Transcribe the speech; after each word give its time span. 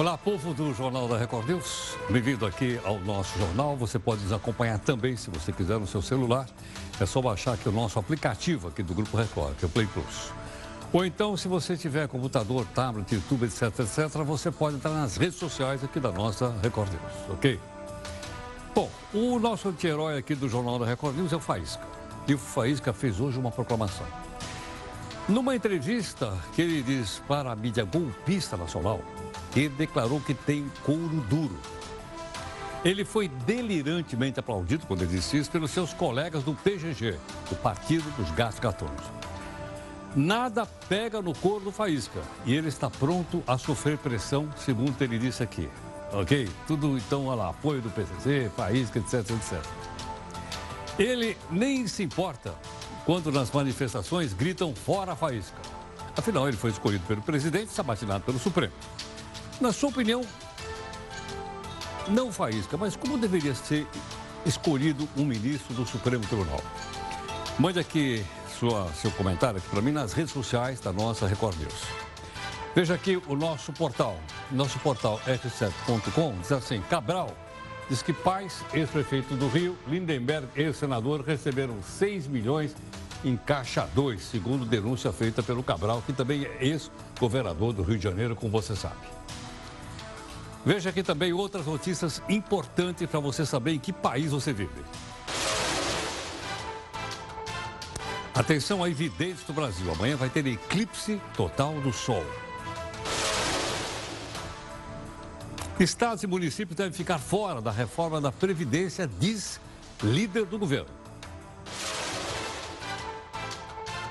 Olá, 0.00 0.16
povo 0.16 0.54
do 0.54 0.72
Jornal 0.72 1.06
da 1.06 1.18
Record 1.18 1.46
News. 1.46 1.94
Bem-vindo 2.08 2.46
aqui 2.46 2.80
ao 2.84 2.98
nosso 3.00 3.38
jornal. 3.38 3.76
Você 3.76 3.98
pode 3.98 4.22
nos 4.22 4.32
acompanhar 4.32 4.78
também, 4.78 5.14
se 5.14 5.28
você 5.28 5.52
quiser, 5.52 5.78
no 5.78 5.86
seu 5.86 6.00
celular. 6.00 6.48
É 6.98 7.04
só 7.04 7.20
baixar 7.20 7.52
aqui 7.52 7.68
o 7.68 7.72
nosso 7.72 7.98
aplicativo 7.98 8.68
aqui 8.68 8.82
do 8.82 8.94
Grupo 8.94 9.14
Record, 9.14 9.56
que 9.58 9.64
é 9.66 9.68
o 9.68 9.70
Play 9.70 9.86
Plus. 9.86 10.32
Ou 10.90 11.04
então, 11.04 11.36
se 11.36 11.48
você 11.48 11.76
tiver 11.76 12.08
computador, 12.08 12.64
tablet, 12.74 13.14
YouTube, 13.14 13.44
etc, 13.44 13.64
etc, 13.80 14.08
você 14.24 14.50
pode 14.50 14.76
entrar 14.76 14.92
nas 14.92 15.18
redes 15.18 15.38
sociais 15.38 15.84
aqui 15.84 16.00
da 16.00 16.10
nossa 16.10 16.50
Record 16.62 16.88
News, 16.90 17.30
ok? 17.34 17.60
Bom, 18.74 18.90
o 19.12 19.38
nosso 19.38 19.68
anti-herói 19.68 20.16
aqui 20.16 20.34
do 20.34 20.48
Jornal 20.48 20.78
da 20.78 20.86
Record 20.86 21.14
News 21.14 21.30
é 21.30 21.36
o 21.36 21.40
Faísca. 21.40 21.86
E 22.26 22.32
o 22.32 22.38
Faísca 22.38 22.94
fez 22.94 23.20
hoje 23.20 23.38
uma 23.38 23.50
proclamação. 23.50 24.06
Numa 25.28 25.54
entrevista 25.54 26.32
que 26.54 26.62
ele 26.62 26.82
diz 26.82 27.20
para 27.28 27.52
a 27.52 27.54
mídia 27.54 27.84
golpista 27.84 28.56
nacional, 28.56 29.02
ele 29.58 29.70
declarou 29.70 30.20
que 30.20 30.34
tem 30.34 30.70
couro 30.84 31.20
duro. 31.28 31.58
Ele 32.84 33.04
foi 33.04 33.28
delirantemente 33.28 34.40
aplaudido 34.40 34.86
quando 34.86 35.02
ele 35.02 35.16
disse 35.16 35.36
isso 35.36 35.50
pelos 35.50 35.70
seus 35.70 35.92
colegas 35.92 36.42
do 36.42 36.54
PGG, 36.54 37.18
o 37.50 37.56
Partido 37.56 38.08
dos 38.16 38.30
Gatos 38.30 38.58
Gatunos. 38.58 39.02
Nada 40.16 40.66
pega 40.88 41.20
no 41.20 41.34
couro 41.34 41.66
do 41.66 41.72
Faísca 41.72 42.20
e 42.44 42.54
ele 42.54 42.68
está 42.68 42.88
pronto 42.88 43.42
a 43.46 43.58
sofrer 43.58 43.98
pressão, 43.98 44.48
segundo 44.56 45.00
ele 45.02 45.18
disse 45.18 45.42
aqui. 45.42 45.68
Ok? 46.12 46.48
Tudo 46.66 46.96
então, 46.96 47.26
olha 47.26 47.42
lá, 47.42 47.50
apoio 47.50 47.80
do 47.80 47.90
PCC, 47.90 48.50
Faísca, 48.56 48.98
etc, 48.98 49.30
etc. 49.30 49.62
Ele 50.98 51.36
nem 51.50 51.86
se 51.86 52.02
importa 52.02 52.54
quando 53.04 53.30
nas 53.30 53.50
manifestações 53.50 54.32
gritam 54.32 54.74
fora 54.74 55.14
Faísca. 55.14 55.58
Afinal, 56.16 56.48
ele 56.48 56.56
foi 56.56 56.70
escolhido 56.70 57.04
pelo 57.06 57.22
presidente 57.22 57.68
e 57.68 57.72
sabatinado 57.72 58.24
pelo 58.24 58.38
Supremo. 58.38 58.72
Na 59.60 59.74
sua 59.74 59.90
opinião, 59.90 60.22
não 62.08 62.32
faísca, 62.32 62.78
mas 62.78 62.96
como 62.96 63.18
deveria 63.18 63.54
ser 63.54 63.86
escolhido 64.46 65.06
um 65.14 65.24
ministro 65.24 65.74
do 65.74 65.84
Supremo 65.86 66.26
Tribunal? 66.26 66.62
Mande 67.58 67.78
aqui 67.78 68.24
sua, 68.58 68.90
seu 68.94 69.10
comentário 69.10 69.60
para 69.70 69.82
mim 69.82 69.92
nas 69.92 70.14
redes 70.14 70.32
sociais 70.32 70.80
da 70.80 70.94
nossa 70.94 71.26
Record 71.26 71.58
News. 71.58 71.84
Veja 72.74 72.94
aqui 72.94 73.20
o 73.28 73.36
nosso 73.36 73.70
portal, 73.70 74.18
nosso 74.50 74.78
portal 74.78 75.20
r7.com, 75.26 76.38
diz 76.40 76.52
assim, 76.52 76.80
Cabral 76.88 77.36
diz 77.90 78.00
que 78.02 78.14
Paz, 78.14 78.64
ex-prefeito 78.72 79.34
do 79.34 79.48
Rio, 79.48 79.76
Lindenberg, 79.86 80.46
ex-senador, 80.56 81.22
receberam 81.22 81.82
6 81.82 82.28
milhões 82.28 82.74
em 83.22 83.36
Caixa 83.36 83.86
2, 83.94 84.22
segundo 84.22 84.64
denúncia 84.64 85.12
feita 85.12 85.42
pelo 85.42 85.62
Cabral, 85.62 86.02
que 86.06 86.14
também 86.14 86.46
é 86.46 86.64
ex-governador 86.64 87.74
do 87.74 87.82
Rio 87.82 87.98
de 87.98 88.04
Janeiro, 88.04 88.34
como 88.34 88.52
você 88.52 88.74
sabe. 88.74 89.20
Veja 90.64 90.90
aqui 90.90 91.02
também 91.02 91.32
outras 91.32 91.66
notícias 91.66 92.22
importantes 92.28 93.08
para 93.08 93.20
você 93.20 93.46
saber 93.46 93.72
em 93.72 93.78
que 93.78 93.92
país 93.92 94.30
você 94.30 94.52
vive. 94.52 94.84
Atenção 98.34 98.84
a 98.84 98.88
evidentes 98.88 99.42
do 99.44 99.52
Brasil. 99.52 99.90
Amanhã 99.92 100.16
vai 100.16 100.28
ter 100.28 100.46
eclipse 100.46 101.20
total 101.36 101.74
do 101.80 101.92
Sol. 101.92 102.24
Estados 105.78 106.22
e 106.22 106.26
municípios 106.26 106.76
devem 106.76 106.92
ficar 106.92 107.18
fora 107.18 107.62
da 107.62 107.70
reforma 107.70 108.20
da 108.20 108.30
Previdência, 108.30 109.08
diz 109.18 109.58
líder 110.02 110.44
do 110.44 110.58
governo. 110.58 110.88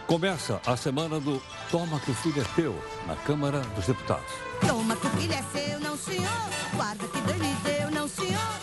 Começa 0.08 0.60
a 0.66 0.76
semana 0.76 1.20
do 1.20 1.40
Toma 1.70 2.00
que 2.00 2.10
o 2.10 2.16
filho 2.16 2.42
é 2.42 2.46
teu, 2.56 2.76
na 3.06 3.16
Câmara 3.16 3.60
dos 3.76 3.86
Deputados. 3.86 4.49
Toma 4.68 4.96
que 4.96 5.08
o 5.08 5.10
filho 5.12 5.34
é 5.34 5.44
seu, 5.44 5.80
não 5.80 5.98
senhor. 5.98 6.50
Guarda 6.76 7.08
que 7.08 7.22
Deus 7.22 7.38
lhe 7.38 7.54
deu, 7.64 7.92
não 7.92 8.08
senhor. 8.08 8.60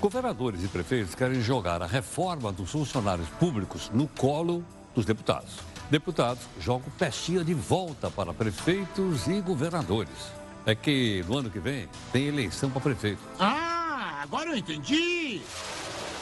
Governadores 0.00 0.62
e 0.62 0.68
prefeitos 0.68 1.14
querem 1.14 1.40
jogar 1.40 1.82
a 1.82 1.86
reforma 1.86 2.52
dos 2.52 2.70
funcionários 2.70 3.28
públicos 3.40 3.90
no 3.92 4.06
colo 4.06 4.64
dos 4.94 5.04
deputados. 5.04 5.54
Deputados 5.90 6.42
jogam 6.60 6.90
pestinha 6.98 7.44
de 7.44 7.54
volta 7.54 8.10
para 8.10 8.32
prefeitos 8.32 9.26
e 9.26 9.40
governadores. 9.40 10.32
É 10.66 10.74
que 10.74 11.24
no 11.28 11.38
ano 11.38 11.50
que 11.50 11.58
vem 11.58 11.88
tem 12.12 12.26
eleição 12.26 12.70
para 12.70 12.80
prefeito. 12.80 13.20
Ah, 13.38 14.20
agora 14.22 14.50
eu 14.50 14.56
entendi. 14.56 15.42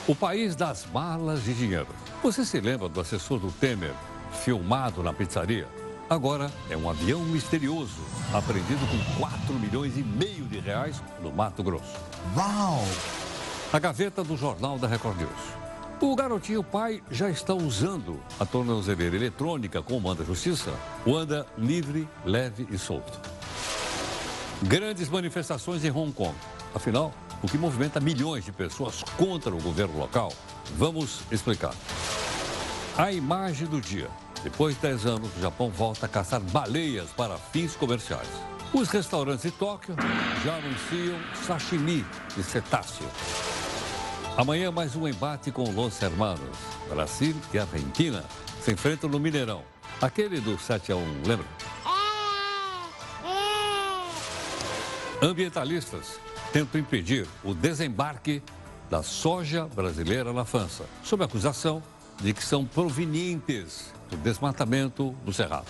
O 0.06 0.15
país 0.15 0.56
das 0.56 0.84
malas 0.93 1.44
de 1.44 1.55
dinheiro. 1.55 1.87
Você 2.22 2.44
se 2.44 2.60
lembra 2.60 2.88
do 2.88 3.00
assessor 3.00 3.38
do 3.38 3.53
Temer 3.53 3.94
filmado 4.32 5.03
na 5.03 5.12
pizzaria? 5.12 5.69
Agora 6.12 6.53
é 6.69 6.77
um 6.77 6.91
avião 6.91 7.21
misterioso, 7.21 8.03
apreendido 8.34 8.87
com 8.87 9.19
4 9.19 9.55
milhões 9.55 9.97
e 9.97 10.03
meio 10.03 10.45
de 10.45 10.59
reais 10.59 11.03
no 11.23 11.33
Mato 11.33 11.62
Grosso. 11.62 11.99
Uau! 12.37 12.84
A 13.73 13.78
gaveta 13.78 14.23
do 14.23 14.37
Jornal 14.37 14.78
da 14.78 14.87
Record 14.87 15.17
News. 15.17 15.31
O 16.03 16.15
garotinho 16.15 16.62
pai 16.62 17.03
já 17.11 17.31
está 17.31 17.55
usando 17.55 18.21
a 18.39 18.45
tornozeleira 18.45 19.17
eletrônica 19.17 19.81
com 19.81 19.99
manda 19.99 20.23
justiça. 20.23 20.75
O 21.06 21.17
anda 21.17 21.47
livre, 21.56 22.06
leve 22.27 22.69
e 22.71 22.77
solto. 22.77 23.19
Grandes 24.65 25.09
manifestações 25.09 25.83
em 25.83 25.91
Hong 25.91 26.12
Kong. 26.12 26.34
Afinal, 26.75 27.15
o 27.43 27.49
que 27.49 27.56
movimenta 27.56 28.00
milhões 28.00 28.44
de 28.44 28.53
pessoas 28.53 29.03
contra 29.17 29.50
o 29.50 29.62
governo 29.62 29.97
local? 29.97 30.31
Vamos 30.77 31.23
explicar. 31.33 31.73
A 32.99 33.11
imagem 33.11 33.67
do 33.67 33.81
dia. 33.81 34.11
Depois 34.42 34.75
de 34.75 34.82
10 34.82 35.06
anos, 35.06 35.36
o 35.36 35.41
Japão 35.41 35.70
volta 35.70 36.06
a 36.06 36.08
caçar 36.08 36.41
baleias 36.41 37.10
para 37.10 37.38
fins 37.38 37.76
comerciais. 37.76 38.28
Os 38.72 38.88
restaurantes 38.88 39.42
de 39.42 39.50
Tóquio 39.53 39.94
já 40.44 40.56
anunciam 40.56 41.19
sashimi 41.47 42.04
de 42.34 42.42
cetáceo. 42.42 43.06
Amanhã, 44.36 44.72
mais 44.72 44.97
um 44.97 45.06
embate 45.06 45.52
com 45.52 45.70
Los 45.70 46.00
Hermanos. 46.02 46.56
Brasil 46.88 47.36
e 47.52 47.58
Argentina 47.58 48.25
se 48.60 48.72
enfrentam 48.72 49.08
no 49.08 49.20
Mineirão. 49.20 49.62
Aquele 50.00 50.41
do 50.41 50.58
7 50.58 50.91
a 50.91 50.97
1, 50.97 51.22
lembra? 51.26 51.47
Ambientalistas 55.22 56.19
tentam 56.52 56.81
impedir 56.81 57.28
o 57.44 57.54
desembarque 57.54 58.42
da 58.91 59.02
soja 59.02 59.66
brasileira 59.66 60.32
na 60.32 60.44
França, 60.44 60.84
sob 61.04 61.22
acusação 61.22 61.82
de 62.21 62.33
que 62.33 62.43
são 62.43 62.65
provenientes 62.65 63.93
do 64.11 64.17
desmatamento 64.17 65.11
do 65.25 65.33
Cerrado. 65.33 65.67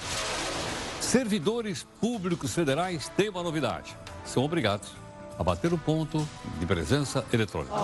Servidores 1.00 1.86
públicos 2.00 2.54
federais 2.54 3.10
têm 3.16 3.28
uma 3.28 3.42
novidade. 3.42 3.96
São 4.24 4.44
obrigados 4.44 4.90
a 5.38 5.42
bater 5.42 5.72
o 5.72 5.78
ponto 5.78 6.26
de 6.58 6.66
presença 6.66 7.24
eletrônica. 7.32 7.74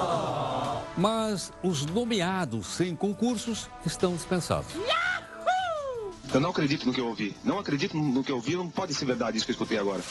Mas 0.96 1.52
os 1.62 1.86
nomeados 1.86 2.66
sem 2.66 2.94
concursos 2.94 3.68
estão 3.84 4.14
dispensados. 4.14 4.72
Eu 6.32 6.40
não 6.40 6.50
acredito 6.50 6.86
no 6.86 6.92
que 6.92 7.00
eu 7.00 7.06
ouvi. 7.06 7.34
Não 7.42 7.58
acredito 7.58 7.96
no 7.96 8.22
que 8.22 8.30
eu 8.30 8.36
ouvi. 8.36 8.56
Não 8.56 8.68
pode 8.68 8.94
ser 8.94 9.04
verdade 9.06 9.36
isso 9.36 9.46
que 9.46 9.52
eu 9.52 9.54
escutei 9.54 9.78
agora. 9.78 10.02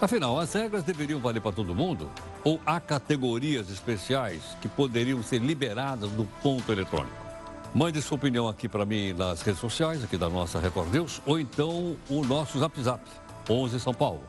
Afinal, 0.00 0.38
as 0.38 0.52
regras 0.52 0.84
deveriam 0.84 1.20
valer 1.20 1.40
para 1.40 1.52
todo 1.52 1.74
mundo? 1.74 2.10
Ou 2.44 2.60
há 2.64 2.80
categorias 2.80 3.68
especiais 3.68 4.42
que 4.60 4.68
poderiam 4.68 5.22
ser 5.22 5.40
liberadas 5.40 6.10
do 6.10 6.24
ponto 6.42 6.70
eletrônico? 6.70 7.27
Mande 7.74 8.00
sua 8.00 8.16
opinião 8.16 8.48
aqui 8.48 8.66
para 8.68 8.86
mim 8.86 9.12
nas 9.12 9.42
redes 9.42 9.60
sociais, 9.60 10.02
aqui 10.02 10.16
da 10.16 10.30
nossa 10.30 10.58
Record 10.58 10.90
News, 10.92 11.20
ou 11.26 11.38
então 11.38 11.94
o 12.08 12.24
nosso 12.24 12.58
Zap 12.58 12.82
Zap, 12.82 13.02
11 13.48 13.78
São 13.78 13.92
Paulo, 13.92 14.22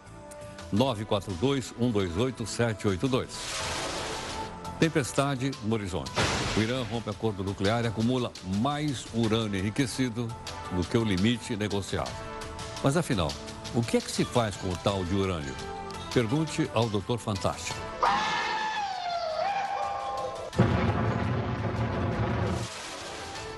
942-128-782. 0.74 3.28
Tempestade 4.78 5.52
no 5.64 5.74
horizonte. 5.74 6.12
O 6.58 6.62
Irã 6.62 6.84
rompe 6.84 7.10
acordo 7.10 7.42
nuclear 7.44 7.86
e 7.86 7.88
acumula 7.88 8.32
mais 8.58 9.06
urânio 9.14 9.60
enriquecido 9.60 10.28
do 10.72 10.84
que 10.84 10.98
o 10.98 11.04
limite 11.04 11.56
negociado. 11.56 12.12
Mas 12.84 12.98
afinal, 12.98 13.32
o 13.74 13.82
que 13.82 13.96
é 13.98 14.02
que 14.02 14.12
se 14.12 14.26
faz 14.26 14.58
com 14.58 14.70
o 14.70 14.78
tal 14.78 15.04
de 15.06 15.16
urânio? 15.16 15.56
Pergunte 16.14 16.70
ao 16.74 16.90
Doutor 16.90 17.20
Fantástico. 17.20 17.80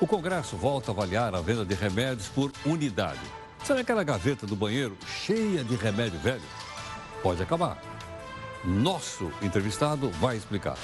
O 0.01 0.07
Congresso 0.07 0.57
volta 0.57 0.89
a 0.89 0.94
avaliar 0.94 1.36
a 1.36 1.42
venda 1.42 1.63
de 1.63 1.75
remédios 1.75 2.27
por 2.27 2.51
unidade. 2.65 3.19
Será 3.63 3.81
aquela 3.81 4.03
gaveta 4.03 4.48
do 4.48 4.56
banheiro 4.56 4.98
cheia 5.06 5.63
de 5.63 5.75
remédio 5.75 6.18
velho? 6.18 6.42
Pode 7.21 7.44
acabar. 7.44 7.80
Nosso 8.65 9.31
entrevistado 9.44 10.09
vai 10.19 10.38
explicar. 10.38 10.75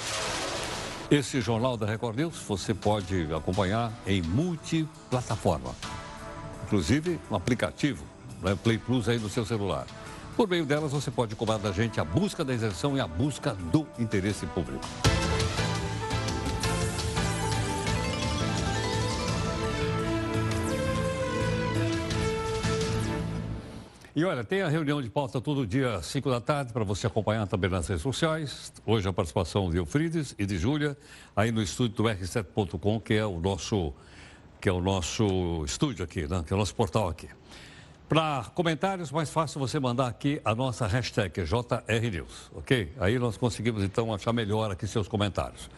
Esse 1.10 1.40
Jornal 1.40 1.76
da 1.76 1.84
Record 1.84 2.16
News 2.16 2.36
você 2.46 2.72
pode 2.72 3.26
acompanhar 3.34 3.92
em 4.06 4.22
multiplataforma. 4.22 5.74
Inclusive 6.66 7.18
no 7.28 7.36
aplicativo, 7.36 8.04
no 8.40 8.56
Play 8.56 8.78
Plus 8.78 9.08
aí 9.08 9.18
no 9.18 9.28
seu 9.28 9.44
celular. 9.44 9.88
Por 10.36 10.46
meio 10.46 10.64
delas 10.64 10.92
você 10.92 11.10
pode 11.10 11.34
cobrar 11.34 11.58
da 11.58 11.72
gente 11.72 11.98
a 11.98 12.04
busca 12.04 12.44
da 12.44 12.54
isenção 12.54 12.96
e 12.96 13.00
a 13.00 13.06
busca 13.08 13.52
do 13.72 13.84
interesse 13.98 14.46
público. 14.46 14.86
E 24.18 24.24
olha, 24.24 24.42
tem 24.42 24.62
a 24.62 24.68
reunião 24.68 25.00
de 25.00 25.08
pauta 25.08 25.40
todo 25.40 25.64
dia, 25.64 26.02
5 26.02 26.28
da 26.28 26.40
tarde, 26.40 26.72
para 26.72 26.82
você 26.82 27.06
acompanhar 27.06 27.46
também 27.46 27.70
nas 27.70 27.86
redes 27.86 28.02
sociais. 28.02 28.72
Hoje 28.84 29.08
a 29.08 29.12
participação 29.12 29.70
de 29.70 29.76
Eufrides 29.76 30.34
e 30.36 30.44
de 30.44 30.58
Júlia, 30.58 30.98
aí 31.36 31.52
no 31.52 31.62
estúdio 31.62 31.98
do 31.98 32.02
R7.com, 32.02 32.98
que 32.98 33.14
é 33.14 33.24
o 33.24 33.38
nosso, 33.38 33.94
que 34.60 34.68
é 34.68 34.72
o 34.72 34.80
nosso 34.80 35.64
estúdio 35.64 36.04
aqui, 36.04 36.26
né? 36.26 36.42
que 36.44 36.52
é 36.52 36.56
o 36.56 36.58
nosso 36.58 36.74
portal 36.74 37.08
aqui. 37.08 37.28
Para 38.08 38.46
comentários, 38.56 39.12
mais 39.12 39.30
fácil 39.30 39.60
você 39.60 39.78
mandar 39.78 40.08
aqui 40.08 40.40
a 40.44 40.52
nossa 40.52 40.84
hashtag 40.88 41.44
JRNews, 41.44 42.50
ok? 42.56 42.92
Aí 42.98 43.20
nós 43.20 43.36
conseguimos 43.36 43.84
então 43.84 44.12
achar 44.12 44.32
melhor 44.32 44.72
aqui 44.72 44.88
seus 44.88 45.06
comentários. 45.06 45.70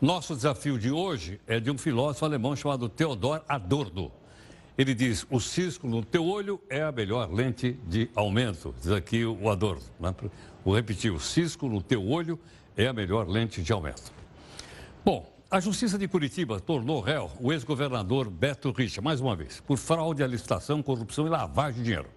Nosso 0.00 0.34
desafio 0.34 0.78
de 0.78 0.90
hoje 0.90 1.38
é 1.46 1.60
de 1.60 1.70
um 1.70 1.76
filósofo 1.76 2.24
alemão 2.24 2.56
chamado 2.56 2.88
Theodor 2.88 3.42
Adorno. 3.46 4.21
Ele 4.76 4.94
diz: 4.94 5.26
o 5.30 5.38
cisco 5.38 5.86
no 5.86 6.04
teu 6.04 6.24
olho 6.24 6.60
é 6.68 6.82
a 6.82 6.90
melhor 6.90 7.30
lente 7.32 7.72
de 7.86 8.10
aumento. 8.14 8.74
Diz 8.80 8.90
aqui 8.90 9.24
o 9.24 9.50
Adorno. 9.50 9.82
Né? 10.00 10.14
Vou 10.64 10.74
repetir: 10.74 11.12
o 11.12 11.20
cisco 11.20 11.68
no 11.68 11.82
teu 11.82 12.06
olho 12.06 12.38
é 12.76 12.86
a 12.86 12.92
melhor 12.92 13.28
lente 13.28 13.62
de 13.62 13.72
aumento. 13.72 14.12
Bom, 15.04 15.30
a 15.50 15.60
Justiça 15.60 15.98
de 15.98 16.08
Curitiba 16.08 16.58
tornou 16.58 17.00
réu 17.00 17.30
o 17.38 17.52
ex-governador 17.52 18.30
Beto 18.30 18.70
Richa, 18.70 19.02
mais 19.02 19.20
uma 19.20 19.36
vez, 19.36 19.60
por 19.60 19.76
fraude 19.76 20.22
à 20.22 20.26
licitação, 20.26 20.82
corrupção 20.82 21.26
e 21.26 21.30
lavagem 21.30 21.80
de 21.80 21.84
dinheiro. 21.84 22.08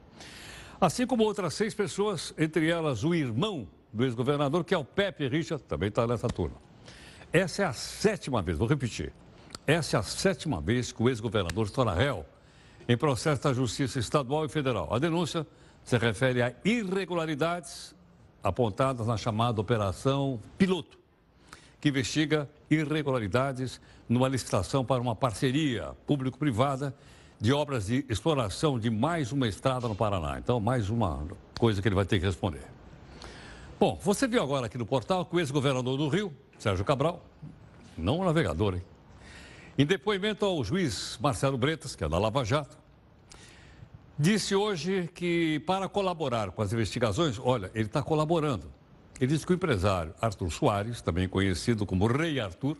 Assim 0.79 1.05
como 1.05 1.23
outras 1.23 1.53
seis 1.53 1.73
pessoas, 1.73 2.33
entre 2.37 2.69
elas 2.69 3.03
o 3.03 3.13
irmão 3.13 3.67
do 3.91 4.05
ex-governador, 4.05 4.63
que 4.63 4.73
é 4.73 4.77
o 4.77 4.85
Pepe 4.85 5.27
Richa, 5.27 5.59
também 5.59 5.89
está 5.89 6.07
nessa 6.07 6.27
turma. 6.27 6.55
Essa 7.33 7.63
é 7.63 7.65
a 7.65 7.73
sétima 7.73 8.41
vez, 8.41 8.57
vou 8.57 8.67
repetir, 8.67 9.11
essa 9.67 9.97
é 9.97 9.99
a 9.99 10.03
sétima 10.03 10.61
vez 10.61 10.93
que 10.93 11.03
o 11.03 11.09
ex-governador 11.09 11.69
torna 11.69 11.93
réu 11.93 12.25
em 12.87 12.97
processo 12.97 13.41
da 13.43 13.53
Justiça 13.53 13.99
Estadual 13.99 14.45
e 14.45 14.49
Federal. 14.49 14.93
A 14.93 14.99
denúncia 14.99 15.45
se 15.83 15.97
refere 15.97 16.41
a 16.41 16.53
irregularidades 16.63 17.95
apontadas 18.43 19.07
na 19.07 19.17
chamada 19.17 19.59
Operação 19.59 20.39
Piloto 20.57 21.05
que 21.85 21.89
investiga 21.89 22.49
irregularidades 22.67 23.79
numa 24.09 24.27
licitação 24.27 24.83
para 24.83 24.99
uma 24.99 25.15
parceria 25.15 25.91
público-privada 26.07 26.95
de 27.39 27.53
obras 27.53 27.85
de 27.85 28.03
exploração 28.09 28.79
de 28.79 28.89
mais 28.89 29.31
uma 29.31 29.47
estrada 29.47 29.88
no 29.88 29.93
Paraná. 29.93 30.39
Então, 30.39 30.59
mais 30.59 30.89
uma 30.89 31.23
coisa 31.59 31.83
que 31.83 31.88
ele 31.88 31.93
vai 31.93 32.03
ter 32.03 32.19
que 32.19 32.25
responder. 32.25 32.63
Bom, 33.79 33.99
você 34.01 34.27
viu 34.27 34.41
agora 34.41 34.65
aqui 34.65 34.79
no 34.79 34.85
portal 34.85 35.25
que 35.25 35.35
o 35.35 35.39
ex-governador 35.39 35.95
do 35.95 36.07
Rio, 36.07 36.33
Sérgio 36.57 36.83
Cabral, 36.83 37.23
não 37.95 38.17
o 38.17 38.25
navegador, 38.25 38.73
hein? 38.73 38.81
Em 39.77 39.86
depoimento 39.86 40.45
ao 40.45 40.63
juiz 40.63 41.18
Marcelo 41.22 41.57
Bretas, 41.57 41.95
que 41.95 42.04
é 42.04 42.10
da 42.10 42.18
Lava 42.18 42.44
Jato, 42.45 42.77
disse 44.18 44.56
hoje 44.56 45.10
que 45.13 45.60
para 45.68 45.89
colaborar 45.89 46.51
com 46.51 46.62
as 46.62 46.72
investigações, 46.72 47.39
olha, 47.39 47.69
ele 47.74 47.88
está 47.88 48.01
colaborando 48.01 48.72
ele 49.19 49.31
disse 49.31 49.45
que 49.45 49.54
o 49.54 49.56
empresário 49.56 50.13
Arthur 50.22 50.51
Soares, 50.51 51.01
também 51.01 51.27
conhecido 51.27 51.86
como 51.86 52.06
Rei 52.06 52.39
Arthur, 52.39 52.77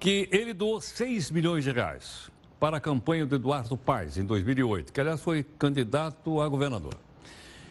que 0.00 0.28
ele 0.32 0.52
doou 0.52 0.80
6 0.80 1.30
milhões 1.30 1.62
de 1.62 1.70
reais 1.70 2.30
para 2.58 2.78
a 2.78 2.80
campanha 2.80 3.24
do 3.24 3.36
Eduardo 3.36 3.76
Paes, 3.76 4.16
em 4.18 4.24
2008, 4.24 4.92
que 4.92 5.00
aliás 5.00 5.20
foi 5.20 5.44
candidato 5.58 6.40
a 6.40 6.48
governador. 6.48 6.94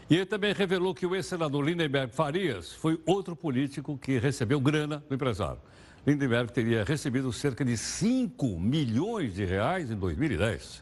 E 0.09 0.15
ele 0.15 0.25
também 0.25 0.53
revelou 0.53 0.95
que 0.95 1.05
o 1.05 1.13
ex-senador 1.13 1.63
Lindenberg 1.63 2.13
Farias 2.13 2.73
foi 2.73 2.99
outro 3.05 3.35
político 3.35 3.97
que 3.97 4.17
recebeu 4.17 4.59
grana 4.59 5.03
do 5.07 5.13
empresário. 5.13 5.59
Lindenberg 6.09 6.51
teria 6.51 6.83
recebido 6.83 7.31
cerca 7.31 7.63
de 7.63 7.77
5 7.77 8.59
milhões 8.59 9.35
de 9.35 9.45
reais 9.45 9.91
em 9.91 9.95
2010. 9.95 10.81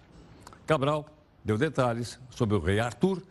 Cabral 0.65 1.05
deu 1.43 1.57
detalhes 1.57 2.17
sobre 2.29 2.55
o 2.55 2.59
rei 2.59 2.79
Arthur 2.79 3.21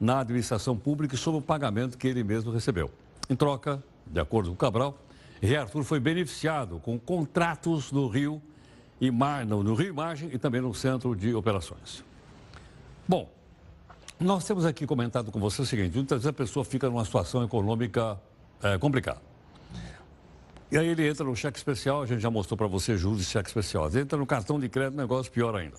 na 0.00 0.20
administração 0.20 0.74
pública 0.74 1.14
e 1.14 1.18
sobre 1.18 1.40
o 1.40 1.42
pagamento 1.42 1.98
que 1.98 2.08
ele 2.08 2.24
mesmo 2.24 2.50
recebeu. 2.50 2.90
Em 3.28 3.36
troca, 3.36 3.82
de 4.06 4.18
acordo 4.18 4.48
com 4.50 4.56
Cabral, 4.56 4.98
Rei 5.42 5.56
Arthur 5.56 5.84
foi 5.84 6.00
beneficiado 6.00 6.78
com 6.78 6.98
contratos 6.98 7.92
no 7.92 8.08
Rio, 8.08 8.40
no 9.46 9.74
Rio 9.74 9.88
Imagem 9.88 10.30
e 10.32 10.38
também 10.38 10.62
no 10.62 10.74
Centro 10.74 11.14
de 11.14 11.34
Operações. 11.34 12.02
Bom, 13.06 13.30
nós 14.18 14.46
temos 14.46 14.64
aqui 14.64 14.86
comentado 14.86 15.30
com 15.30 15.38
você 15.38 15.60
o 15.60 15.66
seguinte: 15.66 15.94
muitas 15.94 16.20
vezes 16.20 16.28
a 16.28 16.32
pessoa 16.32 16.64
fica 16.64 16.88
numa 16.88 17.04
situação 17.04 17.44
econômica 17.44 18.18
é, 18.62 18.78
complicada. 18.78 19.33
E 20.74 20.76
aí 20.76 20.88
ele 20.88 21.08
entra 21.08 21.24
no 21.24 21.36
cheque 21.36 21.56
especial, 21.56 22.02
a 22.02 22.06
gente 22.06 22.20
já 22.20 22.28
mostrou 22.28 22.58
para 22.58 22.66
você 22.66 22.96
juros 22.96 23.20
de 23.20 23.24
cheque 23.26 23.48
especial. 23.48 23.86
Ele 23.86 24.00
entra 24.00 24.18
no 24.18 24.26
cartão 24.26 24.58
de 24.58 24.68
crédito, 24.68 24.96
negócio 24.96 25.30
pior 25.30 25.54
ainda. 25.54 25.76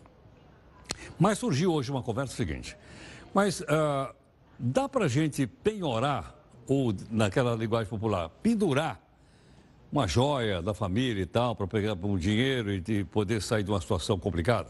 Mas 1.19 1.37
surgiu 1.37 1.73
hoje 1.73 1.91
uma 1.91 2.01
conversa 2.01 2.33
seguinte. 2.33 2.77
Mas 3.33 3.59
uh, 3.59 4.15
dá 4.57 4.87
para 4.87 5.03
a 5.03 5.07
gente 5.09 5.45
penhorar, 5.45 6.33
ou 6.65 6.95
naquela 7.11 7.55
linguagem 7.55 7.89
popular, 7.89 8.29
pendurar 8.41 8.97
uma 9.91 10.07
joia 10.07 10.61
da 10.61 10.73
família 10.73 11.23
e 11.23 11.25
tal, 11.25 11.57
para 11.57 11.67
pegar 11.67 11.97
um 12.01 12.17
dinheiro 12.17 12.71
e 12.71 12.79
de 12.79 13.03
poder 13.03 13.41
sair 13.41 13.63
de 13.63 13.71
uma 13.71 13.81
situação 13.81 14.17
complicada? 14.17 14.69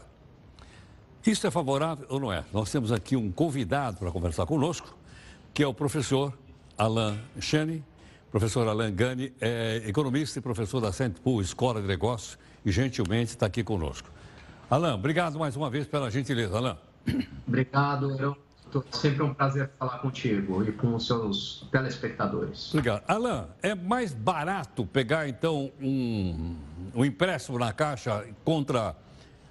Isso 1.24 1.46
é 1.46 1.52
favorável 1.52 2.04
ou 2.08 2.18
não 2.18 2.32
é? 2.32 2.44
Nós 2.52 2.68
temos 2.72 2.90
aqui 2.90 3.14
um 3.14 3.30
convidado 3.30 3.98
para 3.98 4.10
conversar 4.10 4.44
conosco, 4.44 4.92
que 5.54 5.62
é 5.62 5.66
o 5.68 5.72
professor 5.72 6.36
Alain 6.76 7.16
Chene. 7.38 7.84
Professor 8.36 8.68
Alain 8.68 8.94
Gani 8.94 9.32
é 9.40 9.82
economista 9.86 10.38
e 10.38 10.42
professor 10.42 10.78
da 10.78 10.90
Paul 11.24 11.40
Escola 11.40 11.80
de 11.80 11.88
Negócios 11.88 12.38
e 12.66 12.70
gentilmente 12.70 13.30
está 13.30 13.46
aqui 13.46 13.64
conosco. 13.64 14.10
Alain, 14.68 14.92
obrigado 14.92 15.38
mais 15.38 15.56
uma 15.56 15.70
vez 15.70 15.86
pela 15.86 16.10
gentileza, 16.10 16.58
Alain. 16.58 16.76
Obrigado, 17.48 18.10
eu 18.20 18.36
Sempre 18.92 19.22
um 19.22 19.32
prazer 19.32 19.70
falar 19.78 20.00
contigo 20.00 20.62
e 20.62 20.70
com 20.70 20.94
os 20.94 21.06
seus 21.06 21.66
telespectadores. 21.72 22.74
Obrigado. 22.74 23.04
Alain, 23.08 23.46
é 23.62 23.74
mais 23.74 24.12
barato 24.12 24.84
pegar, 24.84 25.26
então, 25.26 25.72
um, 25.80 26.56
um 26.94 27.06
empréstimo 27.06 27.58
na 27.58 27.72
Caixa 27.72 28.22
contra 28.44 28.94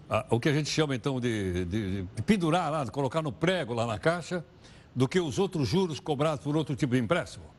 ah, 0.08 0.28
o 0.30 0.40
que 0.40 0.48
a 0.48 0.54
gente 0.54 0.70
chama, 0.70 0.96
então, 0.96 1.20
de, 1.20 1.66
de, 1.66 2.04
de, 2.04 2.22
pendurar 2.22 2.72
lá, 2.72 2.84
de 2.84 2.92
colocar 2.92 3.24
no 3.24 3.32
prego 3.32 3.74
lá 3.74 3.88
na 3.88 3.98
Caixa, 3.98 4.46
do 4.94 5.08
que 5.08 5.20
os 5.20 5.40
outros 5.40 5.68
juros 5.68 6.00
cobrados 6.00 6.44
por 6.44 6.56
outro 6.56 6.76
tipo 6.76 6.94
de 6.94 7.02
empréstimo? 7.02 7.55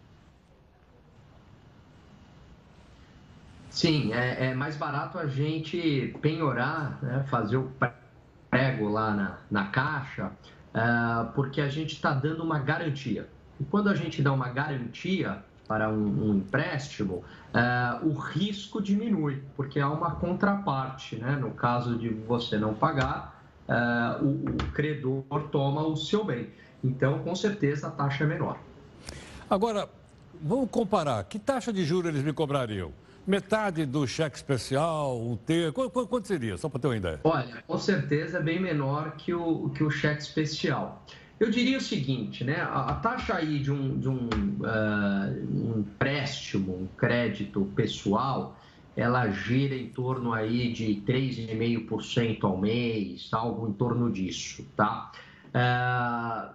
Sim, 3.76 4.14
é, 4.14 4.46
é 4.46 4.54
mais 4.54 4.74
barato 4.74 5.18
a 5.18 5.26
gente 5.26 6.16
penhorar, 6.22 6.98
né, 7.02 7.26
fazer 7.28 7.58
o 7.58 7.70
prego 8.48 8.88
lá 8.88 9.12
na, 9.12 9.38
na 9.50 9.66
Caixa 9.66 10.32
uh, 10.76 11.30
porque 11.34 11.60
a 11.60 11.68
gente 11.68 11.92
está 11.92 12.14
dando 12.14 12.42
uma 12.42 12.58
garantia. 12.58 13.28
E 13.60 13.64
quando 13.64 13.90
a 13.90 13.94
gente 13.94 14.22
dá 14.22 14.32
uma 14.32 14.48
garantia 14.48 15.44
para 15.68 15.90
um, 15.90 16.30
um 16.30 16.34
empréstimo, 16.36 17.16
uh, 17.52 18.08
o 18.08 18.14
risco 18.14 18.80
diminui, 18.80 19.42
porque 19.54 19.78
há 19.78 19.90
uma 19.90 20.12
contraparte. 20.12 21.16
Né? 21.16 21.36
No 21.36 21.50
caso 21.50 21.98
de 21.98 22.08
você 22.08 22.56
não 22.56 22.72
pagar, 22.72 23.44
uh, 23.68 24.24
o, 24.24 24.54
o 24.54 24.72
credor 24.72 25.22
toma 25.52 25.86
o 25.86 25.94
seu 25.98 26.24
bem. 26.24 26.48
Então, 26.82 27.18
com 27.18 27.34
certeza, 27.34 27.88
a 27.88 27.90
taxa 27.90 28.24
é 28.24 28.26
menor. 28.26 28.58
Agora, 29.50 29.86
vamos 30.40 30.70
comparar. 30.70 31.24
Que 31.24 31.38
taxa 31.38 31.70
de 31.70 31.84
juros 31.84 32.08
eles 32.08 32.22
me 32.22 32.32
cobrariam? 32.32 32.90
Metade 33.26 33.84
do 33.84 34.06
cheque 34.06 34.36
especial, 34.36 35.20
um 35.20 35.36
terço, 35.36 35.72
quanto, 35.72 36.06
quanto 36.06 36.28
seria, 36.28 36.56
só 36.56 36.68
para 36.68 36.80
ter 36.80 36.86
uma 36.86 36.96
ideia? 36.96 37.20
Olha, 37.24 37.62
com 37.66 37.78
certeza 37.78 38.38
é 38.38 38.42
bem 38.42 38.60
menor 38.60 39.16
que 39.16 39.34
o, 39.34 39.68
que 39.70 39.82
o 39.82 39.90
cheque 39.90 40.22
especial. 40.22 41.04
Eu 41.38 41.50
diria 41.50 41.76
o 41.76 41.80
seguinte, 41.80 42.44
né? 42.44 42.56
A, 42.60 42.90
a 42.90 42.94
taxa 42.94 43.34
aí 43.34 43.58
de 43.58 43.70
um, 43.70 43.98
de 43.98 44.08
um, 44.08 44.28
uh, 44.28 45.50
um 45.50 45.80
empréstimo, 45.80 46.72
um 46.72 46.86
crédito 46.96 47.70
pessoal, 47.74 48.56
ela 48.96 49.28
gira 49.30 49.74
em 49.74 49.88
torno 49.88 50.32
aí 50.32 50.72
de 50.72 51.02
3,5% 51.06 52.44
ao 52.44 52.56
mês, 52.56 53.28
algo 53.32 53.68
em 53.68 53.72
torno 53.72 54.10
disso, 54.10 54.64
tá? 54.74 55.12
Uh, 55.48 56.54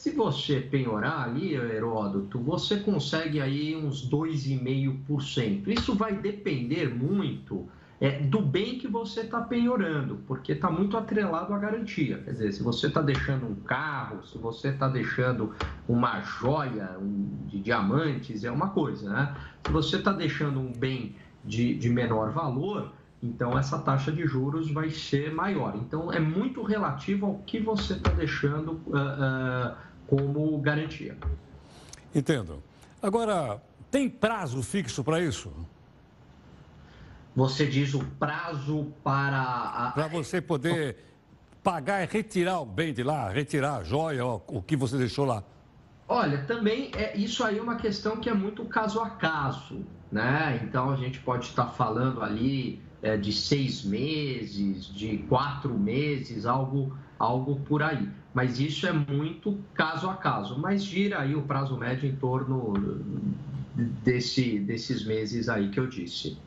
se 0.00 0.12
você 0.12 0.62
penhorar 0.62 1.24
ali, 1.24 1.52
Heródoto, 1.52 2.38
você 2.38 2.78
consegue 2.78 3.38
aí 3.38 3.76
uns 3.76 4.08
2,5%. 4.08 5.68
Isso 5.68 5.94
vai 5.94 6.16
depender 6.16 6.88
muito 6.88 7.68
é, 8.00 8.18
do 8.18 8.40
bem 8.40 8.78
que 8.78 8.88
você 8.88 9.20
está 9.20 9.42
penhorando, 9.42 10.20
porque 10.26 10.52
está 10.52 10.70
muito 10.70 10.96
atrelado 10.96 11.52
à 11.52 11.58
garantia. 11.58 12.16
Quer 12.16 12.30
dizer, 12.30 12.52
se 12.52 12.62
você 12.62 12.86
está 12.86 13.02
deixando 13.02 13.44
um 13.44 13.56
carro, 13.56 14.24
se 14.24 14.38
você 14.38 14.68
está 14.68 14.88
deixando 14.88 15.54
uma 15.86 16.22
joia 16.22 16.96
um, 16.98 17.36
de 17.46 17.60
diamantes, 17.60 18.42
é 18.42 18.50
uma 18.50 18.70
coisa, 18.70 19.10
né? 19.10 19.36
Se 19.66 19.70
você 19.70 19.96
está 19.96 20.12
deixando 20.12 20.60
um 20.60 20.72
bem 20.72 21.14
de, 21.44 21.74
de 21.74 21.90
menor 21.90 22.30
valor, 22.30 22.90
então 23.22 23.58
essa 23.58 23.78
taxa 23.78 24.10
de 24.10 24.26
juros 24.26 24.70
vai 24.70 24.88
ser 24.88 25.30
maior. 25.30 25.76
Então 25.76 26.10
é 26.10 26.18
muito 26.18 26.62
relativo 26.62 27.26
ao 27.26 27.34
que 27.40 27.60
você 27.60 27.92
está 27.92 28.10
deixando. 28.12 28.80
Uh, 28.86 28.96
uh, 28.96 29.89
como 30.10 30.58
garantia. 30.58 31.16
Entendo. 32.12 32.60
Agora, 33.00 33.62
tem 33.90 34.10
prazo 34.10 34.62
fixo 34.62 35.04
para 35.04 35.20
isso? 35.20 35.50
Você 37.34 37.64
diz 37.64 37.94
o 37.94 38.04
prazo 38.18 38.92
para. 39.04 39.92
Para 39.94 40.08
você 40.08 40.40
poder 40.40 40.96
pagar 41.62 42.00
é 42.00 42.08
retirar 42.10 42.60
o 42.60 42.66
bem 42.66 42.92
de 42.92 43.04
lá, 43.04 43.30
retirar 43.30 43.76
a 43.76 43.84
joia, 43.84 44.24
o 44.26 44.60
que 44.60 44.76
você 44.76 44.98
deixou 44.98 45.24
lá. 45.24 45.44
Olha, 46.08 46.38
também 46.44 46.90
é, 46.96 47.16
isso 47.16 47.44
aí 47.44 47.58
é 47.58 47.62
uma 47.62 47.76
questão 47.76 48.16
que 48.16 48.28
é 48.28 48.34
muito 48.34 48.64
caso 48.64 49.00
a 49.00 49.10
caso, 49.10 49.86
né? 50.10 50.60
Então 50.64 50.90
a 50.90 50.96
gente 50.96 51.20
pode 51.20 51.46
estar 51.46 51.66
falando 51.66 52.20
ali 52.20 52.82
é, 53.00 53.16
de 53.16 53.32
seis 53.32 53.84
meses, 53.84 54.86
de 54.86 55.18
quatro 55.28 55.72
meses, 55.78 56.46
algo, 56.46 56.98
algo 57.20 57.56
por 57.60 57.82
aí. 57.82 58.08
Mas 58.32 58.58
isso 58.58 58.86
é 58.86 58.92
muito 58.92 59.58
caso 59.74 60.08
a 60.08 60.14
caso. 60.14 60.58
Mas 60.58 60.82
gira 60.82 61.20
aí 61.20 61.36
o 61.36 61.42
prazo 61.42 61.76
médio 61.76 62.08
em 62.08 62.16
torno 62.16 62.72
desse, 64.02 64.58
desses 64.58 65.04
meses 65.04 65.48
aí 65.48 65.68
que 65.68 65.78
eu 65.78 65.86
disse. 65.86 66.38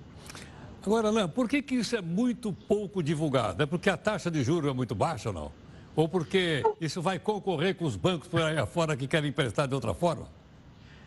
Agora, 0.86 1.08
Alain, 1.08 1.30
por 1.30 1.48
que, 1.48 1.62
que 1.62 1.76
isso 1.76 1.96
é 1.96 2.02
muito 2.02 2.52
pouco 2.52 3.02
divulgado? 3.02 3.64
É 3.64 3.66
porque 3.66 3.90
a 3.90 3.96
taxa 3.96 4.30
de 4.30 4.44
juros 4.44 4.70
é 4.70 4.74
muito 4.74 4.94
baixa 4.94 5.30
ou 5.30 5.36
não? 5.36 5.52
Ou 5.96 6.10
porque 6.10 6.64
isso 6.82 7.02
vai 7.02 7.20
concorrer 7.20 7.76
com 7.76 7.86
os 7.86 7.96
bancos 7.96 8.28
por 8.28 8.42
aí 8.42 8.58
afora 8.58 8.98
que 8.98 9.08
querem 9.08 9.30
emprestar 9.30 9.68
de 9.68 9.76
outra 9.76 9.94
forma? 9.94 10.28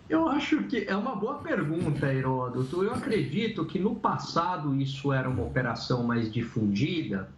Eu 0.08 0.28
acho 0.28 0.62
que 0.64 0.85
é 0.88 0.94
uma 0.94 1.16
boa 1.16 1.35
pergunta, 1.38 2.12
Heródoto. 2.12 2.85
Eu 2.85 2.94
acredito 2.94 3.64
que 3.64 3.78
no 3.80 3.96
passado 3.96 4.80
isso 4.80 5.12
era 5.12 5.28
uma 5.28 5.42
operação 5.42 6.04
mais 6.04 6.32
difundida, 6.32 7.28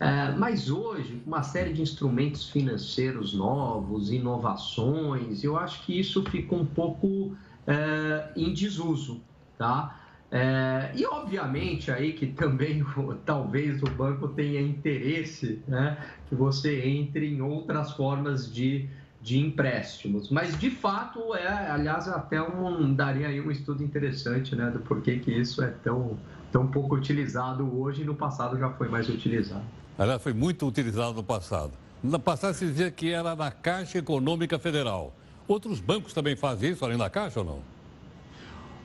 é, 0.00 0.30
mas 0.32 0.70
hoje, 0.70 1.22
uma 1.26 1.42
série 1.42 1.72
de 1.72 1.82
instrumentos 1.82 2.48
financeiros 2.50 3.34
novos, 3.34 4.12
inovações, 4.12 5.42
eu 5.42 5.56
acho 5.56 5.84
que 5.84 5.98
isso 5.98 6.22
ficou 6.30 6.60
um 6.60 6.66
pouco 6.66 7.36
é, 7.66 8.32
em 8.36 8.52
desuso, 8.54 9.26
tá? 9.56 10.04
É, 10.30 10.92
e 10.94 11.06
obviamente 11.06 11.90
aí 11.90 12.12
que 12.12 12.26
também 12.26 12.84
talvez 13.24 13.82
o 13.82 13.86
banco 13.86 14.28
tenha 14.28 14.60
interesse 14.60 15.64
né, 15.66 15.98
que 16.26 16.34
você 16.34 16.86
entre 16.86 17.26
em 17.26 17.40
outras 17.40 17.92
formas 17.92 18.52
de, 18.52 18.90
de 19.20 19.38
empréstimos. 19.38 20.30
Mas 20.30 20.56
de 20.58 20.70
fato 20.70 21.34
é, 21.34 21.70
aliás, 21.70 22.06
até 22.08 22.40
um, 22.42 22.94
daria 22.94 23.28
aí 23.28 23.40
um 23.40 23.50
estudo 23.50 23.82
interessante 23.82 24.54
né, 24.54 24.70
do 24.70 24.80
porquê 24.80 25.18
que 25.18 25.32
isso 25.32 25.62
é 25.62 25.70
tão, 25.70 26.22
tão 26.50 26.70
pouco 26.70 26.94
utilizado 26.94 27.76
hoje 27.78 28.02
e 28.02 28.04
no 28.04 28.14
passado 28.16 28.58
já 28.58 28.70
foi 28.70 28.88
mais 28.88 29.08
utilizado. 29.08 29.72
Aliás, 29.98 30.22
foi 30.22 30.32
muito 30.32 30.64
utilizado 30.64 31.14
no 31.14 31.24
passado. 31.24 31.72
No 32.00 32.20
passado 32.20 32.54
se 32.54 32.64
dizia 32.66 32.88
que 32.88 33.10
era 33.10 33.34
na 33.34 33.50
Caixa 33.50 33.98
Econômica 33.98 34.56
Federal. 34.56 35.12
Outros 35.48 35.80
bancos 35.80 36.12
também 36.12 36.36
fazem 36.36 36.70
isso 36.70 36.84
além 36.84 36.96
da 36.96 37.10
Caixa 37.10 37.40
ou 37.40 37.44
não? 37.44 37.62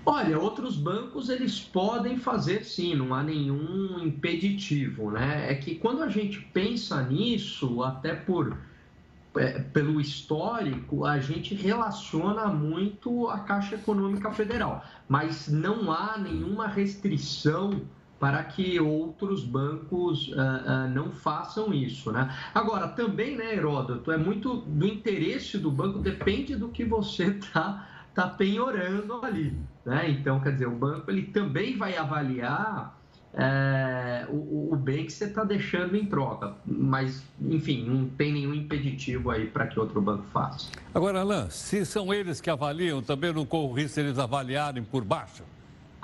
Olha, 0.06 0.40
outros 0.40 0.76
bancos 0.76 1.30
eles 1.30 1.60
podem 1.60 2.18
fazer 2.18 2.66
sim, 2.66 2.96
não 2.96 3.14
há 3.14 3.22
nenhum 3.22 4.00
impeditivo, 4.00 5.12
né? 5.12 5.52
É 5.52 5.56
que 5.56 5.76
quando 5.76 6.02
a 6.02 6.10
gente 6.10 6.42
pensa 6.52 7.02
nisso, 7.04 7.84
até 7.84 8.16
por 8.16 8.58
é, 9.36 9.60
pelo 9.60 10.02
histórico, 10.02 11.06
a 11.06 11.20
gente 11.20 11.54
relaciona 11.56 12.48
muito 12.48 13.30
a 13.30 13.40
Caixa 13.40 13.76
Econômica 13.76 14.32
Federal, 14.32 14.84
mas 15.08 15.48
não 15.48 15.92
há 15.92 16.18
nenhuma 16.18 16.68
restrição 16.68 17.82
para 18.24 18.42
que 18.42 18.80
outros 18.80 19.44
bancos 19.44 20.30
uh, 20.30 20.32
uh, 20.32 20.88
não 20.96 21.12
façam 21.12 21.74
isso, 21.74 22.10
né? 22.10 22.34
Agora, 22.56 22.88
também, 22.88 23.36
né, 23.36 23.54
Heródoto, 23.54 24.14
é 24.14 24.18
muito 24.18 24.62
do 24.62 24.88
interesse 24.88 25.58
do 25.58 25.70
banco, 25.70 26.00
depende 26.00 26.56
do 26.56 26.70
que 26.70 26.86
você 26.86 27.26
está 27.26 27.86
tá 28.16 28.30
penhorando 28.30 29.20
ali. 29.26 29.54
Né? 29.86 30.10
Então, 30.12 30.40
quer 30.40 30.54
dizer, 30.54 30.70
o 30.70 30.72
banco 30.72 31.12
ele 31.12 31.24
também 31.24 31.78
vai 31.78 31.98
avaliar 31.98 32.98
é, 33.34 34.26
o, 34.30 34.70
o, 34.72 34.76
bem 34.78 35.06
que 35.06 35.12
você 35.12 35.26
está 35.26 35.44
deixando 35.44 35.98
em 35.98 36.06
troca. 36.06 36.56
Mas, 36.66 37.26
enfim, 37.42 37.84
não 37.84 38.08
tem 38.08 38.32
nenhum 38.32 38.54
impeditivo 38.54 39.32
aí 39.32 39.48
para 39.48 39.68
que 39.68 39.78
outro 39.78 40.02
banco 40.02 40.24
faça. 40.32 40.72
Agora, 40.96 41.20
Alain, 41.20 41.50
se 41.50 41.86
são 41.86 42.14
eles 42.14 42.40
que 42.40 42.50
avaliam, 42.50 43.02
também 43.02 43.34
não 43.34 43.46
corre 43.46 43.82
risco 43.82 44.00
eles 44.00 44.18
avaliarem 44.18 44.82
por 44.82 45.04
baixo? 45.04 45.44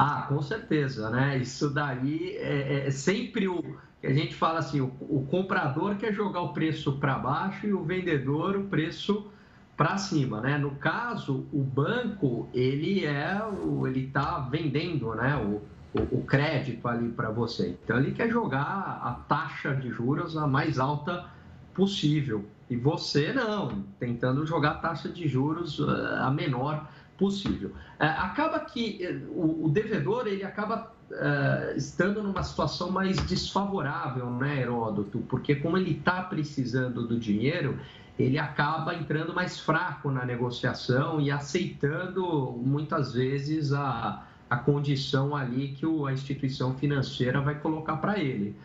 Ah, 0.01 0.21
com 0.29 0.41
certeza, 0.41 1.09
né? 1.09 1.37
Isso 1.39 1.69
daí 1.69 2.37
é, 2.37 2.87
é 2.87 2.91
sempre 2.91 3.49
o. 3.49 3.77
A 4.01 4.13
gente 4.13 4.33
fala 4.33 4.59
assim: 4.59 4.79
o, 4.79 4.93
o 5.01 5.27
comprador 5.29 5.97
quer 5.97 6.13
jogar 6.13 6.39
o 6.39 6.53
preço 6.53 6.93
para 6.93 7.19
baixo 7.19 7.67
e 7.67 7.73
o 7.73 7.83
vendedor 7.83 8.55
o 8.55 8.63
preço 8.63 9.29
para 9.75 9.97
cima, 9.97 10.39
né? 10.39 10.57
No 10.57 10.71
caso, 10.71 11.45
o 11.51 11.61
banco 11.61 12.47
ele 12.53 13.05
é 13.05 13.43
o, 13.43 13.85
ele 13.85 14.05
está 14.05 14.39
vendendo, 14.39 15.13
né? 15.15 15.35
O, 15.35 15.61
o, 15.99 16.19
o 16.19 16.23
crédito 16.23 16.87
ali 16.87 17.09
para 17.09 17.29
você. 17.29 17.77
Então 17.83 17.97
ele 17.97 18.13
quer 18.13 18.29
jogar 18.29 19.01
a 19.03 19.19
taxa 19.27 19.75
de 19.75 19.89
juros 19.89 20.37
a 20.37 20.47
mais 20.47 20.79
alta 20.79 21.25
possível 21.73 22.45
e 22.69 22.77
você 22.77 23.33
não, 23.33 23.83
tentando 23.99 24.45
jogar 24.45 24.71
a 24.71 24.75
taxa 24.75 25.09
de 25.09 25.27
juros 25.27 25.79
eh, 25.79 26.19
a 26.19 26.29
menor 26.29 26.87
possível. 27.19 27.73
É, 27.99 28.05
acaba 28.07 28.61
que 28.61 29.03
eh, 29.03 29.19
o, 29.29 29.65
o, 29.65 29.69
devedor 29.69 30.25
ele 30.25 30.43
acaba 30.43 30.93
uh, 31.11 31.77
estando 31.77 32.23
numa 32.23 32.41
situação 32.41 32.89
mais 32.89 33.17
desfavorável, 33.27 34.31
né, 34.31 34.61
Heródoto? 34.61 35.19
Porque 35.29 35.55
como 35.55 35.77
ele 35.77 35.91
está 35.91 36.23
precisando 36.23 37.05
do 37.05 37.19
dinheiro, 37.19 37.77
ele 38.17 38.39
acaba 38.39 38.95
entrando 38.95 39.33
mais 39.33 39.59
fraco 39.59 40.09
na 40.09 40.25
negociação 40.25 41.19
e 41.19 41.29
aceitando 41.29 42.53
muitas 42.65 43.13
vezes 43.13 43.73
a, 43.73 44.25
a 44.49 44.57
condição 44.57 45.35
ali 45.35 45.69
que 45.69 45.85
o, 45.85 46.05
a 46.05 46.13
instituição 46.13 46.73
financeira 46.75 47.41
vai 47.41 47.55
colocar 47.59 47.97
para 47.97 48.17
ele. 48.17 48.55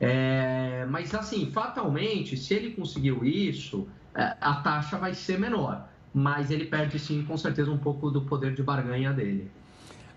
É, 0.00 0.86
mas 0.88 1.14
assim, 1.14 1.50
fatalmente, 1.50 2.36
se 2.36 2.54
ele 2.54 2.70
conseguiu 2.70 3.24
isso, 3.24 3.88
é, 4.14 4.36
a 4.40 4.54
taxa 4.54 4.96
vai 4.98 5.14
ser 5.14 5.38
menor, 5.38 5.88
mas 6.14 6.50
ele 6.50 6.66
perde 6.66 6.98
sim, 6.98 7.24
com 7.24 7.36
certeza, 7.36 7.70
um 7.70 7.78
pouco 7.78 8.10
do 8.10 8.22
poder 8.22 8.54
de 8.54 8.62
barganha 8.62 9.12
dele. 9.12 9.50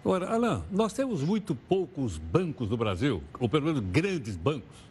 Agora, 0.06 0.32
Alain, 0.32 0.62
nós 0.72 0.94
temos 0.94 1.24
muito 1.24 1.56
poucos 1.56 2.18
bancos 2.18 2.70
no 2.70 2.78
Brasil, 2.78 3.22
ou 3.40 3.50
pelo 3.50 3.66
menos 3.66 3.82
grandes 3.82 4.38
bancos. 4.38 4.88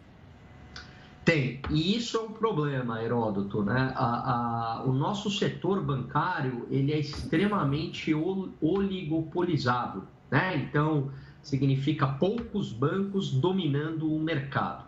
Tem, 1.25 1.61
e 1.71 1.97
isso 1.97 2.17
é 2.17 2.21
um 2.21 2.33
problema, 2.33 3.03
Heródoto, 3.03 3.63
né? 3.63 3.93
A, 3.97 4.05
a, 4.05 4.85
o 4.85 4.93
nosso 4.93 5.31
setor 5.31 5.83
bancário, 5.83 6.67
ele 6.71 6.93
é 6.93 6.99
extremamente 6.99 8.13
oligopolizado, 8.61 10.07
né? 10.31 10.57
Então, 10.57 11.11
significa 11.43 12.07
poucos 12.07 12.73
bancos 12.73 13.33
dominando 13.33 14.13
o 14.13 14.21
mercado. 14.21 14.85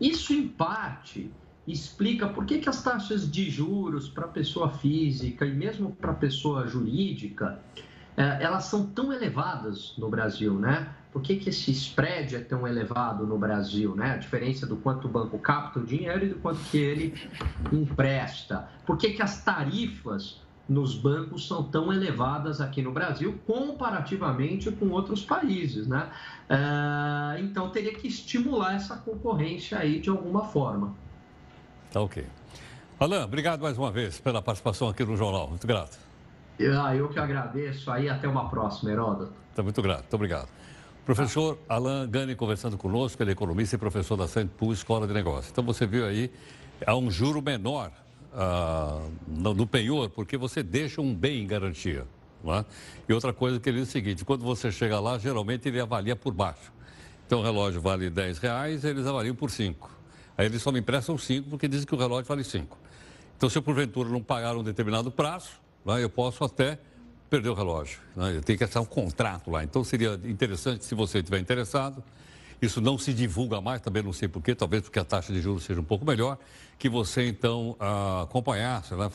Isso, 0.00 0.32
em 0.32 0.46
parte, 0.48 1.30
explica 1.72 2.28
por 2.28 2.44
que, 2.44 2.58
que 2.58 2.68
as 2.68 2.82
taxas 2.82 3.30
de 3.30 3.50
juros 3.50 4.08
para 4.08 4.26
pessoa 4.28 4.70
física 4.70 5.44
e 5.44 5.52
mesmo 5.52 5.92
para 5.92 6.12
pessoa 6.14 6.66
jurídica, 6.66 7.60
eh, 8.16 8.38
elas 8.40 8.64
são 8.64 8.86
tão 8.86 9.12
elevadas 9.12 9.94
no 9.98 10.08
Brasil, 10.08 10.54
né? 10.54 10.88
Por 11.12 11.22
que, 11.22 11.36
que 11.36 11.48
esse 11.48 11.70
spread 11.70 12.36
é 12.36 12.40
tão 12.40 12.66
elevado 12.66 13.26
no 13.26 13.38
Brasil, 13.38 13.94
né? 13.96 14.12
A 14.12 14.16
diferença 14.16 14.66
do 14.66 14.76
quanto 14.76 15.06
o 15.06 15.10
banco 15.10 15.38
capta 15.38 15.80
o 15.80 15.84
dinheiro 15.84 16.24
e 16.24 16.28
do 16.28 16.36
quanto 16.36 16.60
que 16.70 16.78
ele 16.78 17.14
empresta. 17.72 18.68
Por 18.86 18.96
que, 18.96 19.10
que 19.10 19.22
as 19.22 19.42
tarifas 19.42 20.40
nos 20.68 20.94
bancos 20.94 21.46
são 21.46 21.62
tão 21.62 21.92
elevadas 21.92 22.60
aqui 22.60 22.82
no 22.82 22.92
Brasil 22.92 23.38
comparativamente 23.46 24.70
com 24.70 24.90
outros 24.90 25.24
países, 25.24 25.86
né? 25.86 26.10
Uh, 26.50 27.42
então 27.42 27.70
teria 27.70 27.94
que 27.94 28.06
estimular 28.06 28.74
essa 28.74 28.96
concorrência 28.96 29.78
aí 29.78 29.98
de 29.98 30.10
alguma 30.10 30.44
forma. 30.44 30.94
Tá 31.92 32.00
ok. 32.00 32.24
Alain, 33.00 33.22
obrigado 33.22 33.62
mais 33.62 33.78
uma 33.78 33.90
vez 33.90 34.20
pela 34.20 34.42
participação 34.42 34.88
aqui 34.88 35.04
no 35.04 35.16
Jornal. 35.16 35.48
Muito 35.48 35.66
grato. 35.66 35.98
Ah, 36.60 36.94
eu 36.94 37.08
que 37.08 37.18
agradeço 37.18 37.90
aí. 37.90 38.08
Até 38.08 38.26
uma 38.26 38.48
próxima, 38.50 38.90
Heródoto. 38.90 39.32
Tá 39.54 39.62
muito 39.62 39.80
grato. 39.80 40.00
Muito 40.00 40.14
obrigado. 40.14 40.48
Professor 41.06 41.58
Alain 41.68 42.08
Gani 42.10 42.34
conversando 42.34 42.76
conosco, 42.76 43.22
ele 43.22 43.30
é 43.30 43.32
economista 43.32 43.76
e 43.76 43.78
professor 43.78 44.16
da 44.16 44.28
St. 44.28 44.50
Paul 44.58 44.72
Escola 44.72 45.06
de 45.06 45.14
Negócios. 45.14 45.50
Então 45.50 45.64
você 45.64 45.86
viu 45.86 46.04
aí, 46.04 46.30
há 46.86 46.94
um 46.94 47.10
juro 47.10 47.40
menor 47.40 47.90
ah, 48.34 49.00
no, 49.26 49.54
no 49.54 49.66
penhor, 49.66 50.10
porque 50.10 50.36
você 50.36 50.62
deixa 50.62 51.00
um 51.00 51.14
bem 51.14 51.42
em 51.42 51.46
garantia. 51.46 52.04
É? 52.44 52.64
E 53.08 53.12
outra 53.12 53.32
coisa 53.32 53.58
que 53.58 53.68
ele 53.68 53.78
diz 53.78 53.88
é 53.88 53.90
o 53.90 53.92
seguinte, 53.92 54.24
quando 54.24 54.44
você 54.44 54.70
chega 54.70 55.00
lá, 55.00 55.18
geralmente 55.18 55.68
ele 55.68 55.80
avalia 55.80 56.14
por 56.14 56.32
baixo. 56.32 56.72
Então 57.26 57.40
o 57.40 57.42
relógio 57.42 57.80
vale 57.80 58.10
10 58.10 58.38
reais, 58.38 58.84
eles 58.84 59.06
avaliam 59.06 59.34
por 59.34 59.50
5. 59.50 59.97
Aí 60.38 60.46
eles 60.46 60.62
só 60.62 60.70
me 60.70 60.78
emprestam 60.78 61.18
5 61.18 61.50
porque 61.50 61.66
dizem 61.66 61.84
que 61.84 61.94
o 61.94 61.98
relógio 61.98 62.24
vale 62.24 62.44
5. 62.44 62.78
Então 63.36 63.50
se 63.50 63.58
eu 63.58 63.62
porventura 63.62 64.08
não 64.08 64.22
pagar 64.22 64.56
um 64.56 64.62
determinado 64.62 65.10
prazo, 65.10 65.50
é? 65.88 66.04
eu 66.04 66.08
posso 66.08 66.44
até 66.44 66.78
perdeu 67.28 67.52
o 67.52 67.54
relógio. 67.56 67.98
Né? 68.14 68.40
Tem 68.44 68.56
que 68.56 68.62
assinar 68.62 68.82
um 68.82 68.86
contrato 68.86 69.50
lá. 69.50 69.64
Então 69.64 69.82
seria 69.82 70.14
interessante, 70.24 70.84
se 70.84 70.94
você 70.94 71.18
estiver 71.18 71.40
interessado, 71.40 72.02
isso 72.62 72.80
não 72.80 72.96
se 72.96 73.12
divulga 73.12 73.60
mais, 73.60 73.80
também 73.80 74.02
não 74.02 74.12
sei 74.12 74.28
porquê, 74.28 74.54
talvez 74.54 74.82
porque 74.84 74.98
a 75.00 75.04
taxa 75.04 75.32
de 75.32 75.40
juros 75.40 75.64
seja 75.64 75.80
um 75.80 75.84
pouco 75.84 76.04
melhor, 76.04 76.38
que 76.78 76.88
você 76.88 77.26
então 77.26 77.76
ah, 77.78 78.22
acompanhasse, 78.22 78.94
né? 78.94 79.10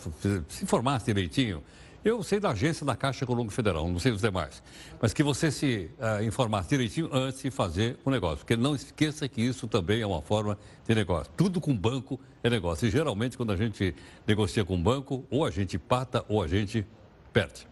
se 0.50 0.63
informasse 0.63 1.06
direitinho 1.06 1.63
Eu 2.03 2.22
sei 2.22 2.38
da 2.38 2.50
agência 2.50 2.86
da 2.86 2.98
Caixa 2.98 3.24
Econômica 3.24 3.55
Federal, 3.55 3.88
não 3.88 3.98
sei 3.98 4.12
dos 4.12 4.19
demais. 4.19 4.62
Mas 5.01 5.13
que 5.13 5.24
você 5.24 5.50
se 5.50 5.89
uh, 5.98 6.22
informar 6.22 6.65
direitinho 6.65 7.10
antes 7.13 7.41
de 7.41 7.50
fazer 7.50 7.98
o 8.03 8.12
negócio. 8.12 8.39
Porque 8.39 8.57
não 8.57 8.75
esqueça 8.75 9.25
que 9.29 9.41
isso 9.41 9.69
também 9.69 10.01
é 10.01 10.05
uma 10.05 10.22
forma 10.22 10.57
de 10.86 10.93
negócio. 10.93 11.31
Tudo 11.38 11.62
com 11.62 11.74
banco 11.74 12.19
é 12.43 12.50
negócio. 12.50 12.86
E 12.86 12.91
geralmente, 12.91 13.38
quando 13.38 13.53
a 13.53 13.55
gente 13.55 13.95
negocia 14.27 14.65
com 14.65 14.81
banco, 14.81 15.25
ou 15.31 15.45
a 15.45 15.51
gente 15.51 15.79
pata 15.79 16.25
ou 16.27 16.43
a 16.43 16.48
gente 16.48 16.86
perde. 17.31 17.65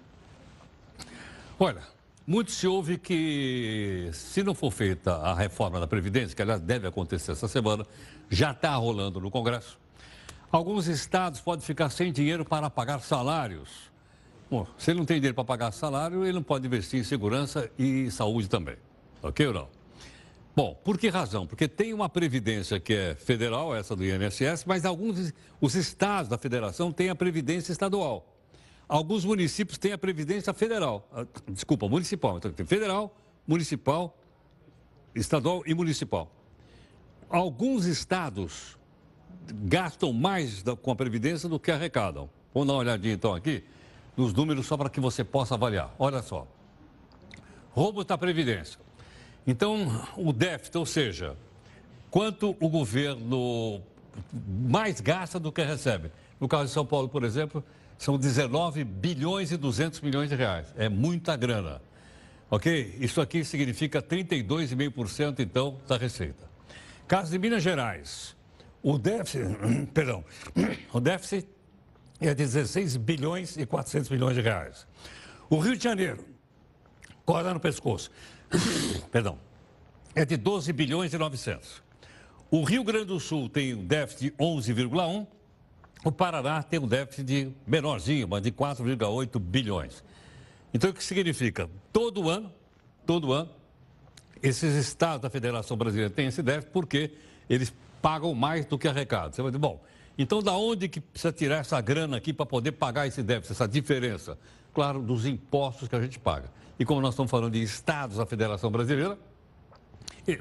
Olha, 1.60 1.82
muito 2.26 2.52
se 2.52 2.66
ouve 2.66 2.98
que, 2.98 4.10
se 4.14 4.44
não 4.44 4.56
for 4.56 4.72
feita 4.72 5.14
a 5.14 5.36
reforma 5.36 5.78
da 5.78 5.88
Previdência, 5.88 6.34
que 6.34 6.42
aliás 6.42 6.62
deve 6.62 6.88
acontecer 6.88 7.34
essa 7.34 7.50
semana, 7.50 7.86
já 8.30 8.52
está 8.52 8.74
rolando 8.76 9.20
no 9.20 9.30
Congresso, 9.30 9.78
alguns 10.50 10.88
estados 10.88 11.42
podem 11.42 11.66
ficar 11.66 11.90
sem 11.90 12.14
dinheiro 12.14 12.46
para 12.46 12.70
pagar 12.70 13.02
salários 13.02 13.91
Bom, 14.52 14.68
se 14.78 14.92
ele 14.92 15.00
não 15.00 15.06
tem 15.06 15.16
dinheiro 15.16 15.34
para 15.34 15.46
pagar 15.46 15.72
salário, 15.72 16.26
ele 16.26 16.34
não 16.34 16.44
pode 16.44 16.68
investir 16.68 17.00
em 17.00 17.06
segurança 17.06 17.72
e 17.80 18.12
saúde 18.12 18.50
também. 18.50 18.76
Ok 19.24 19.48
ou 19.48 19.54
não? 19.54 19.70
Bom, 20.54 20.78
por 20.84 20.98
que 20.98 21.08
razão? 21.08 21.48
Porque 21.48 21.70
tem 21.70 21.94
uma 21.94 22.10
previdência 22.10 22.78
que 22.78 22.92
é 22.94 23.16
federal, 23.16 23.74
essa 23.74 23.96
do 23.96 24.04
INSS, 24.04 24.66
mas 24.66 24.84
alguns 24.84 25.34
os 25.62 25.74
estados 25.74 26.28
da 26.28 26.38
federação 26.38 26.92
têm 26.92 27.10
a 27.10 27.16
previdência 27.16 27.72
estadual. 27.72 28.36
Alguns 28.90 29.24
municípios 29.24 29.78
têm 29.78 29.94
a 29.94 29.98
previdência 29.98 30.54
federal. 30.54 31.08
Ah, 31.14 31.26
desculpa, 31.48 31.88
municipal. 31.88 32.38
Então 32.38 32.52
tem 32.52 32.66
federal, 32.66 33.16
municipal, 33.48 34.20
estadual 35.16 35.64
e 35.66 35.74
municipal. 35.74 36.30
Alguns 37.30 37.86
estados 37.86 38.78
gastam 39.50 40.12
mais 40.12 40.62
com 40.82 40.92
a 40.92 40.96
previdência 40.98 41.48
do 41.48 41.58
que 41.58 41.72
arrecadam. 41.72 42.30
Vamos 42.54 42.68
dar 42.68 42.74
uma 42.74 42.80
olhadinha 42.80 43.14
então 43.14 43.34
aqui 43.34 43.64
nos 44.16 44.34
números 44.34 44.66
só 44.66 44.78
para 44.78 44.90
que 44.90 45.00
você 45.00 45.24
possa 45.24 45.56
avaliar. 45.56 45.94
Olha 45.98 46.22
só. 46.22 46.48
Roubo 47.72 48.04
da 48.04 48.18
Previdência. 48.18 48.80
Então, 49.48 50.06
o 50.18 50.32
déficit, 50.32 50.78
ou 50.78 50.86
seja, 50.86 51.36
quanto 52.10 52.56
o 52.60 52.70
governo 52.70 53.82
mais 54.46 55.00
gasta 55.00 55.40
do 55.40 55.52
que 55.52 55.64
recebe. 55.64 56.12
No 56.40 56.48
caso 56.48 56.66
de 56.66 56.72
São 56.72 56.86
Paulo, 56.86 57.08
por 57.08 57.24
exemplo, 57.24 57.64
são 57.98 58.18
19 58.18 58.84
bilhões 58.84 59.52
e 59.52 59.58
200 59.58 60.02
milhões 60.02 60.30
de 60.30 60.36
reais. 60.36 60.74
É 60.78 60.90
muita 60.90 61.36
grana. 61.36 61.82
Ok? 62.50 62.98
Isso 63.00 63.22
aqui 63.22 63.46
significa 63.46 64.02
32,5% 64.02 65.40
então 65.40 65.78
da 65.88 65.98
receita. 65.98 66.50
Caso 67.08 67.32
de 67.32 67.40
Minas 67.40 67.64
Gerais, 67.64 68.36
o 68.82 68.98
déficit, 68.98 69.46
perdão, 69.94 70.24
o 70.92 71.00
déficit 71.00 71.48
é 72.28 72.34
de 72.34 72.46
16 72.46 72.98
bilhões 72.98 73.58
e 73.58 73.66
400 73.66 74.10
milhões 74.10 74.36
de 74.36 74.42
reais. 74.42 74.88
O 75.50 75.58
Rio 75.58 75.76
de 75.76 75.84
Janeiro, 75.84 76.24
corda 77.26 77.54
no 77.54 77.60
pescoço, 77.60 78.12
perdão, 79.12 79.38
é 80.14 80.24
de 80.24 80.38
12 80.38 80.72
bilhões 80.72 81.14
e 81.14 81.18
900. 81.18 81.82
O 82.52 82.64
Rio 82.64 82.84
Grande 82.84 83.06
do 83.06 83.20
Sul 83.20 83.50
tem 83.50 83.74
um 83.74 83.84
déficit 83.84 84.26
de 84.26 84.32
11,1, 84.38 85.26
o 86.04 86.12
Paraná 86.12 86.62
tem 86.62 86.80
um 86.80 86.88
déficit 86.88 87.24
de 87.24 87.52
menorzinho, 87.66 88.28
mas 88.28 88.42
de 88.42 88.52
4,8 88.52 89.40
bilhões. 89.40 90.04
Então, 90.74 90.90
o 90.90 90.94
que 90.94 91.04
significa? 91.04 91.70
Todo 91.92 92.30
ano, 92.30 92.52
todo 93.06 93.34
ano, 93.34 93.50
esses 94.42 94.76
estados 94.76 95.22
da 95.22 95.30
Federação 95.30 95.78
Brasileira 95.78 96.10
têm 96.10 96.28
esse 96.28 96.42
déficit 96.42 96.72
porque 96.72 97.12
eles 97.50 97.74
pagam 98.02 98.34
mais 98.34 98.66
do 98.66 98.78
que 98.78 98.88
arrecadam. 98.88 99.32
Você 99.32 99.42
vai 99.42 99.52
dizer, 99.52 99.60
bom, 99.60 99.82
então, 100.22 100.42
da 100.42 100.54
onde 100.54 100.88
que 100.88 101.00
precisa 101.00 101.32
tirar 101.32 101.58
essa 101.58 101.80
grana 101.82 102.18
aqui 102.18 102.32
para 102.32 102.46
poder 102.46 102.74
pagar 102.74 103.08
esse 103.08 103.24
déficit, 103.24 103.54
essa 103.54 103.68
diferença? 103.68 104.38
Claro, 104.74 105.02
dos 105.02 105.26
impostos 105.26 105.88
que 105.88 105.96
a 105.96 106.02
gente 106.02 106.20
paga. 106.20 106.52
E 106.78 106.86
como 106.86 107.02
nós 107.02 107.14
estamos 107.14 107.30
falando 107.30 107.54
de 107.54 107.62
estados 107.62 108.18
da 108.18 108.26
Federação 108.26 108.72
Brasileira, 108.72 109.18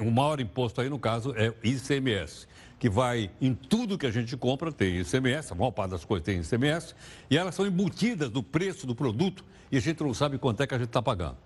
o 0.00 0.10
maior 0.10 0.40
imposto 0.40 0.80
aí, 0.80 0.88
no 0.88 0.98
caso, 0.98 1.34
é 1.36 1.50
o 1.50 1.54
ICMS, 1.62 2.46
que 2.78 2.88
vai 2.88 3.30
em 3.40 3.54
tudo 3.54 3.96
que 3.96 4.06
a 4.06 4.10
gente 4.10 4.36
compra, 4.36 4.70
tem 4.70 5.00
ICMS, 5.00 5.52
a 5.52 5.54
maior 5.54 5.70
parte 5.70 5.92
das 5.92 6.04
coisas 6.04 6.24
tem 6.24 6.40
ICMS, 6.40 6.94
e 7.30 7.36
elas 7.36 7.54
são 7.54 7.66
embutidas 7.66 8.30
no 8.30 8.42
preço 8.42 8.86
do 8.86 8.94
produto 8.94 9.44
e 9.72 9.76
a 9.76 9.80
gente 9.80 10.02
não 10.02 10.12
sabe 10.12 10.38
quanto 10.38 10.62
é 10.62 10.66
que 10.66 10.74
a 10.74 10.78
gente 10.78 10.88
está 10.88 11.02
pagando. 11.02 11.36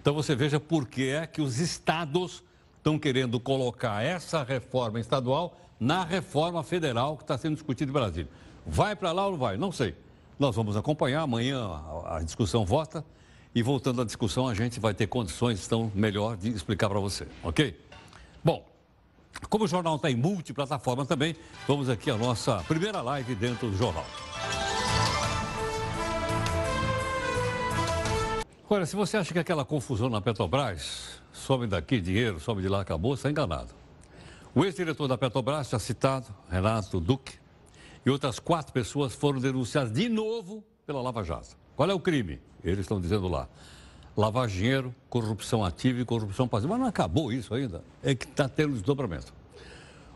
Então 0.00 0.14
você 0.14 0.34
veja 0.34 0.58
por 0.58 0.86
que 0.86 1.08
é 1.08 1.26
que 1.26 1.42
os 1.42 1.58
estados 1.58 2.42
estão 2.76 2.98
querendo 2.98 3.38
colocar 3.38 4.02
essa 4.02 4.42
reforma 4.42 4.98
estadual 4.98 5.60
na 5.80 6.04
reforma 6.04 6.62
federal 6.62 7.16
que 7.16 7.24
está 7.24 7.38
sendo 7.38 7.54
discutida 7.54 7.90
em 7.90 7.94
Brasília. 7.94 8.30
Vai 8.66 8.94
para 8.94 9.10
lá 9.12 9.24
ou 9.24 9.32
não 9.32 9.38
vai? 9.38 9.56
Não 9.56 9.72
sei. 9.72 9.96
Nós 10.38 10.54
vamos 10.54 10.76
acompanhar, 10.76 11.22
amanhã 11.22 11.58
a, 12.06 12.20
discussão 12.22 12.64
vota 12.66 13.04
e 13.54 13.62
voltando 13.62 14.02
à 14.02 14.04
discussão 14.04 14.46
a 14.46 14.54
gente 14.54 14.78
vai 14.78 14.92
ter 14.92 15.06
condições 15.06 15.66
então 15.66 15.90
melhor 15.94 16.36
de 16.36 16.50
explicar 16.50 16.88
para 16.88 17.00
você, 17.00 17.26
ok? 17.42 17.78
Bom, 18.44 18.64
como 19.48 19.64
o 19.64 19.68
jornal 19.68 19.96
está 19.96 20.10
em 20.10 20.16
multiplataforma 20.16 21.04
também, 21.04 21.34
vamos 21.66 21.88
aqui 21.88 22.10
à 22.10 22.16
nossa 22.16 22.62
primeira 22.64 23.00
live 23.00 23.34
dentro 23.34 23.70
do 23.70 23.76
jornal. 23.76 24.04
Olha, 28.68 28.86
se 28.86 28.94
você 28.94 29.16
acha 29.16 29.32
que 29.32 29.38
aquela 29.38 29.64
confusão 29.64 30.08
na 30.08 30.20
Petrobras, 30.20 31.20
some 31.32 31.66
daqui 31.66 32.00
dinheiro, 32.00 32.38
some 32.38 32.62
de 32.62 32.68
lá, 32.68 32.82
acabou, 32.82 33.14
está 33.14 33.28
enganado. 33.28 33.74
O 34.52 34.64
ex-diretor 34.64 35.06
da 35.06 35.16
Petrobras, 35.16 35.68
já 35.68 35.78
citado, 35.78 36.26
Renato 36.50 36.98
Duque, 36.98 37.34
e 38.04 38.10
outras 38.10 38.40
quatro 38.40 38.72
pessoas 38.72 39.14
foram 39.14 39.38
denunciadas 39.38 39.92
de 39.92 40.08
novo 40.08 40.64
pela 40.84 41.00
Lava 41.00 41.22
Jato. 41.22 41.56
Qual 41.76 41.88
é 41.88 41.94
o 41.94 42.00
crime? 42.00 42.40
Eles 42.64 42.80
estão 42.80 43.00
dizendo 43.00 43.28
lá. 43.28 43.48
Lavar 44.16 44.48
dinheiro, 44.48 44.92
corrupção 45.08 45.64
ativa 45.64 46.00
e 46.00 46.04
corrupção 46.04 46.48
passiva. 46.48 46.72
Mas 46.72 46.80
não 46.80 46.88
acabou 46.88 47.32
isso 47.32 47.54
ainda. 47.54 47.84
É 48.02 48.12
que 48.12 48.24
está 48.24 48.48
tendo 48.48 48.72
desdobramento. 48.72 49.32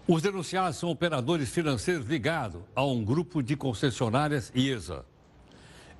Os 0.06 0.20
denunciados 0.20 0.78
são 0.78 0.90
operadores 0.90 1.50
financeiros 1.50 2.04
ligados 2.06 2.60
a 2.74 2.84
um 2.84 3.04
grupo 3.04 3.40
de 3.40 3.54
concessionárias 3.54 4.50
IESA. 4.52 5.04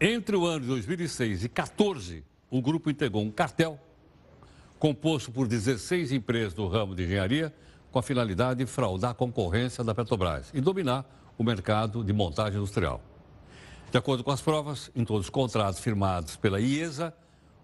Entre 0.01 0.35
o 0.35 0.45
ano 0.45 0.63
de 0.63 0.67
2006 0.67 1.45
e 1.45 1.49
2014, 1.49 2.25
o 2.51 2.61
grupo 2.61 2.91
integrou 2.91 3.23
um 3.23 3.31
cartel 3.31 3.79
composto 4.77 5.31
por 5.31 5.47
16 5.47 6.11
empresas 6.11 6.53
do 6.53 6.67
ramo 6.67 6.97
de 6.97 7.05
engenharia 7.05 7.55
com 7.95 8.01
a 8.01 8.03
finalidade 8.03 8.59
de 8.59 8.67
fraudar 8.67 9.13
a 9.13 9.15
concorrência 9.15 9.85
da 9.85 9.95
Petrobras 9.95 10.51
e 10.53 10.61
dominar 10.61 11.07
o 11.39 11.45
mercado 11.45 12.03
de 12.03 12.13
montagem 12.13 12.59
industrial. 12.59 13.01
De 13.89 13.97
acordo 13.97 14.25
com 14.25 14.33
as 14.33 14.41
provas, 14.41 14.91
em 14.97 15.05
todos 15.05 15.27
os 15.27 15.31
contratos 15.31 15.79
firmados 15.79 16.35
pela 16.35 16.61
IESA, 16.61 17.15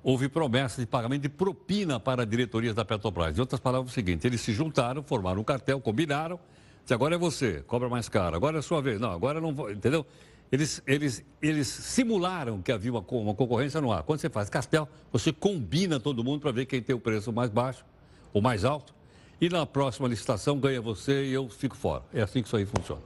houve 0.05 0.29
promessa 0.29 0.81
de 0.81 0.87
pagamento 0.87 1.23
de 1.23 1.29
propina 1.29 1.99
para 1.99 2.25
diretorias 2.25 2.77
da 2.77 2.85
Petrobras. 2.85 3.37
Em 3.37 3.41
outras 3.41 3.61
palavras, 3.61 3.91
é 3.91 3.91
o 3.91 3.93
seguinte: 3.93 4.25
eles 4.25 4.41
se 4.41 4.53
juntaram, 4.53 5.03
formaram 5.03 5.41
um 5.41 5.45
cartel, 5.45 5.81
combinaram, 5.81 6.39
se 6.85 6.95
agora 6.95 7.17
é 7.17 7.19
você, 7.19 7.65
cobra 7.67 7.89
mais 7.89 8.09
caro, 8.09 8.37
agora 8.37 8.59
é 8.59 8.61
a 8.61 8.63
sua 8.63 8.81
vez. 8.81 9.01
Não, 9.01 9.11
agora 9.11 9.41
não 9.41 9.53
vou, 9.53 9.69
entendeu? 9.69 10.07
Eles, 10.53 10.81
eles, 10.87 11.25
eles 11.43 11.67
simularam 11.67 12.63
que 12.63 12.71
havia 12.71 12.93
uma, 12.93 13.05
uma 13.11 13.35
concorrência 13.35 13.81
no 13.81 13.91
ar. 13.91 14.05
Quando 14.05 14.21
você 14.21 14.31
faz 14.31 14.49
cartel, 14.49 14.89
você 15.11 15.33
combina 15.33 15.99
todo 15.99 16.23
mundo 16.23 16.41
para 16.41 16.53
ver 16.53 16.67
quem 16.67 16.81
tem 16.81 16.95
o 16.95 17.01
preço 17.01 17.33
mais 17.33 17.51
baixo 17.51 17.85
ou 18.33 18.41
mais 18.41 18.65
alto 18.65 19.00
e 19.41 19.49
na 19.49 19.65
próxima 19.65 20.07
licitação 20.07 20.59
ganha 20.59 20.81
você 20.81 21.25
e 21.25 21.33
eu 21.33 21.49
fico 21.49 21.77
fora. 21.77 22.03
É 22.13 22.21
assim 22.21 22.43
que 22.43 22.49
isso 22.49 22.57
aí 22.57 22.67
funciona. 22.67 23.03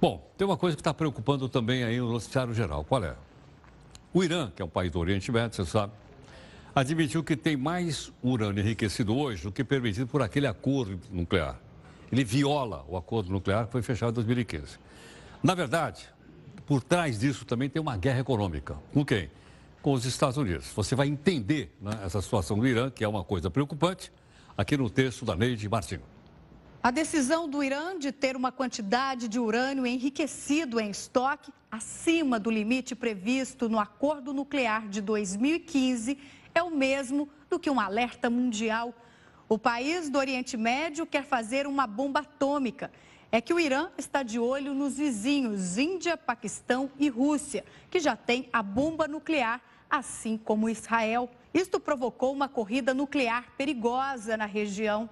Bom, 0.00 0.30
tem 0.38 0.46
uma 0.46 0.56
coisa 0.56 0.76
que 0.76 0.80
está 0.80 0.94
preocupando 0.94 1.48
também 1.48 1.84
aí 1.84 1.98
no 1.98 2.12
noticiário 2.12 2.54
geral. 2.54 2.84
Qual 2.84 3.02
é? 3.04 3.14
O 4.14 4.24
Irã, 4.24 4.50
que 4.54 4.62
é 4.62 4.64
um 4.64 4.68
país 4.68 4.90
do 4.90 4.98
Oriente 4.98 5.30
Médio, 5.30 5.56
você 5.56 5.70
sabe, 5.70 5.92
admitiu 6.74 7.22
que 7.22 7.36
tem 7.36 7.56
mais 7.56 8.12
urânio 8.22 8.62
enriquecido 8.62 9.16
hoje 9.16 9.42
do 9.42 9.52
que 9.52 9.62
permitido 9.62 10.06
por 10.06 10.22
aquele 10.22 10.46
acordo 10.46 10.98
nuclear. 11.10 11.58
Ele 12.10 12.24
viola 12.24 12.84
o 12.88 12.96
acordo 12.96 13.30
nuclear 13.30 13.66
que 13.66 13.72
foi 13.72 13.82
fechado 13.82 14.12
em 14.12 14.14
2015. 14.14 14.78
Na 15.42 15.54
verdade, 15.54 16.08
por 16.66 16.82
trás 16.82 17.18
disso 17.18 17.44
também 17.44 17.68
tem 17.68 17.80
uma 17.82 17.96
guerra 17.96 18.20
econômica. 18.20 18.76
Com 18.92 19.04
quem? 19.04 19.30
Com 19.82 19.92
os 19.92 20.04
Estados 20.04 20.36
Unidos. 20.36 20.72
Você 20.74 20.94
vai 20.94 21.08
entender 21.08 21.74
né, 21.80 21.98
essa 22.04 22.20
situação 22.22 22.58
do 22.58 22.66
Irã, 22.66 22.90
que 22.90 23.04
é 23.04 23.08
uma 23.08 23.24
coisa 23.24 23.50
preocupante, 23.50 24.12
aqui 24.60 24.76
no 24.76 24.90
texto 24.90 25.24
da 25.24 25.34
Neide 25.34 25.66
Martins. 25.68 26.00
A 26.82 26.90
decisão 26.90 27.48
do 27.48 27.62
Irã 27.62 27.98
de 27.98 28.12
ter 28.12 28.36
uma 28.36 28.52
quantidade 28.52 29.26
de 29.26 29.38
urânio 29.38 29.86
enriquecido 29.86 30.78
em 30.78 30.90
estoque 30.90 31.50
acima 31.70 32.38
do 32.38 32.50
limite 32.50 32.94
previsto 32.94 33.68
no 33.68 33.78
acordo 33.78 34.34
nuclear 34.34 34.86
de 34.88 35.00
2015 35.00 36.18
é 36.54 36.62
o 36.62 36.70
mesmo 36.70 37.28
do 37.48 37.58
que 37.58 37.70
um 37.70 37.80
alerta 37.80 38.28
mundial. 38.28 38.94
O 39.48 39.58
país 39.58 40.10
do 40.10 40.18
Oriente 40.18 40.56
Médio 40.56 41.06
quer 41.06 41.24
fazer 41.24 41.66
uma 41.66 41.86
bomba 41.86 42.20
atômica. 42.20 42.90
É 43.32 43.40
que 43.40 43.54
o 43.54 43.60
Irã 43.60 43.88
está 43.96 44.22
de 44.22 44.38
olho 44.38 44.74
nos 44.74 44.98
vizinhos 44.98 45.78
Índia, 45.78 46.16
Paquistão 46.16 46.90
e 46.98 47.08
Rússia, 47.08 47.64
que 47.90 47.98
já 47.98 48.16
têm 48.16 48.48
a 48.52 48.62
bomba 48.62 49.08
nuclear, 49.08 49.60
assim 49.90 50.38
como 50.38 50.68
Israel. 50.68 51.28
Isto 51.52 51.80
provocou 51.80 52.32
uma 52.32 52.48
corrida 52.48 52.94
nuclear 52.94 53.46
perigosa 53.56 54.36
na 54.36 54.46
região. 54.46 55.10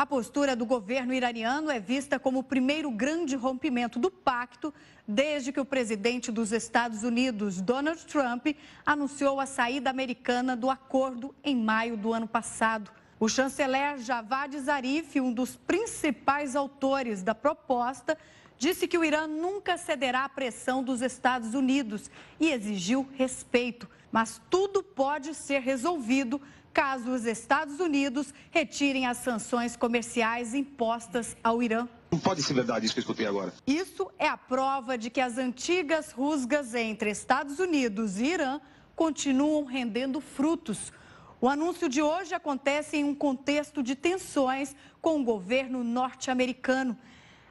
A 0.00 0.06
postura 0.06 0.56
do 0.56 0.64
governo 0.64 1.12
iraniano 1.12 1.70
é 1.70 1.78
vista 1.78 2.18
como 2.18 2.38
o 2.38 2.42
primeiro 2.42 2.90
grande 2.90 3.36
rompimento 3.36 3.98
do 3.98 4.10
pacto 4.10 4.72
desde 5.06 5.52
que 5.52 5.60
o 5.60 5.64
presidente 5.64 6.32
dos 6.32 6.52
Estados 6.52 7.02
Unidos, 7.02 7.60
Donald 7.60 8.06
Trump, 8.06 8.46
anunciou 8.86 9.38
a 9.38 9.44
saída 9.44 9.90
americana 9.90 10.56
do 10.56 10.70
acordo 10.70 11.34
em 11.44 11.54
maio 11.54 11.98
do 11.98 12.14
ano 12.14 12.26
passado. 12.26 12.90
O 13.20 13.28
chanceler 13.28 13.98
Javad 13.98 14.58
Zarif, 14.58 15.20
um 15.20 15.30
dos 15.30 15.54
principais 15.54 16.56
autores 16.56 17.22
da 17.22 17.34
proposta, 17.34 18.16
disse 18.58 18.88
que 18.88 18.96
o 18.96 19.04
Irã 19.04 19.26
nunca 19.26 19.76
cederá 19.76 20.24
à 20.24 20.28
pressão 20.30 20.82
dos 20.82 21.02
Estados 21.02 21.52
Unidos 21.52 22.10
e 22.40 22.48
exigiu 22.48 23.06
respeito. 23.18 23.86
Mas 24.10 24.40
tudo 24.48 24.82
pode 24.82 25.34
ser 25.34 25.60
resolvido 25.60 26.40
caso 26.72 27.10
os 27.10 27.26
Estados 27.26 27.78
Unidos 27.78 28.32
retirem 28.50 29.06
as 29.06 29.18
sanções 29.18 29.76
comerciais 29.76 30.54
impostas 30.54 31.36
ao 31.44 31.62
Irã. 31.62 31.86
Não 32.10 32.18
pode 32.18 32.42
ser 32.42 32.54
verdade 32.54 32.86
isso 32.86 32.94
que 32.94 33.00
eu 33.00 33.02
escutei 33.02 33.26
agora. 33.26 33.52
Isso 33.66 34.10
é 34.18 34.28
a 34.28 34.36
prova 34.38 34.96
de 34.96 35.10
que 35.10 35.20
as 35.20 35.36
antigas 35.36 36.10
rusgas 36.10 36.74
entre 36.74 37.10
Estados 37.10 37.58
Unidos 37.58 38.18
e 38.18 38.24
Irã 38.24 38.62
continuam 38.96 39.66
rendendo 39.66 40.22
frutos. 40.22 40.90
O 41.40 41.48
anúncio 41.48 41.88
de 41.88 42.02
hoje 42.02 42.34
acontece 42.34 42.98
em 42.98 43.04
um 43.04 43.14
contexto 43.14 43.82
de 43.82 43.94
tensões 43.94 44.76
com 45.00 45.18
o 45.18 45.24
governo 45.24 45.82
norte-americano. 45.82 46.98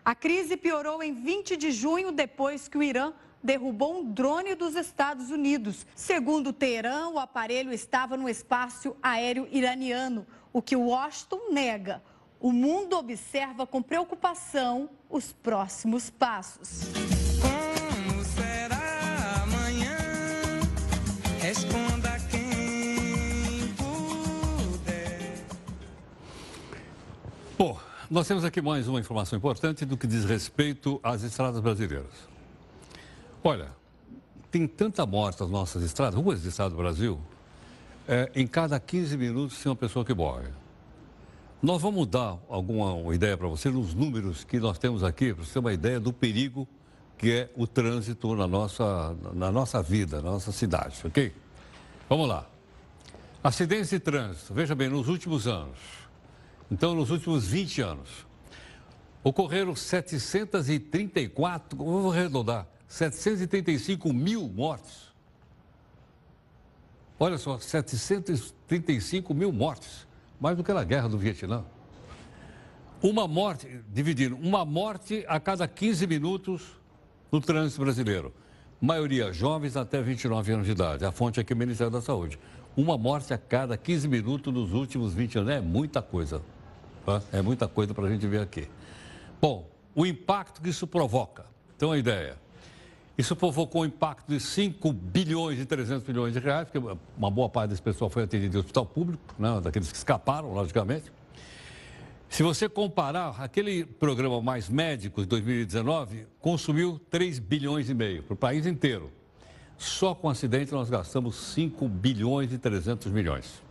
A 0.05 0.13
crise 0.13 0.55
piorou 0.55 1.01
em 1.01 1.11
20 1.11 1.57
de 1.57 1.71
junho, 1.71 2.11
depois 2.11 2.67
que 2.67 2.77
o 2.77 2.83
Irã 2.83 3.13
derrubou 3.41 3.99
um 3.99 4.11
drone 4.11 4.53
dos 4.53 4.75
Estados 4.75 5.31
Unidos. 5.31 5.87
Segundo 5.95 6.53
Teherã, 6.53 7.09
o 7.09 7.17
aparelho 7.17 7.73
estava 7.73 8.15
no 8.15 8.29
espaço 8.29 8.95
aéreo 9.01 9.47
iraniano, 9.51 10.27
o 10.53 10.61
que 10.61 10.75
Washington 10.75 11.51
nega. 11.51 12.03
O 12.39 12.51
mundo 12.51 12.95
observa 12.95 13.65
com 13.65 13.81
preocupação 13.81 14.87
os 15.09 15.33
próximos 15.33 16.11
passos. 16.11 17.08
Nós 28.09 28.27
temos 28.27 28.43
aqui 28.43 28.59
mais 28.59 28.87
uma 28.87 28.99
informação 28.99 29.37
importante 29.37 29.85
do 29.85 29.95
que 29.95 30.07
diz 30.07 30.25
respeito 30.25 30.99
às 31.03 31.21
estradas 31.21 31.61
brasileiras. 31.61 32.07
Olha, 33.43 33.69
tem 34.49 34.67
tanta 34.67 35.05
morte 35.05 35.39
nas 35.41 35.49
nossas 35.49 35.83
estradas, 35.83 36.19
ruas 36.19 36.41
do 36.41 36.49
estado 36.49 36.71
do 36.71 36.77
Brasil, 36.77 37.19
é, 38.07 38.31
em 38.33 38.47
cada 38.47 38.79
15 38.79 39.15
minutos 39.15 39.61
tem 39.61 39.69
uma 39.69 39.75
pessoa 39.75 40.03
que 40.03 40.13
morre. 40.13 40.47
Nós 41.61 41.81
vamos 41.81 42.07
dar 42.07 42.39
alguma 42.49 43.13
ideia 43.13 43.37
para 43.37 43.47
você 43.47 43.69
nos 43.69 43.93
números 43.93 44.43
que 44.43 44.59
nós 44.59 44.79
temos 44.79 45.03
aqui, 45.03 45.31
para 45.31 45.45
você 45.45 45.53
ter 45.53 45.59
uma 45.59 45.73
ideia 45.73 45.99
do 45.99 46.11
perigo 46.11 46.67
que 47.15 47.31
é 47.31 47.49
o 47.55 47.67
trânsito 47.67 48.33
na 48.33 48.47
nossa, 48.47 49.15
na 49.33 49.51
nossa 49.51 49.83
vida, 49.83 50.21
na 50.21 50.31
nossa 50.31 50.51
cidade, 50.51 50.99
ok? 51.05 51.31
Vamos 52.07 52.27
lá. 52.27 52.47
Acidentes 53.43 53.89
de 53.89 53.99
trânsito, 53.99 54.53
veja 54.53 54.73
bem, 54.73 54.89
nos 54.89 55.07
últimos 55.09 55.45
anos, 55.45 55.77
então 56.71 56.93
nos 56.93 57.09
últimos 57.09 57.47
20 57.47 57.81
anos, 57.81 58.27
ocorreram 59.23 59.75
734, 59.75 61.77
vou 61.77 62.11
arredondar, 62.11 62.67
735 62.87 64.13
mil 64.13 64.47
mortes. 64.47 65.09
Olha 67.19 67.37
só, 67.37 67.59
735 67.59 69.33
mil 69.33 69.51
mortes. 69.51 70.07
Mais 70.39 70.55
do 70.55 70.63
que 70.63 70.71
na 70.71 70.85
guerra 70.85 71.09
do 71.09 71.17
Vietnã. 71.17 71.65
Uma 73.01 73.27
morte, 73.27 73.81
dividindo, 73.89 74.37
uma 74.37 74.63
morte 74.63 75.25
a 75.27 75.39
cada 75.39 75.67
15 75.67 76.07
minutos 76.07 76.61
no 77.31 77.41
trânsito 77.41 77.81
brasileiro. 77.81 78.33
Maioria 78.79 79.33
jovens 79.33 79.75
até 79.75 80.01
29 80.01 80.53
anos 80.53 80.65
de 80.65 80.71
idade. 80.71 81.03
A 81.03 81.11
fonte 81.11 81.39
aqui 81.39 81.51
é 81.51 81.55
o 81.55 81.59
Ministério 81.59 81.91
da 81.91 82.01
Saúde. 82.01 82.39
Uma 82.77 82.97
morte 82.97 83.33
a 83.33 83.37
cada 83.37 83.77
15 83.77 84.07
minutos 84.07 84.53
nos 84.53 84.71
últimos 84.71 85.13
20 85.13 85.39
anos. 85.39 85.51
É 85.51 85.59
muita 85.59 86.01
coisa. 86.01 86.41
Tá? 87.09 87.23
É 87.31 87.41
muita 87.41 87.67
coisa 87.67 87.91
para 87.91 88.05
a 88.05 88.09
gente 88.09 88.27
ver 88.27 88.41
aqui. 88.41 88.67
Bom, 89.41 89.67
o 89.95 90.05
impacto 90.05 90.61
que 90.61 90.69
isso 90.69 90.85
provoca. 90.85 91.43
Então, 91.75 91.91
a 91.91 91.97
ideia. 91.97 92.37
Isso 93.17 93.35
provocou 93.35 93.81
um 93.81 93.85
impacto 93.85 94.27
de 94.29 94.39
5 94.39 94.93
bilhões 94.93 95.59
e 95.59 95.65
300 95.65 96.07
milhões 96.07 96.33
de 96.33 96.39
reais, 96.39 96.69
porque 96.69 96.77
uma 97.17 97.31
boa 97.31 97.49
parte 97.49 97.71
desse 97.71 97.81
pessoal 97.81 98.09
foi 98.11 98.23
atendido 98.23 98.55
em 98.55 98.59
hospital 98.59 98.85
público, 98.85 99.21
né, 99.39 99.59
daqueles 99.59 99.91
que 99.91 99.97
escaparam, 99.97 100.53
logicamente. 100.53 101.11
Se 102.29 102.43
você 102.43 102.69
comparar, 102.69 103.35
aquele 103.39 103.83
programa 103.85 104.39
Mais 104.39 104.69
Médicos 104.69 105.23
de 105.23 105.29
2019 105.29 106.27
consumiu 106.39 107.01
3 107.09 107.39
bilhões 107.39 107.89
e 107.89 107.93
meio 107.93 108.21
para 108.21 108.35
o 108.35 108.37
país 108.37 108.67
inteiro. 108.67 109.11
Só 109.77 110.13
com 110.13 110.29
acidente 110.29 110.71
nós 110.71 110.89
gastamos 110.89 111.35
5 111.35 111.87
bilhões 111.87 112.53
e 112.53 112.57
300 112.59 113.11
milhões. 113.11 113.61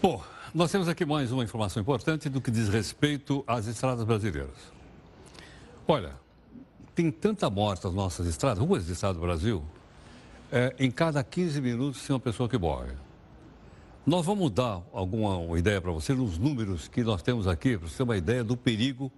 Bom, 0.00 0.22
nós 0.54 0.70
temos 0.70 0.86
aqui 0.88 1.04
mais 1.04 1.32
uma 1.32 1.42
informação 1.42 1.82
importante 1.82 2.28
do 2.28 2.40
que 2.40 2.48
diz 2.48 2.68
respeito 2.68 3.42
às 3.44 3.66
estradas 3.66 4.04
brasileiras. 4.04 4.54
Olha, 5.86 6.12
tem 6.94 7.10
tanta 7.10 7.50
morte 7.50 7.84
nas 7.84 7.92
nossas 7.92 8.28
estradas, 8.28 8.64
ruas 8.64 8.86
do 8.86 8.92
estado 8.92 9.16
do 9.16 9.20
Brasil, 9.20 9.64
é, 10.52 10.72
em 10.78 10.92
cada 10.92 11.24
15 11.24 11.60
minutos 11.60 12.06
tem 12.06 12.14
uma 12.14 12.20
pessoa 12.20 12.48
que 12.48 12.56
morre. 12.56 12.92
Nós 14.06 14.24
vamos 14.24 14.48
dar 14.52 14.80
alguma 14.92 15.58
ideia 15.58 15.80
para 15.80 15.90
você 15.90 16.14
nos 16.14 16.38
números 16.38 16.86
que 16.86 17.02
nós 17.02 17.20
temos 17.20 17.48
aqui, 17.48 17.76
para 17.76 17.88
você 17.88 17.96
ter 17.96 18.02
uma 18.04 18.16
ideia 18.16 18.44
do 18.44 18.56
perigo 18.56 19.10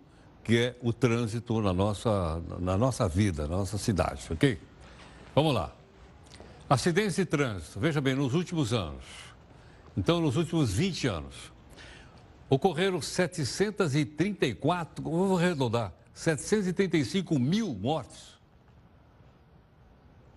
que 0.43 0.57
é 0.57 0.77
o 0.81 0.91
trânsito 0.91 1.61
na 1.61 1.75
nossa, 1.75 2.41
na 2.61 2.79
nossa 2.79 3.07
vida, 3.07 3.47
na 3.47 3.59
nossa 3.59 3.77
cidade, 3.77 4.23
ok? 4.31 4.59
Vamos 5.35 5.53
lá. 5.53 5.71
Acidentes 6.71 7.17
de 7.17 7.27
trânsito, 7.27 7.79
veja 7.79 8.01
bem, 8.01 8.15
nos 8.15 8.33
últimos 8.33 8.73
anos, 8.73 9.26
então 9.97 10.21
nos 10.21 10.37
últimos 10.37 10.73
20 10.73 11.07
anos, 11.07 11.53
ocorreram 12.49 13.01
734, 13.01 15.03
vou 15.03 15.39
arredondar, 15.39 15.93
735 16.13 17.39
mil 17.39 17.75
mortes. 17.75 18.37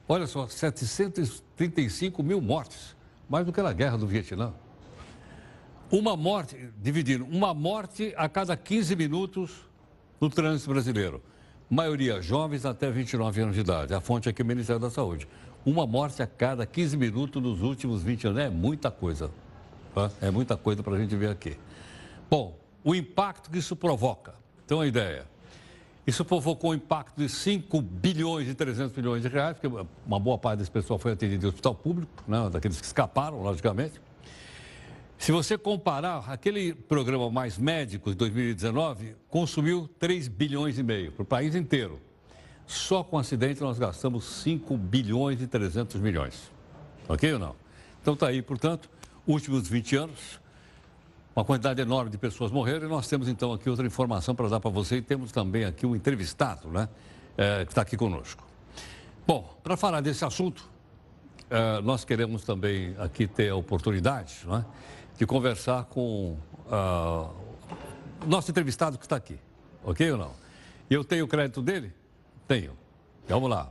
Olha 0.08 0.26
só, 0.26 0.48
735 0.48 2.24
mil 2.24 2.42
mortes. 2.42 2.96
Mais 3.30 3.46
do 3.46 3.54
que 3.54 3.62
na 3.62 3.72
guerra 3.72 3.96
do 3.96 4.08
Vietnã. 4.08 4.54
Uma 5.92 6.18
morte, 6.18 6.58
dividindo, 6.82 7.26
uma 7.26 7.54
morte 7.54 8.14
a 8.18 8.28
cada 8.28 8.58
15 8.58 8.96
minutos 8.96 9.52
no 10.20 10.30
trânsito 10.30 10.72
brasileiro. 10.72 11.22
Maioria 11.70 12.22
jovens 12.22 12.66
até 12.66 12.90
29 12.90 13.42
anos 13.42 13.56
de 13.56 13.62
idade. 13.62 13.94
A 13.94 14.02
fonte 14.02 14.28
aqui 14.28 14.42
é 14.42 14.46
o 14.46 14.48
Ministério 14.48 14.82
da 14.82 14.90
Saúde. 14.90 15.28
Uma 15.64 15.86
morte 15.86 16.24
a 16.24 16.28
cada 16.28 16.66
15 16.66 16.98
minutos 16.98 17.42
nos 17.42 17.62
últimos 17.62 18.02
20 18.02 18.28
anos. 18.28 18.40
É 18.40 18.50
muita 18.50 18.90
coisa. 18.90 19.30
Tá? 19.94 20.12
É 20.22 20.32
muita 20.32 20.56
coisa 20.58 20.84
para 20.84 20.96
a 20.96 21.00
gente 21.00 21.16
ver 21.16 21.30
aqui. 21.30 21.58
Bom, 22.30 22.58
o 22.84 22.94
impacto 22.96 23.50
que 23.50 23.58
isso 23.58 23.76
provoca. 23.76 24.34
Então, 24.66 24.82
a 24.82 24.88
ideia. 24.88 25.26
Isso 26.06 26.26
provocou 26.26 26.72
um 26.72 26.74
impacto 26.74 27.18
de 27.18 27.30
5 27.30 27.82
bilhões 27.82 28.48
e 28.48 28.56
300 28.56 28.96
milhões 28.96 29.22
de 29.22 29.28
reais, 29.28 29.58
porque 29.58 29.86
uma 30.06 30.20
boa 30.20 30.38
parte 30.38 30.60
desse 30.60 30.72
pessoal 30.72 30.98
foi 30.98 31.12
atendido 31.12 31.46
em 31.46 31.50
hospital 31.50 31.76
público, 31.76 32.12
né, 32.28 32.50
daqueles 32.50 32.80
que 32.80 32.86
escaparam, 32.88 33.42
logicamente. 33.42 34.02
Se 35.20 35.32
você 35.32 35.58
comparar, 35.58 36.24
aquele 36.32 36.74
programa 36.74 37.30
Mais 37.30 37.58
Médicos 37.58 38.14
de 38.14 38.18
2019 38.20 39.16
consumiu 39.28 39.88
3 40.00 40.28
bilhões 40.30 40.80
e 40.80 40.84
meio 40.84 41.12
para 41.12 41.24
o 41.24 41.26
país 41.26 41.54
inteiro. 41.56 42.00
Só 42.66 43.04
com 43.04 43.18
acidente 43.18 43.60
nós 43.62 43.78
gastamos 43.78 44.24
5 44.44 44.78
bilhões 44.78 45.42
e 45.42 45.48
300 45.48 46.00
milhões. 46.00 46.50
Ok 47.08 47.34
ou 47.34 47.40
não? 47.40 47.56
Então 48.02 48.14
está 48.14 48.28
aí, 48.28 48.42
portanto, 48.42 48.90
últimos 49.30 49.68
20 49.68 49.96
anos, 49.96 50.40
uma 51.36 51.46
quantidade 51.46 51.80
enorme 51.80 52.10
de 52.10 52.18
pessoas 52.18 52.52
morreram 52.52 52.88
e 52.88 52.90
nós 52.90 53.08
temos 53.08 53.28
então 53.28 53.54
aqui 53.54 53.70
outra 53.70 53.86
informação 53.86 54.34
para 54.34 54.50
dar 54.50 54.60
para 54.60 54.72
você 54.72 54.98
e 54.98 55.02
temos 55.02 55.32
também 55.32 55.66
aqui 55.66 55.86
um 55.86 55.96
entrevistado, 55.96 56.68
né, 56.70 56.90
é, 57.38 57.64
que 57.64 57.72
está 57.72 57.84
aqui 57.84 57.96
conosco. 57.96 58.44
Bom, 59.28 59.56
para 59.64 59.78
falar 59.78 60.02
desse 60.02 60.26
assunto, 60.26 60.68
é, 61.48 61.80
nós 61.82 62.04
queremos 62.04 62.44
também 62.44 62.96
aqui 62.98 63.28
ter 63.28 63.50
a 63.50 63.56
oportunidade 63.56 64.40
né, 64.46 64.66
de 65.16 65.26
conversar 65.28 65.86
com 65.86 66.36
uh, 66.66 67.30
nosso 68.26 68.50
entrevistado 68.50 68.98
que 68.98 69.06
está 69.06 69.16
aqui, 69.16 69.38
ok 69.84 70.12
ou 70.12 70.18
não? 70.18 70.32
Eu 70.90 71.04
tenho 71.04 71.26
o 71.26 71.28
crédito 71.28 71.62
dele? 71.62 71.94
Tenho. 72.48 72.76
Vamos 73.28 73.50
lá. 73.50 73.70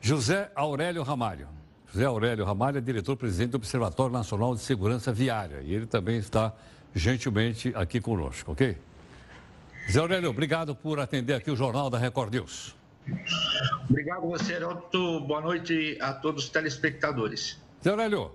José 0.00 0.50
Aurélio 0.56 1.04
Ramalho. 1.04 1.61
José 1.92 2.06
Aurélio 2.06 2.42
Ramalho 2.46 2.78
é 2.78 2.80
diretor-presidente 2.80 3.50
do 3.50 3.56
Observatório 3.56 4.14
Nacional 4.14 4.54
de 4.54 4.62
Segurança 4.62 5.12
Viária 5.12 5.60
e 5.60 5.74
ele 5.74 5.84
também 5.84 6.16
está 6.16 6.50
gentilmente 6.94 7.70
aqui 7.76 8.00
conosco, 8.00 8.52
ok? 8.52 8.78
Zé 9.90 10.00
Aurélio, 10.00 10.30
obrigado 10.30 10.74
por 10.74 10.98
atender 10.98 11.34
aqui 11.34 11.50
o 11.50 11.56
Jornal 11.56 11.90
da 11.90 11.98
Record 11.98 12.32
News. 12.32 12.74
Obrigado 13.90 14.22
você, 14.22 14.54
Heródoto. 14.54 15.20
Boa 15.20 15.42
noite 15.42 15.98
a 16.00 16.14
todos 16.14 16.44
os 16.44 16.50
telespectadores. 16.50 17.60
Zé 17.84 17.90
Aurélio, 17.90 18.30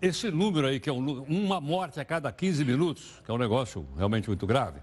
esse 0.00 0.30
número 0.30 0.68
aí, 0.68 0.78
que 0.78 0.88
é 0.88 0.92
um 0.92 1.24
uma 1.24 1.60
morte 1.60 1.98
a 1.98 2.04
cada 2.04 2.30
15 2.30 2.64
minutos, 2.64 3.20
que 3.24 3.30
é 3.30 3.34
um 3.34 3.38
negócio 3.38 3.84
realmente 3.96 4.28
muito 4.28 4.46
grave, 4.46 4.78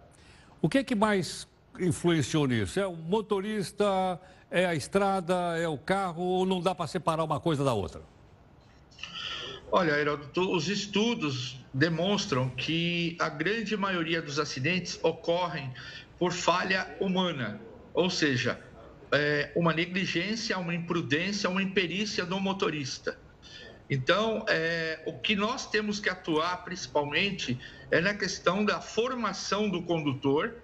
o 0.62 0.68
que 0.68 0.80
é 0.80 0.84
que 0.84 0.96
mais 0.96 1.48
influenciou 1.80 2.46
nisso? 2.46 2.78
É 2.78 2.86
o 2.86 2.94
motorista, 2.94 4.20
é 4.52 4.66
a 4.66 4.76
estrada, 4.76 5.58
é 5.58 5.68
o 5.70 5.78
carro, 5.78 6.24
ou 6.24 6.46
não 6.46 6.60
dá 6.60 6.76
para 6.76 6.88
separar 6.88 7.24
uma 7.24 7.40
coisa 7.40 7.64
da 7.64 7.74
outra? 7.74 8.02
Olha, 9.70 10.00
Heródoto, 10.00 10.56
os 10.56 10.70
estudos 10.70 11.60
demonstram 11.74 12.50
que 12.50 13.18
a 13.20 13.28
grande 13.28 13.76
maioria 13.76 14.22
dos 14.22 14.40
acidentes 14.40 14.98
ocorrem 15.04 15.74
por 16.18 16.32
falha 16.32 16.96
humana, 17.02 17.60
ou 17.94 18.10
seja, 18.10 18.60
é, 19.12 19.52
uma 19.58 19.74
negligência, 19.74 20.58
uma 20.58 20.74
imprudência, 20.74 21.50
uma 21.50 21.62
imperícia 21.62 22.26
do 22.26 22.40
motorista. 22.40 23.20
Então, 23.90 24.46
é, 24.48 25.02
o 25.06 25.20
que 25.20 25.36
nós 25.36 25.70
temos 25.70 26.00
que 26.00 26.10
atuar 26.10 26.64
principalmente 26.64 27.60
é 27.92 28.00
na 28.00 28.14
questão 28.14 28.64
da 28.64 28.80
formação 28.80 29.70
do 29.70 29.84
condutor 29.84 30.56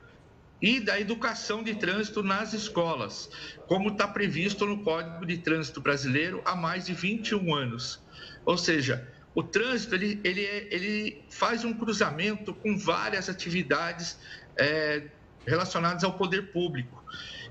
e 0.62 0.80
da 0.80 0.98
educação 0.98 1.62
de 1.62 1.76
trânsito 1.76 2.24
nas 2.24 2.54
escolas, 2.54 3.30
como 3.68 3.90
está 3.90 4.08
previsto 4.08 4.66
no 4.66 4.82
Código 4.82 5.26
de 5.26 5.38
Trânsito 5.40 5.82
Brasileiro 5.82 6.42
há 6.46 6.56
mais 6.56 6.86
de 6.86 6.94
21 6.94 7.54
anos. 7.54 8.03
Ou 8.46 8.58
seja, 8.58 9.08
o 9.36 9.42
trânsito 9.44 9.96
ele, 9.96 10.20
ele, 10.24 10.46
é- 10.46 10.68
ele 10.72 11.26
faz 11.30 11.64
um 11.66 11.74
cruzamento 11.74 12.54
com 12.54 12.78
várias 12.78 13.30
atividades 13.30 14.18
é, 14.58 15.04
relacionadas 15.46 16.04
ao 16.04 16.14
poder 16.14 16.52
público. 16.52 17.04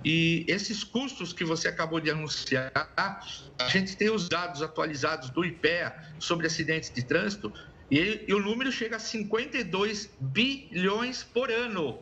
E 0.05 0.44
esses 0.48 0.83
custos 0.83 1.33
que 1.33 1.44
você 1.44 1.68
acabou 1.68 2.00
de 2.00 2.11
anunciar, 2.11 2.72
a 2.96 3.68
gente 3.68 3.96
tem 3.96 4.11
os 4.11 4.28
dados 4.28 4.61
atualizados 4.61 5.31
do 5.31 5.44
IPEA 5.44 5.94
sobre 6.18 6.46
acidentes 6.46 6.90
de 6.90 7.05
trânsito 7.05 7.52
e, 7.90 8.24
e 8.26 8.35
o 8.35 8.40
número 8.40 8.72
chega 8.72 8.96
a 8.96 8.98
52 8.98 10.11
bilhões 10.20 11.22
por 11.22 11.50
ano. 11.50 12.00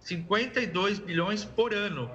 52 0.00 0.98
bilhões 0.98 1.44
por 1.44 1.74
ano. 1.74 2.10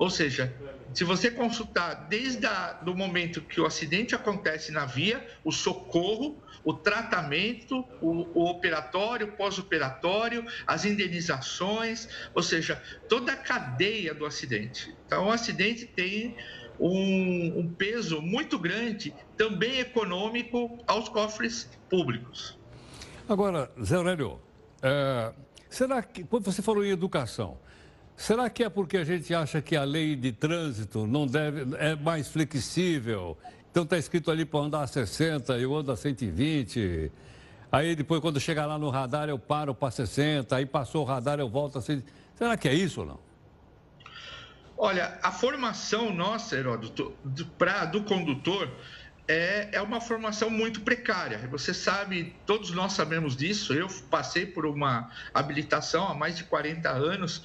Ou 0.00 0.08
seja, 0.08 0.50
se 0.94 1.04
você 1.04 1.30
consultar 1.30 2.06
desde 2.08 2.46
o 2.86 2.94
momento 2.94 3.42
que 3.42 3.60
o 3.60 3.66
acidente 3.66 4.14
acontece 4.14 4.72
na 4.72 4.86
via, 4.86 5.22
o 5.44 5.52
socorro, 5.52 6.42
o 6.64 6.72
tratamento, 6.72 7.84
o, 8.00 8.26
o 8.34 8.48
operatório, 8.48 9.26
o 9.26 9.32
pós-operatório, 9.32 10.46
as 10.66 10.86
indenizações, 10.86 12.08
ou 12.34 12.42
seja, 12.42 12.82
toda 13.10 13.32
a 13.32 13.36
cadeia 13.36 14.14
do 14.14 14.24
acidente. 14.24 14.96
Então, 15.04 15.26
o 15.26 15.30
acidente 15.30 15.84
tem 15.84 16.34
um, 16.78 17.60
um 17.60 17.68
peso 17.68 18.22
muito 18.22 18.58
grande, 18.58 19.14
também 19.36 19.80
econômico, 19.80 20.78
aos 20.86 21.10
cofres 21.10 21.68
públicos. 21.90 22.58
Agora, 23.28 23.70
Zé 23.84 23.96
Aurélio, 23.96 24.40
é, 24.82 25.34
será 25.68 26.02
que, 26.02 26.24
quando 26.24 26.46
você 26.46 26.62
falou 26.62 26.82
em 26.82 26.88
educação, 26.88 27.58
será 28.20 28.50
que 28.50 28.62
é 28.62 28.68
porque 28.68 28.98
a 28.98 29.04
gente 29.04 29.34
acha 29.34 29.62
que 29.62 29.74
a 29.74 29.82
lei 29.82 30.14
de 30.14 30.30
trânsito 30.30 31.06
não 31.06 31.26
deve, 31.26 31.74
é 31.78 31.96
mais 31.96 32.28
flexível? 32.28 33.36
Então 33.70 33.84
está 33.84 33.96
escrito 33.96 34.30
ali 34.30 34.44
para 34.44 34.60
andar 34.60 34.82
a 34.82 34.86
60, 34.86 35.58
eu 35.58 35.74
ando 35.74 35.90
a 35.90 35.96
120. 35.96 37.10
Aí 37.72 37.96
depois, 37.96 38.20
quando 38.20 38.38
chegar 38.38 38.66
lá 38.66 38.78
no 38.78 38.90
radar, 38.90 39.28
eu 39.28 39.38
paro 39.38 39.74
para 39.74 39.90
60, 39.90 40.54
aí 40.54 40.66
passou 40.66 41.02
o 41.02 41.04
radar, 41.04 41.40
eu 41.40 41.48
volto 41.48 41.78
a 41.78 41.80
120. 41.80 42.12
Será 42.34 42.56
que 42.56 42.68
é 42.68 42.74
isso 42.74 43.00
ou 43.00 43.06
não? 43.06 43.20
Olha, 44.76 45.18
a 45.22 45.32
formação 45.32 46.12
nossa, 46.12 46.56
Heródoto, 46.56 47.14
do, 47.24 47.46
pra, 47.46 47.84
do 47.84 48.02
condutor 48.02 48.68
é, 49.28 49.68
é 49.72 49.80
uma 49.80 50.00
formação 50.00 50.50
muito 50.50 50.80
precária. 50.80 51.38
Você 51.50 51.72
sabe, 51.72 52.34
todos 52.44 52.70
nós 52.72 52.92
sabemos 52.92 53.36
disso. 53.36 53.72
Eu 53.72 53.88
passei 54.10 54.44
por 54.44 54.66
uma 54.66 55.10
habilitação 55.32 56.08
há 56.08 56.14
mais 56.14 56.36
de 56.36 56.44
40 56.44 56.90
anos 56.90 57.44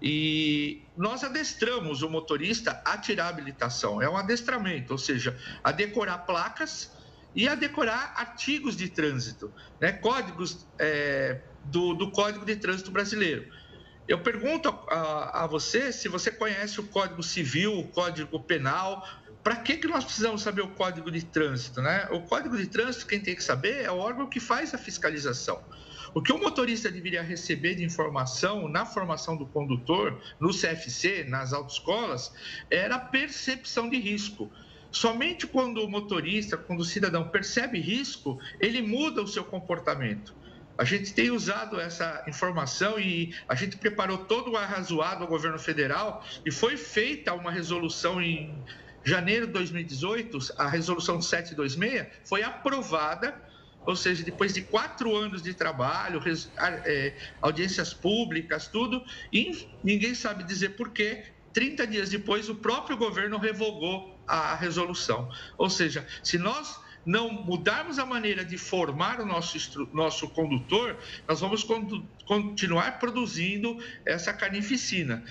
e 0.00 0.82
nós 0.96 1.24
adestramos 1.24 2.02
o 2.02 2.10
motorista 2.10 2.82
a 2.84 2.98
tirar 2.98 3.26
a 3.26 3.28
habilitação. 3.28 4.00
É 4.02 4.08
um 4.08 4.16
adestramento, 4.16 4.92
ou 4.92 4.98
seja, 4.98 5.36
a 5.64 5.72
decorar 5.72 6.18
placas 6.18 6.92
e 7.34 7.48
a 7.48 7.54
decorar 7.54 8.14
artigos 8.16 8.76
de 8.76 8.88
trânsito, 8.88 9.52
né? 9.80 9.92
códigos 9.92 10.66
é, 10.78 11.40
do, 11.64 11.94
do 11.94 12.10
Código 12.10 12.44
de 12.44 12.56
Trânsito 12.56 12.90
Brasileiro. 12.90 13.46
Eu 14.08 14.20
pergunto 14.20 14.68
a, 14.88 15.44
a, 15.44 15.46
você 15.46 15.92
se 15.92 16.08
você 16.08 16.30
conhece 16.30 16.80
o 16.80 16.84
Código 16.84 17.22
Civil, 17.22 17.78
o 17.78 17.88
Código 17.88 18.40
Penal. 18.40 19.06
Para 19.42 19.56
que, 19.56 19.76
que 19.76 19.86
nós 19.86 20.04
precisamos 20.04 20.42
saber 20.42 20.62
o 20.62 20.68
Código 20.68 21.10
de 21.10 21.24
Trânsito? 21.24 21.82
Né? 21.82 22.08
O 22.10 22.20
Código 22.22 22.56
de 22.56 22.66
Trânsito, 22.66 23.06
quem 23.06 23.20
tem 23.20 23.34
que 23.34 23.42
saber, 23.42 23.84
é 23.84 23.90
o 23.90 23.98
órgão 23.98 24.28
que 24.28 24.40
faz 24.40 24.74
a 24.74 24.78
fiscalização. 24.78 25.62
O 26.16 26.22
que 26.22 26.32
o 26.32 26.38
motorista 26.38 26.90
deveria 26.90 27.20
receber 27.20 27.74
de 27.74 27.84
informação 27.84 28.70
na 28.70 28.86
formação 28.86 29.36
do 29.36 29.44
condutor, 29.44 30.18
no 30.40 30.48
CFC, 30.48 31.24
nas 31.24 31.52
autoescolas, 31.52 32.32
era 32.70 32.98
percepção 32.98 33.86
de 33.86 33.98
risco. 33.98 34.50
Somente 34.90 35.46
quando 35.46 35.84
o 35.84 35.90
motorista, 35.90 36.56
quando 36.56 36.80
o 36.80 36.84
cidadão 36.86 37.28
percebe 37.28 37.78
risco, 37.78 38.40
ele 38.58 38.80
muda 38.80 39.20
o 39.20 39.28
seu 39.28 39.44
comportamento. 39.44 40.34
A 40.78 40.84
gente 40.84 41.12
tem 41.12 41.30
usado 41.30 41.78
essa 41.78 42.24
informação 42.26 42.98
e 42.98 43.34
a 43.46 43.54
gente 43.54 43.76
preparou 43.76 44.16
todo 44.16 44.52
o 44.52 44.56
arrazoado 44.56 45.22
ao 45.22 45.28
governo 45.28 45.58
federal 45.58 46.24
e 46.46 46.50
foi 46.50 46.78
feita 46.78 47.34
uma 47.34 47.52
resolução 47.52 48.22
em 48.22 48.64
janeiro 49.04 49.46
de 49.46 49.52
2018, 49.52 50.38
a 50.56 50.66
resolução 50.66 51.20
726, 51.20 52.06
foi 52.24 52.42
aprovada, 52.42 53.38
ou 53.86 53.94
seja, 53.94 54.24
depois 54.24 54.52
de 54.52 54.62
quatro 54.62 55.16
anos 55.16 55.40
de 55.40 55.54
trabalho, 55.54 56.20
é, 56.84 57.14
audiências 57.40 57.94
públicas, 57.94 58.66
tudo, 58.66 59.02
e 59.32 59.66
ninguém 59.82 60.14
sabe 60.14 60.44
dizer 60.44 60.70
por 60.70 60.90
quê. 60.90 61.24
30 61.52 61.86
dias 61.86 62.10
depois, 62.10 62.50
o 62.50 62.54
próprio 62.54 62.98
governo 62.98 63.38
revogou 63.38 64.14
a 64.26 64.54
resolução. 64.56 65.30
Ou 65.56 65.70
seja, 65.70 66.06
se 66.22 66.36
nós 66.36 66.78
não 67.06 67.32
mudarmos 67.32 67.98
a 68.00 68.04
maneira 68.04 68.44
de 68.44 68.58
formar 68.58 69.20
o 69.20 69.24
nosso, 69.24 69.88
nosso 69.94 70.28
condutor, 70.28 70.96
nós 71.26 71.40
vamos 71.40 71.64
continuar 72.26 72.98
produzindo 72.98 73.78
essa 74.04 74.32
carnificina. 74.32 75.22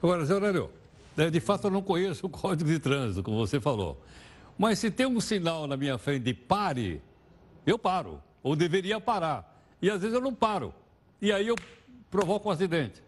Agora, 0.00 0.24
Zé 0.24 0.32
Aurélio, 0.32 0.70
né, 1.16 1.28
de 1.28 1.40
fato 1.40 1.66
eu 1.66 1.70
não 1.72 1.82
conheço 1.82 2.26
o 2.26 2.30
Código 2.30 2.70
de 2.70 2.78
Trânsito, 2.78 3.22
como 3.22 3.36
você 3.36 3.60
falou. 3.60 4.00
Mas 4.56 4.78
se 4.78 4.90
tem 4.90 5.06
um 5.06 5.20
sinal 5.20 5.66
na 5.66 5.76
minha 5.76 5.98
frente 5.98 6.22
de 6.22 6.32
pare, 6.32 7.02
eu 7.66 7.78
paro, 7.78 8.22
ou 8.42 8.54
deveria 8.54 9.00
parar. 9.00 9.62
E 9.80 9.90
às 9.90 10.00
vezes 10.00 10.14
eu 10.14 10.20
não 10.20 10.34
paro. 10.34 10.74
E 11.20 11.32
aí 11.32 11.46
eu 11.46 11.56
provoco 12.10 12.48
um 12.48 12.52
acidente. 12.52 13.02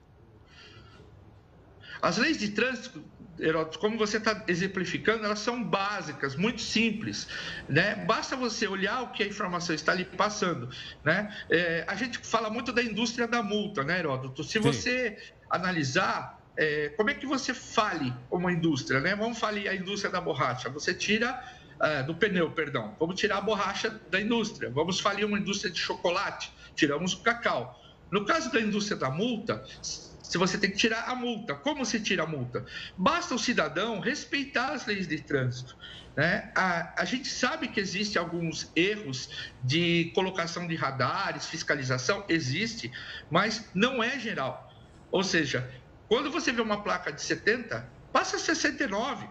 As 2.01 2.19
leis 2.19 2.39
de 2.39 2.51
trânsito 2.51 3.03
Heródoto, 3.39 3.79
como 3.79 3.99
você 3.99 4.17
está 4.17 4.45
exemplificando, 4.49 5.25
elas 5.25 5.39
são 5.39 5.63
básicas, 5.63 6.37
muito 6.37 6.61
simples. 6.61 7.29
Né? 7.69 7.95
Basta 8.07 8.37
você 8.37 8.67
olhar 8.67 9.03
o 9.03 9.09
que 9.09 9.23
a 9.23 9.27
informação 9.27 9.75
está 9.75 9.93
ali 9.93 10.05
passando. 10.05 10.69
Né? 11.05 11.35
É, 11.51 11.85
a 11.87 11.95
gente 11.95 12.19
fala 12.19 12.51
muito 12.51 12.73
da 12.73 12.83
indústria 12.83 13.29
da 13.29 13.43
multa, 13.43 13.85
né, 13.85 13.99
Heródoto? 13.99 14.43
Se 14.43 14.59
você 14.59 15.11
Sim. 15.19 15.33
analisar, 15.51 16.41
é, 16.57 16.89
como 16.97 17.11
é 17.11 17.15
que 17.15 17.27
você 17.27 17.53
fale 17.53 18.13
uma 18.31 18.51
indústria? 18.53 19.01
Né? 19.01 19.15
Vamos 19.15 19.39
falar 19.39 19.69
a 19.69 19.75
indústria 19.75 20.11
da 20.11 20.21
borracha. 20.21 20.69
Você 20.71 20.95
tira. 20.95 21.43
É, 21.81 22.03
do 22.03 22.15
pneu, 22.15 22.51
perdão. 22.51 22.97
Vamos 22.99 23.21
tirar 23.21 23.39
a 23.39 23.41
borracha 23.41 24.01
da 24.11 24.21
indústria. 24.21 24.71
Vamos 24.71 25.01
falir 25.01 25.27
uma 25.27 25.39
indústria 25.39 25.71
de 25.71 25.79
chocolate. 25.79 26.51
Tiramos 26.75 27.13
o 27.13 27.21
cacau. 27.21 27.83
No 28.11 28.25
caso 28.25 28.51
da 28.53 28.61
indústria 28.61 28.97
da 28.97 29.11
multa, 29.11 29.65
se 30.29 30.39
você 30.39 30.59
tem 30.59 30.71
que 30.71 30.77
tirar 30.77 31.09
a 31.09 31.15
multa. 31.15 31.55
Como 31.55 31.85
se 31.85 32.01
tira 32.01 32.25
a 32.25 32.27
multa? 32.27 32.65
Basta 32.97 33.35
o 33.35 33.39
cidadão 33.39 34.01
respeitar 34.01 34.73
as 34.73 34.87
leis 34.87 35.07
de 35.07 35.21
trânsito. 35.21 35.77
Né? 36.17 36.51
A, 36.55 37.03
a 37.03 37.05
gente 37.05 37.29
sabe 37.29 37.69
que 37.69 37.79
existem 37.79 38.21
alguns 38.21 38.71
erros 38.75 39.53
de 39.63 40.11
colocação 40.15 40.67
de 40.67 40.75
radares, 40.75 41.47
fiscalização, 41.47 42.25
existe, 42.29 42.91
mas 43.31 43.69
não 43.75 44.03
é 44.03 44.19
geral. 44.19 44.73
Ou 45.11 45.23
seja, 45.23 45.71
quando 46.09 46.31
você 46.31 46.53
vê 46.53 46.63
uma 46.63 46.83
placa 46.83 47.13
de 47.13 47.21
70, 47.21 47.87
passa 48.13 48.39
69. 48.39 49.29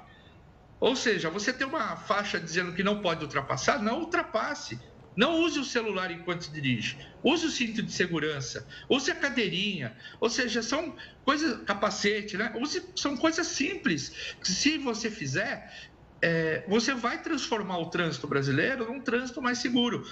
Ou 0.85 0.95
seja, 0.95 1.31
você 1.31 1.51
tem 1.51 1.65
uma 1.65 1.95
faixa 1.95 2.39
dizendo 2.39 2.71
que 2.71 2.83
não 2.83 3.01
pode 3.01 3.23
ultrapassar, 3.23 3.81
não 3.81 4.01
ultrapasse. 4.01 4.79
Não 5.15 5.41
use 5.41 5.57
o 5.57 5.63
celular 5.63 6.11
enquanto 6.11 6.51
dirige. 6.51 6.99
Use 7.23 7.47
o 7.47 7.49
cinto 7.49 7.81
de 7.81 7.91
segurança. 7.91 8.67
Use 8.87 9.09
a 9.09 9.15
cadeirinha. 9.15 9.97
Ou 10.19 10.29
seja, 10.29 10.61
são 10.61 10.95
coisas. 11.23 11.63
capacete, 11.63 12.37
né? 12.37 12.53
Use, 12.61 12.87
são 12.95 13.17
coisas 13.17 13.47
simples. 13.47 14.35
Que 14.39 14.51
se 14.51 14.77
você 14.77 15.09
fizer, 15.09 15.89
é, 16.21 16.63
você 16.67 16.93
vai 16.93 17.19
transformar 17.19 17.79
o 17.79 17.89
trânsito 17.89 18.27
brasileiro 18.27 18.85
num 18.85 19.01
trânsito 19.01 19.41
mais 19.41 19.57
seguro. 19.57 20.05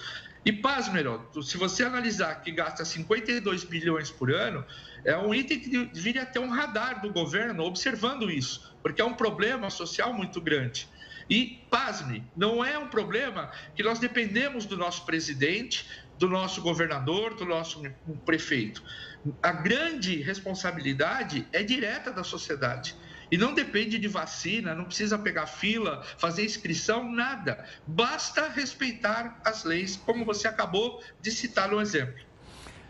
E 0.45 0.51
pasme, 0.51 0.99
se 1.41 1.58
você 1.58 1.84
analisar 1.84 2.41
que 2.41 2.51
gasta 2.51 2.84
52 2.84 3.63
bilhões 3.63 4.12
por 4.12 4.32
ano, 4.32 4.65
é 5.06 5.17
um 5.17 5.34
item 5.34 5.60
que 5.60 5.86
deveria 5.86 6.25
ter 6.25 6.39
um 6.39 6.49
radar 6.49 7.01
do 7.01 7.12
governo 7.12 7.63
observando 7.63 8.29
isso, 8.29 8.75
porque 8.82 9.01
é 9.01 9.06
um 9.06 9.13
problema 9.13 9.69
social 9.69 10.13
muito 10.13 10.41
grande. 10.41 10.88
E, 11.29 11.65
pasme, 11.69 12.25
não 12.36 12.63
é 12.63 12.77
um 12.77 12.88
problema 12.88 13.49
que 13.73 13.82
nós 13.82 13.99
dependemos 13.99 14.65
do 14.65 14.75
nosso 14.75 15.06
presidente, 15.06 15.86
do 16.19 16.27
nosso 16.27 16.62
governador, 16.62 17.34
do 17.36 17.45
nosso 17.45 17.82
prefeito. 18.25 18.84
A 19.41 19.51
grande 19.51 20.21
responsabilidade 20.21 21.47
é 21.53 21.63
direta 21.63 22.12
da 22.12 22.23
sociedade. 22.23 22.95
E 23.31 23.38
não 23.38 23.53
depende 23.53 23.97
de 23.97 24.07
vacina, 24.07 24.75
não 24.75 24.86
precisa 24.86 25.17
pegar 25.17 25.47
fila, 25.47 26.03
fazer 26.17 26.45
inscrição, 26.45 27.12
nada. 27.12 27.65
Basta 27.88 28.47
respeitar 28.49 29.41
as 29.45 29.63
leis, 29.63 29.95
como 29.95 30.25
você 30.25 30.47
acabou 30.47 31.01
de 31.21 31.31
citar 31.31 31.69
no 31.69 31.81
exemplo. 31.81 32.21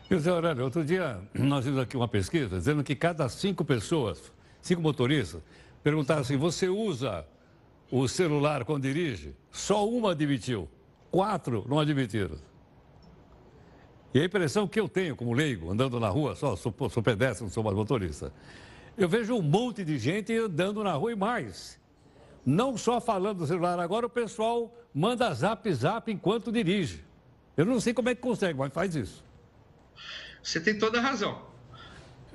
José 0.10 0.30
Aurélio, 0.30 0.64
outro 0.64 0.84
dia 0.84 1.20
nós 1.34 1.66
vimos 1.66 1.80
aqui 1.80 1.98
uma 1.98 2.08
pesquisa 2.08 2.58
dizendo 2.58 2.84
que 2.84 2.96
cada 2.96 3.28
cinco 3.30 3.64
pessoas, 3.64 4.32
cinco 4.62 4.82
motoristas, 4.82 5.42
perguntaram 5.82 6.22
assim: 6.22 6.38
você 6.38 6.68
usa 6.68 7.26
o 7.90 8.08
celular 8.08 8.66
quando 8.66 8.84
dirige? 8.84 9.34
Só 9.52 9.88
uma 9.88 10.12
admitiu, 10.12 10.70
quatro 11.10 11.66
não 11.68 11.80
admitiram. 11.80 12.38
E 14.14 14.20
a 14.20 14.26
impressão 14.26 14.68
que 14.68 14.80
eu 14.80 14.88
tenho 14.88 15.16
como 15.16 15.34
leigo, 15.34 15.72
andando 15.72 16.00
na 16.00 16.10
rua, 16.10 16.36
só 16.36 16.56
sou, 16.56 16.74
sou 16.90 17.02
pedestre, 17.02 17.44
não 17.44 17.52
sou 17.52 17.64
mais 17.64 17.76
motorista, 17.76 18.32
eu 18.98 19.10
vejo 19.10 19.36
um 19.36 19.42
monte 19.42 19.84
de 19.84 19.98
gente 19.98 20.34
andando 20.34 20.84
na 20.84 20.94
rua 20.94 21.12
e 21.12 21.16
mais. 21.16 21.80
Não 22.46 22.78
só 22.78 23.00
falando 23.00 23.40
do 23.40 23.48
celular, 23.48 23.80
agora 23.80 24.06
o 24.06 24.10
pessoal 24.10 24.74
manda 24.94 25.34
zap 25.34 25.72
zap 25.74 26.12
enquanto 26.12 26.52
dirige. 26.52 27.04
Eu 27.56 27.66
não 27.66 27.80
sei 27.80 27.94
como 27.94 28.10
é 28.10 28.16
que 28.16 28.22
consegue, 28.22 28.58
mas 28.58 28.74
faz 28.74 28.96
isso. 28.96 29.24
Você 30.42 30.60
tem 30.60 30.78
toda 30.78 31.00
a 31.00 31.02
razão. 31.02 31.54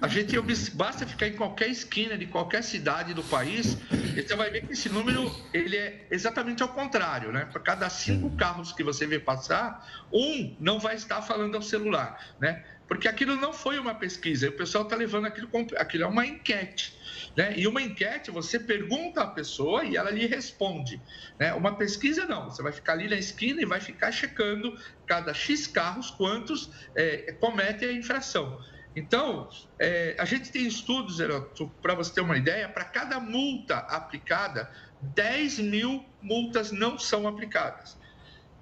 A 0.00 0.06
gente 0.06 0.36
basta 0.74 1.04
ficar 1.04 1.26
em 1.26 1.34
qualquer 1.34 1.68
esquina 1.68 2.16
de 2.16 2.26
qualquer 2.26 2.62
cidade 2.62 3.12
do 3.12 3.22
país, 3.24 3.76
e 4.16 4.22
você 4.22 4.36
vai 4.36 4.48
ver 4.48 4.64
que 4.64 4.72
esse 4.72 4.88
número 4.88 5.28
ele 5.52 5.76
é 5.76 6.06
exatamente 6.08 6.62
ao 6.62 6.68
contrário, 6.68 7.32
né? 7.32 7.46
Para 7.46 7.60
cada 7.60 7.90
cinco 7.90 8.30
carros 8.36 8.70
que 8.70 8.84
você 8.84 9.08
vê 9.08 9.18
passar, 9.18 10.06
um 10.12 10.54
não 10.60 10.78
vai 10.78 10.94
estar 10.94 11.20
falando 11.20 11.56
ao 11.56 11.62
celular, 11.62 12.32
né? 12.38 12.64
Porque 12.88 13.06
aquilo 13.06 13.36
não 13.36 13.52
foi 13.52 13.78
uma 13.78 13.94
pesquisa, 13.94 14.48
o 14.48 14.52
pessoal 14.52 14.84
está 14.84 14.96
levando 14.96 15.26
aquilo, 15.26 15.50
aquilo 15.76 16.04
é 16.04 16.06
uma 16.06 16.24
enquete. 16.24 16.98
Né? 17.36 17.52
E 17.58 17.68
uma 17.68 17.82
enquete, 17.82 18.30
você 18.30 18.58
pergunta 18.58 19.20
à 19.20 19.26
pessoa 19.26 19.84
e 19.84 19.96
ela 19.96 20.10
lhe 20.10 20.26
responde. 20.26 21.00
Né? 21.38 21.52
Uma 21.52 21.76
pesquisa, 21.76 22.24
não. 22.24 22.50
Você 22.50 22.62
vai 22.62 22.72
ficar 22.72 22.94
ali 22.94 23.06
na 23.06 23.16
esquina 23.16 23.60
e 23.60 23.66
vai 23.66 23.78
ficar 23.78 24.10
checando 24.10 24.76
cada 25.06 25.34
X 25.34 25.66
carros 25.66 26.10
quantos 26.10 26.70
é, 26.94 27.30
cometem 27.32 27.90
a 27.90 27.92
infração. 27.92 28.58
Então, 28.96 29.50
é, 29.78 30.16
a 30.18 30.24
gente 30.24 30.50
tem 30.50 30.66
estudos, 30.66 31.18
para 31.82 31.94
você 31.94 32.14
ter 32.14 32.22
uma 32.22 32.38
ideia, 32.38 32.68
para 32.68 32.84
cada 32.84 33.20
multa 33.20 33.76
aplicada, 33.76 34.70
10 35.14 35.58
mil 35.60 36.04
multas 36.22 36.72
não 36.72 36.98
são 36.98 37.28
aplicadas. 37.28 37.96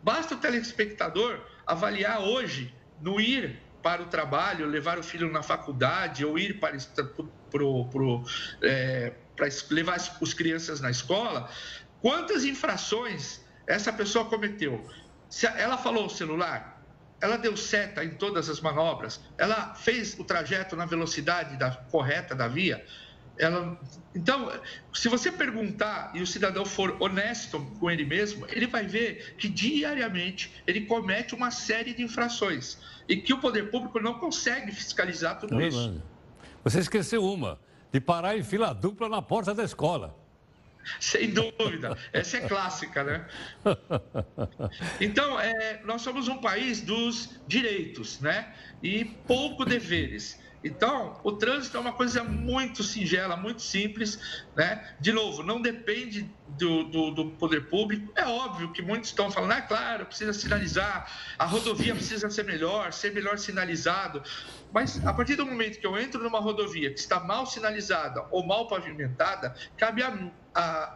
Basta 0.02 0.34
o 0.34 0.38
telespectador 0.38 1.40
avaliar 1.64 2.20
hoje 2.20 2.74
no 3.00 3.20
ir 3.20 3.58
para 3.86 4.02
o 4.02 4.06
trabalho, 4.06 4.66
levar 4.66 4.98
o 4.98 5.02
filho 5.02 5.30
na 5.30 5.44
faculdade 5.44 6.24
ou 6.24 6.36
ir 6.36 6.58
para, 6.58 6.76
pro, 7.52 7.84
pro, 7.84 8.24
é, 8.60 9.12
para 9.36 9.46
levar 9.70 9.94
as 9.94 10.34
crianças 10.34 10.80
na 10.80 10.90
escola, 10.90 11.48
quantas 12.02 12.44
infrações 12.44 13.40
essa 13.64 13.92
pessoa 13.92 14.24
cometeu? 14.24 14.84
Se 15.30 15.46
ela 15.46 15.78
falou 15.78 16.06
o 16.06 16.10
celular, 16.10 16.82
ela 17.20 17.36
deu 17.36 17.56
seta 17.56 18.04
em 18.04 18.10
todas 18.10 18.50
as 18.50 18.60
manobras, 18.60 19.20
ela 19.38 19.72
fez 19.76 20.18
o 20.18 20.24
trajeto 20.24 20.74
na 20.74 20.84
velocidade 20.84 21.56
da, 21.56 21.70
correta 21.70 22.34
da 22.34 22.48
via, 22.48 22.84
ela, 23.38 23.78
então, 24.14 24.50
se 24.92 25.08
você 25.08 25.30
perguntar 25.30 26.10
e 26.14 26.22
o 26.22 26.26
cidadão 26.26 26.64
for 26.64 26.96
honesto 27.00 27.60
com 27.78 27.90
ele 27.90 28.04
mesmo, 28.04 28.46
ele 28.48 28.66
vai 28.66 28.86
ver 28.86 29.36
que 29.36 29.48
diariamente 29.48 30.52
ele 30.66 30.86
comete 30.86 31.34
uma 31.34 31.50
série 31.50 31.92
de 31.92 32.02
infrações 32.02 32.78
e 33.08 33.16
que 33.16 33.32
o 33.32 33.38
poder 33.38 33.70
público 33.70 34.00
não 34.00 34.14
consegue 34.14 34.72
fiscalizar 34.72 35.38
tudo 35.38 35.60
é 35.60 35.68
isso. 35.68 36.02
Você 36.64 36.80
esqueceu 36.80 37.24
uma, 37.24 37.58
de 37.92 38.00
parar 38.00 38.36
em 38.36 38.42
fila 38.42 38.72
dupla 38.72 39.08
na 39.08 39.22
porta 39.22 39.54
da 39.54 39.62
escola. 39.62 40.16
Sem 41.00 41.30
dúvida, 41.30 41.96
essa 42.12 42.36
é 42.38 42.40
clássica, 42.48 43.02
né? 43.02 43.26
Então, 45.00 45.38
é, 45.38 45.80
nós 45.84 46.02
somos 46.02 46.28
um 46.28 46.38
país 46.38 46.80
dos 46.80 47.30
direitos, 47.46 48.20
né? 48.20 48.54
E 48.82 49.04
pouco 49.04 49.64
deveres. 49.64 50.40
Então, 50.64 51.20
o 51.22 51.32
trânsito 51.32 51.76
é 51.76 51.80
uma 51.80 51.92
coisa 51.92 52.24
muito 52.24 52.82
singela, 52.82 53.36
muito 53.36 53.62
simples, 53.62 54.44
né? 54.56 54.94
De 54.98 55.12
novo, 55.12 55.42
não 55.42 55.60
depende 55.60 56.28
do, 56.48 56.84
do, 56.84 57.10
do, 57.10 57.30
poder 57.32 57.68
público. 57.68 58.12
É 58.16 58.24
óbvio 58.24 58.72
que 58.72 58.82
muitos 58.82 59.10
estão 59.10 59.30
falando, 59.30 59.52
ah, 59.52 59.62
claro, 59.62 60.06
precisa 60.06 60.32
sinalizar, 60.32 61.10
a 61.38 61.44
rodovia 61.44 61.94
precisa 61.94 62.28
ser 62.30 62.44
melhor, 62.44 62.92
ser 62.92 63.12
melhor 63.12 63.38
sinalizado. 63.38 64.22
Mas 64.72 65.04
a 65.06 65.12
partir 65.12 65.36
do 65.36 65.46
momento 65.46 65.78
que 65.78 65.86
eu 65.86 65.98
entro 65.98 66.22
numa 66.22 66.40
rodovia 66.40 66.92
que 66.92 66.98
está 66.98 67.20
mal 67.20 67.46
sinalizada 67.46 68.26
ou 68.30 68.44
mal 68.44 68.66
pavimentada, 68.66 69.54
cabe 69.76 70.02
a 70.02 70.06
a, 70.10 70.30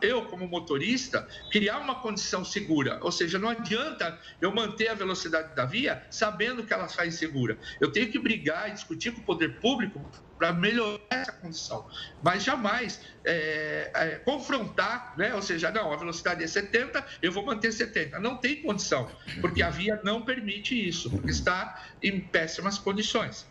eu, 0.00 0.24
como 0.26 0.46
motorista, 0.46 1.26
criar 1.50 1.78
uma 1.78 1.96
condição 1.96 2.44
segura. 2.44 2.98
Ou 3.02 3.12
seja, 3.12 3.38
não 3.38 3.48
adianta 3.48 4.18
eu 4.40 4.52
manter 4.52 4.88
a 4.88 4.94
velocidade 4.94 5.54
da 5.54 5.64
via 5.64 6.02
sabendo 6.10 6.64
que 6.64 6.72
ela 6.72 6.88
sai 6.88 7.08
insegura. 7.08 7.58
Eu 7.80 7.92
tenho 7.92 8.10
que 8.10 8.18
brigar 8.18 8.68
e 8.68 8.72
discutir 8.72 9.12
com 9.12 9.20
o 9.20 9.24
poder 9.24 9.60
público 9.60 10.00
para 10.38 10.52
melhorar 10.54 11.00
essa 11.10 11.32
condição. 11.32 11.86
Mas 12.22 12.42
jamais 12.42 13.00
é, 13.24 13.90
é, 13.94 14.08
confrontar, 14.24 15.14
né? 15.18 15.34
ou 15.34 15.42
seja, 15.42 15.70
não, 15.70 15.92
a 15.92 15.96
velocidade 15.96 16.42
é 16.42 16.46
70, 16.46 17.04
eu 17.20 17.30
vou 17.30 17.44
manter 17.44 17.72
70. 17.72 18.18
Não 18.18 18.38
tem 18.38 18.62
condição, 18.62 19.10
porque 19.40 19.62
a 19.62 19.68
via 19.68 20.00
não 20.02 20.22
permite 20.22 20.88
isso, 20.88 21.10
porque 21.10 21.30
está 21.30 21.84
em 22.02 22.18
péssimas 22.20 22.78
condições. 22.78 23.46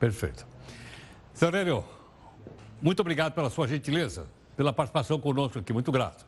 Perfeito. 0.00 0.46
Aurélio, 1.42 1.84
muito 2.80 3.00
obrigado 3.00 3.34
pela 3.34 3.50
sua 3.50 3.68
gentileza 3.68 4.26
pela 4.56 4.72
participação 4.72 5.18
conosco 5.20 5.58
aqui. 5.58 5.72
Muito 5.72 5.90
grato. 5.92 6.26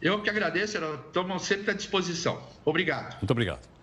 Eu 0.00 0.20
que 0.20 0.28
agradeço, 0.28 0.76
estamos 1.06 1.42
sempre 1.42 1.70
à 1.70 1.74
disposição. 1.74 2.42
Obrigado. 2.64 3.16
Muito 3.16 3.30
obrigado. 3.30 3.74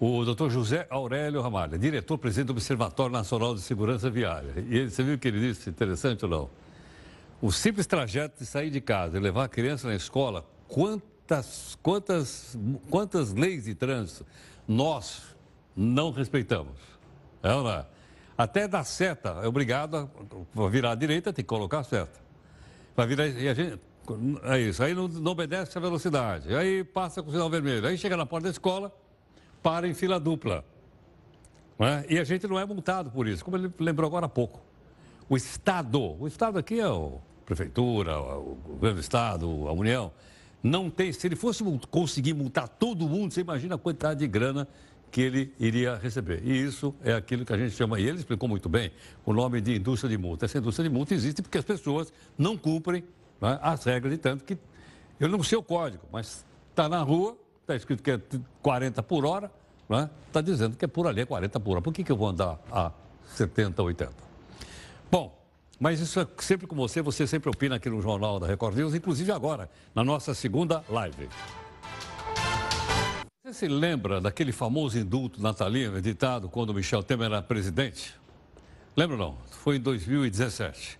O 0.00 0.24
doutor 0.24 0.50
José 0.50 0.86
Aurélio 0.90 1.40
Ramalho, 1.40 1.78
diretor-presidente 1.78 2.46
do 2.46 2.52
Observatório 2.54 3.12
Nacional 3.12 3.54
de 3.54 3.60
Segurança 3.60 4.10
Viária. 4.10 4.54
E 4.68 4.78
ele, 4.78 4.90
você 4.90 5.02
viu 5.02 5.14
o 5.14 5.18
que 5.18 5.28
ele 5.28 5.40
disse? 5.40 5.70
Interessante 5.70 6.24
ou 6.24 6.30
não? 6.30 6.50
O 7.40 7.52
simples 7.52 7.86
trajeto 7.86 8.38
de 8.38 8.46
sair 8.46 8.70
de 8.70 8.80
casa 8.80 9.16
e 9.16 9.20
levar 9.20 9.44
a 9.44 9.48
criança 9.48 9.86
na 9.86 9.94
escola, 9.94 10.44
quantas, 10.66 11.78
quantas, 11.82 12.58
quantas 12.90 13.32
leis 13.32 13.64
de 13.64 13.74
trânsito 13.74 14.26
nós 14.66 15.22
não 15.76 16.10
respeitamos? 16.10 16.78
É 17.42 17.52
ou 17.52 17.62
não 17.62 17.70
é? 17.70 17.86
Até 18.38 18.66
dar 18.66 18.84
seta, 18.84 19.40
é 19.42 19.46
obrigado 19.46 20.10
a 20.56 20.68
virar 20.68 20.92
à 20.92 20.94
direita, 20.94 21.32
tem 21.32 21.44
que 21.44 21.48
colocar 21.48 21.80
a 21.80 21.84
seta. 21.84 22.21
Vai 22.94 23.06
virar, 23.06 23.26
e 23.26 23.48
a 23.48 23.54
gente, 23.54 23.80
é 24.44 24.58
isso, 24.60 24.82
aí 24.82 24.94
não, 24.94 25.08
não 25.08 25.32
obedece 25.32 25.76
a 25.76 25.80
velocidade, 25.80 26.54
aí 26.54 26.84
passa 26.84 27.22
com 27.22 27.30
o 27.30 27.32
sinal 27.32 27.48
vermelho, 27.48 27.86
aí 27.86 27.96
chega 27.96 28.16
na 28.16 28.26
porta 28.26 28.44
da 28.44 28.50
escola, 28.50 28.92
para 29.62 29.88
em 29.88 29.94
fila 29.94 30.20
dupla. 30.20 30.64
É? 31.78 32.14
E 32.14 32.18
a 32.18 32.24
gente 32.24 32.46
não 32.46 32.58
é 32.58 32.64
multado 32.64 33.10
por 33.10 33.26
isso, 33.26 33.44
como 33.44 33.56
ele 33.56 33.72
lembrou 33.78 34.06
agora 34.06 34.26
há 34.26 34.28
pouco. 34.28 34.60
O 35.28 35.36
Estado, 35.36 36.20
o 36.20 36.26
Estado 36.26 36.58
aqui 36.58 36.80
é 36.80 36.84
a 36.84 37.10
Prefeitura, 37.46 38.18
o 38.20 38.56
governo 38.66 38.96
do 38.96 39.00
Estado, 39.00 39.46
a 39.46 39.72
União, 39.72 40.12
não 40.62 40.88
tem, 40.88 41.12
se 41.12 41.26
ele 41.26 41.34
fosse 41.34 41.64
conseguir 41.90 42.34
multar 42.34 42.68
todo 42.68 43.08
mundo, 43.08 43.32
você 43.32 43.40
imagina 43.40 43.74
a 43.74 43.78
quantidade 43.78 44.20
de 44.20 44.28
grana 44.28 44.68
que 45.12 45.20
ele 45.20 45.54
iria 45.60 45.94
receber. 45.96 46.42
E 46.42 46.64
isso 46.64 46.94
é 47.04 47.12
aquilo 47.12 47.44
que 47.44 47.52
a 47.52 47.58
gente 47.58 47.76
chama, 47.76 48.00
e 48.00 48.08
ele 48.08 48.18
explicou 48.18 48.48
muito 48.48 48.66
bem, 48.66 48.90
o 49.26 49.32
nome 49.34 49.60
de 49.60 49.76
indústria 49.76 50.08
de 50.08 50.16
multa. 50.16 50.46
Essa 50.46 50.56
indústria 50.56 50.88
de 50.88 50.94
multa 50.94 51.12
existe 51.12 51.42
porque 51.42 51.58
as 51.58 51.64
pessoas 51.64 52.10
não 52.36 52.56
cumprem 52.56 53.04
né, 53.38 53.58
as 53.62 53.84
regras, 53.84 54.10
de 54.10 54.18
tanto 54.18 54.42
que 54.42 54.56
eu 55.20 55.28
não 55.28 55.42
sei 55.42 55.58
o 55.58 55.62
código, 55.62 56.02
mas 56.10 56.46
está 56.70 56.88
na 56.88 57.02
rua, 57.02 57.36
está 57.60 57.76
escrito 57.76 58.02
que 58.02 58.10
é 58.10 58.20
40 58.62 59.02
por 59.02 59.26
hora, 59.26 59.52
está 60.26 60.40
né, 60.40 60.42
dizendo 60.42 60.78
que 60.78 60.84
é 60.86 60.88
por 60.88 61.06
ali, 61.06 61.20
é 61.20 61.26
40 61.26 61.60
por 61.60 61.72
hora. 61.72 61.82
Por 61.82 61.92
que, 61.92 62.02
que 62.02 62.10
eu 62.10 62.16
vou 62.16 62.28
andar 62.28 62.58
a 62.72 62.90
70, 63.34 63.82
80? 63.82 64.14
Bom, 65.10 65.38
mas 65.78 66.00
isso 66.00 66.18
é 66.20 66.26
sempre 66.38 66.66
com 66.66 66.74
você, 66.74 67.02
você 67.02 67.26
sempre 67.26 67.50
opina 67.50 67.76
aqui 67.76 67.90
no 67.90 68.00
Jornal 68.00 68.40
da 68.40 68.46
Record 68.46 68.76
News, 68.76 68.94
inclusive 68.94 69.30
agora, 69.30 69.68
na 69.94 70.02
nossa 70.02 70.32
segunda 70.32 70.82
live. 70.88 71.28
Você 73.52 73.66
se 73.66 73.68
lembra 73.68 74.18
daquele 74.18 74.50
famoso 74.50 74.98
indulto 74.98 75.42
natalino 75.42 75.98
editado 75.98 76.48
quando 76.48 76.72
Michel 76.72 77.02
Temer 77.02 77.26
era 77.26 77.42
presidente? 77.42 78.14
Lembra 78.96 79.14
não? 79.14 79.36
Foi 79.50 79.76
em 79.76 79.80
2017. 79.80 80.98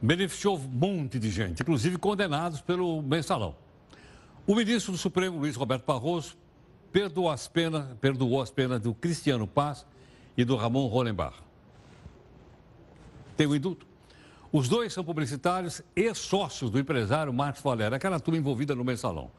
Beneficiou 0.00 0.58
um 0.58 0.66
monte 0.66 1.16
de 1.20 1.30
gente, 1.30 1.62
inclusive 1.62 1.96
condenados 1.98 2.60
pelo 2.60 3.00
mensalão. 3.02 3.54
O 4.44 4.56
ministro 4.56 4.90
do 4.90 4.98
Supremo, 4.98 5.38
Luiz 5.38 5.54
Roberto 5.54 5.84
Barroso, 5.86 6.36
perdoou 6.90 7.30
as 7.30 7.46
penas, 7.46 7.86
perdoou 8.00 8.42
as 8.42 8.50
penas 8.50 8.80
do 8.80 8.92
Cristiano 8.92 9.46
Paz 9.46 9.86
e 10.36 10.44
do 10.44 10.56
Ramon 10.56 10.88
Hollenbach. 10.88 11.36
Tem 13.36 13.46
o 13.46 13.54
indulto. 13.54 13.86
Os 14.50 14.68
dois 14.68 14.92
são 14.92 15.04
publicitários 15.04 15.80
e 15.94 16.12
sócios 16.14 16.68
do 16.68 16.80
empresário 16.80 17.32
Marcos 17.32 17.62
Valério, 17.62 17.94
aquela 17.94 18.18
turma 18.18 18.38
envolvida 18.38 18.74
no 18.74 18.82
mensalão. 18.82 19.30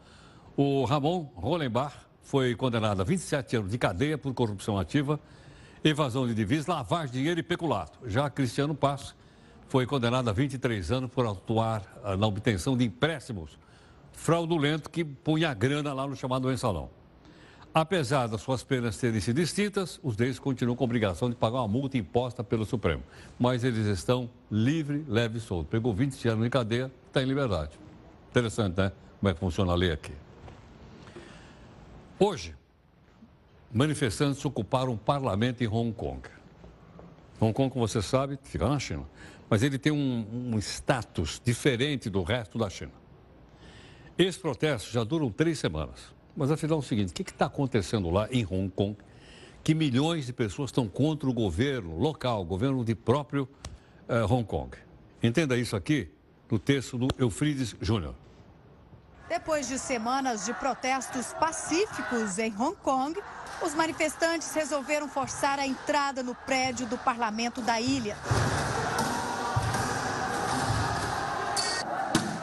O 0.55 0.85
Ramon 0.85 1.29
Rolenbach 1.35 2.12
foi 2.23 2.55
condenado 2.55 3.01
a 3.01 3.03
27 3.03 3.57
anos 3.57 3.71
de 3.71 3.77
cadeia 3.77 4.17
por 4.17 4.33
corrupção 4.33 4.79
ativa, 4.79 5.19
evasão 5.83 6.25
de 6.25 6.33
divisas, 6.33 6.65
lavagem 6.65 7.11
de 7.11 7.19
dinheiro 7.19 7.39
e 7.39 7.43
peculato. 7.43 7.99
Já 8.09 8.29
Cristiano 8.29 8.73
Passo 8.73 9.15
foi 9.67 9.85
condenado 9.85 10.29
a 10.29 10.33
23 10.33 10.91
anos 10.91 11.11
por 11.11 11.27
atuar 11.27 11.83
ah, 12.03 12.15
na 12.15 12.25
obtenção 12.25 12.77
de 12.77 12.85
empréstimos 12.85 13.57
fraudulentos 14.11 14.87
que 14.87 15.03
punha 15.03 15.53
grana 15.53 15.93
lá 15.93 16.07
no 16.07 16.15
chamado 16.15 16.47
mensalão. 16.47 16.89
Apesar 17.73 18.27
das 18.27 18.41
suas 18.41 18.63
penas 18.63 18.97
terem 18.97 19.19
sido 19.19 19.37
distintas, 19.37 19.99
os 20.03 20.15
deles 20.15 20.37
continuam 20.37 20.75
com 20.75 20.83
a 20.83 20.85
obrigação 20.85 21.27
de 21.27 21.35
pagar 21.35 21.57
uma 21.61 21.67
multa 21.67 21.97
imposta 21.97 22.43
pelo 22.43 22.65
Supremo. 22.65 23.01
Mas 23.39 23.63
eles 23.63 23.87
estão 23.87 24.29
livre, 24.51 25.03
leve 25.07 25.39
e 25.39 25.41
solto. 25.41 25.69
Pegou 25.69 25.91
20 25.91 26.27
anos 26.27 26.43
de 26.43 26.51
cadeia, 26.51 26.91
está 27.07 27.23
em 27.23 27.25
liberdade. 27.25 27.71
Interessante, 28.29 28.77
né? 28.77 28.91
Como 29.19 29.29
é 29.31 29.33
que 29.33 29.39
funciona 29.39 29.71
a 29.71 29.75
lei 29.75 29.91
aqui. 29.91 30.13
Hoje, 32.25 32.55
manifestantes 33.69 34.45
ocuparam 34.45 34.93
um 34.93 34.97
parlamento 34.97 35.61
em 35.61 35.67
Hong 35.67 35.91
Kong. 35.91 36.21
Hong 37.37 37.51
Kong, 37.51 37.69
como 37.69 37.85
você 37.85 38.01
sabe, 38.01 38.39
fica 38.45 38.65
na 38.65 38.79
China. 38.79 39.05
Mas 39.49 39.61
ele 39.61 39.77
tem 39.77 39.91
um, 39.91 40.53
um 40.53 40.57
status 40.57 41.41
diferente 41.43 42.09
do 42.09 42.23
resto 42.23 42.57
da 42.57 42.69
China. 42.69 42.93
Esses 44.17 44.37
protestos 44.37 44.93
já 44.93 45.03
duram 45.03 45.29
três 45.29 45.59
semanas. 45.59 46.15
Mas 46.33 46.49
afinal 46.49 46.77
é 46.77 46.79
o 46.79 46.81
seguinte, 46.81 47.09
o 47.09 47.13
que 47.13 47.29
está 47.29 47.47
acontecendo 47.47 48.09
lá 48.09 48.29
em 48.31 48.47
Hong 48.49 48.69
Kong? 48.69 48.95
Que 49.61 49.75
milhões 49.75 50.25
de 50.25 50.31
pessoas 50.31 50.69
estão 50.69 50.87
contra 50.87 51.29
o 51.29 51.33
governo 51.33 51.99
local, 51.99 52.43
o 52.43 52.45
governo 52.45 52.85
de 52.85 52.95
próprio 52.95 53.49
eh, 54.07 54.23
Hong 54.23 54.45
Kong. 54.45 54.77
Entenda 55.21 55.57
isso 55.57 55.75
aqui 55.75 56.07
no 56.49 56.57
texto 56.57 56.97
do 56.97 57.09
Eufrides 57.17 57.75
Júnior. 57.81 58.15
Depois 59.33 59.67
de 59.67 59.79
semanas 59.79 60.45
de 60.45 60.53
protestos 60.53 61.33
pacíficos 61.33 62.37
em 62.37 62.53
Hong 62.55 62.75
Kong, 62.83 63.19
os 63.63 63.73
manifestantes 63.73 64.53
resolveram 64.53 65.07
forçar 65.09 65.57
a 65.57 65.65
entrada 65.65 66.21
no 66.21 66.35
prédio 66.35 66.85
do 66.85 66.99
parlamento 66.99 67.59
da 67.59 67.81
ilha. 67.81 68.15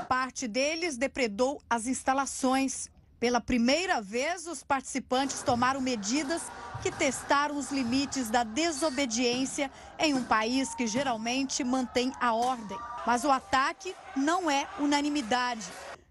Parte 0.09 0.49
deles 0.49 0.97
depredou 0.97 1.63
as 1.71 1.87
instalações. 1.87 2.91
Pela 3.21 3.41
primeira 3.41 4.03
vez, 4.03 4.49
os 4.49 4.65
participantes 4.65 5.43
tomaram 5.43 5.81
medidas 5.81 6.43
que 6.83 6.91
testaram 6.91 7.57
os 7.57 7.71
limites 7.71 8.31
da 8.31 8.43
desobediência 8.43 9.71
em 9.97 10.13
um 10.13 10.25
país 10.25 10.75
que 10.75 10.89
geralmente 10.89 11.63
mantém 11.63 12.13
a 12.21 12.35
ordem. 12.35 12.79
Mas 13.07 13.23
o 13.23 13.31
ataque 13.31 13.95
não 14.17 14.51
é 14.51 14.67
unanimidade. 14.81 15.69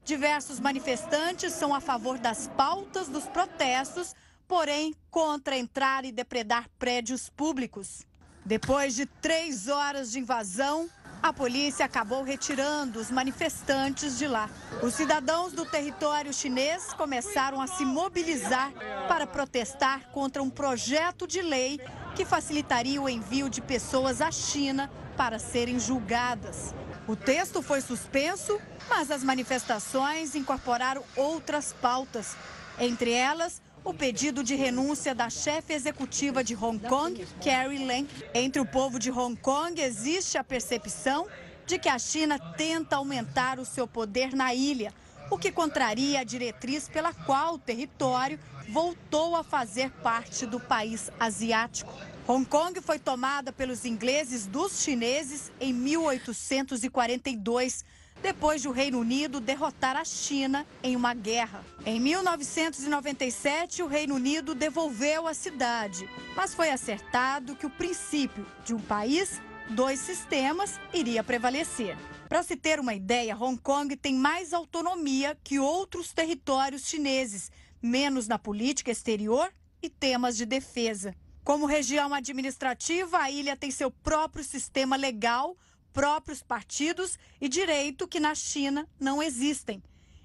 Diversos 0.10 0.60
manifestantes 0.60 1.54
são 1.54 1.72
a 1.72 1.80
favor 1.80 2.18
das 2.18 2.48
pautas 2.58 3.08
dos 3.08 3.26
protestos, 3.26 4.16
porém 4.48 4.96
contra 5.12 5.56
entrar 5.56 6.04
e 6.04 6.12
depredar 6.12 6.68
prédios 6.80 7.30
públicos. 7.30 8.08
Depois 8.44 8.96
de 8.96 9.06
três 9.06 9.68
horas 9.68 10.12
de 10.12 10.18
invasão, 10.18 10.90
a 11.22 11.32
polícia 11.32 11.86
acabou 11.86 12.24
retirando 12.24 13.00
os 13.00 13.12
manifestantes 13.12 14.18
de 14.18 14.28
lá. 14.28 14.50
Os 14.82 14.96
cidadãos 14.96 15.54
do 15.54 15.64
território 15.64 16.34
chinês 16.34 16.92
começaram 16.94 17.62
a 17.62 17.68
se 17.68 17.86
mobilizar 17.86 18.72
para 19.08 19.28
protestar 19.28 20.10
contra 20.10 20.42
um 20.42 20.50
projeto 20.50 21.28
de 21.28 21.44
lei 21.44 21.80
que 22.16 22.26
facilitaria 22.26 23.00
o 23.00 23.08
envio 23.08 23.48
de 23.48 23.62
pessoas 23.62 24.22
à 24.22 24.32
China 24.32 24.90
para 25.16 25.38
serem 25.38 25.80
julgadas. 25.80 26.74
O 27.10 27.16
texto 27.16 27.64
foi 27.64 27.82
suspenso, 27.82 28.62
mas 28.88 29.10
as 29.10 29.24
manifestações 29.24 30.36
incorporaram 30.36 31.04
outras 31.16 31.74
pautas, 31.74 32.38
entre 32.80 33.12
elas 33.12 33.64
o 33.84 33.92
pedido 33.92 34.44
de 34.44 34.54
renúncia 34.54 35.16
da 35.16 35.28
chefe 35.28 35.74
executiva 35.74 36.44
de 36.44 36.56
Hong 36.56 36.78
Kong, 36.88 37.26
Carrie 37.44 37.84
Lam. 37.84 38.06
Entre 38.32 38.62
o 38.62 38.66
povo 38.66 39.00
de 39.00 39.10
Hong 39.10 39.36
Kong 39.38 39.82
existe 39.82 40.38
a 40.38 40.44
percepção 40.44 41.26
de 41.66 41.80
que 41.80 41.90
a 41.90 41.98
China 41.98 42.38
tenta 42.56 42.98
aumentar 42.98 43.58
o 43.58 43.66
seu 43.66 43.88
poder 43.88 44.36
na 44.36 44.54
ilha, 44.54 44.94
o 45.32 45.38
que 45.40 45.52
contraria 45.52 46.20
a 46.20 46.24
diretriz 46.24 46.88
pela 46.88 47.12
qual 47.12 47.56
o 47.56 47.58
território 47.58 48.40
voltou 48.68 49.36
a 49.36 49.44
fazer 49.44 49.90
parte 50.04 50.46
do 50.46 50.60
país 50.60 51.10
asiático. 51.20 51.92
Hong 52.32 52.46
Kong 52.46 52.80
foi 52.80 53.00
tomada 53.00 53.52
pelos 53.52 53.86
ingleses 53.86 54.46
dos 54.46 54.84
chineses 54.84 55.52
em 55.60 55.74
1842 55.74 57.84
depois 58.22 58.62
de 58.62 58.68
o 58.68 58.72
Reino 58.72 59.00
Unido 59.00 59.40
derrotar 59.40 59.98
a 59.98 60.06
China 60.06 60.64
em 60.84 60.96
uma 60.96 61.16
guerra. 61.16 61.66
Em 61.84 62.00
1997, 62.00 63.82
o 63.82 63.88
Reino 63.88 64.14
Unido 64.14 64.54
devolveu 64.54 65.26
a 65.26 65.34
cidade, 65.34 66.08
mas 66.36 66.54
foi 66.54 66.70
acertado 66.70 67.56
que 67.56 67.66
o 67.66 67.70
princípio 67.72 68.46
de 68.64 68.76
um 68.76 68.80
país, 68.80 69.42
dois 69.72 70.00
sistemas 70.00 70.80
iria 70.94 71.24
prevalecer. 71.24 71.98
Para 72.28 72.44
se 72.44 72.56
ter 72.56 72.80
uma 72.80 72.94
ideia, 72.94 73.36
Hong 73.36 73.60
Kong 73.60 73.96
tem 73.96 74.14
mais 74.14 74.54
autonomia 74.54 75.36
que 75.44 75.58
outros 75.58 76.14
territórios 76.14 76.86
chineses, 76.86 77.52
menos 77.82 78.28
na 78.28 78.38
política 78.38 78.92
exterior 78.92 79.52
e 79.82 79.90
temas 79.90 80.38
de 80.38 80.46
defesa. 80.46 81.16
Como 81.44 81.66
região 81.66 82.14
administrativa, 82.14 83.18
a 83.18 83.32
ilha 83.32 83.56
tem 83.56 83.72
seu 83.72 83.90
próprio 83.90 84.44
sistema 84.44 84.96
legal 84.96 85.58
próprios 85.92 86.42
partidos 86.42 87.18
e 87.42 87.50
direito 87.50 88.08
que 88.08 88.20
na 88.20 88.36
China 88.36 88.88
não 89.00 89.22
existem. 89.22 89.82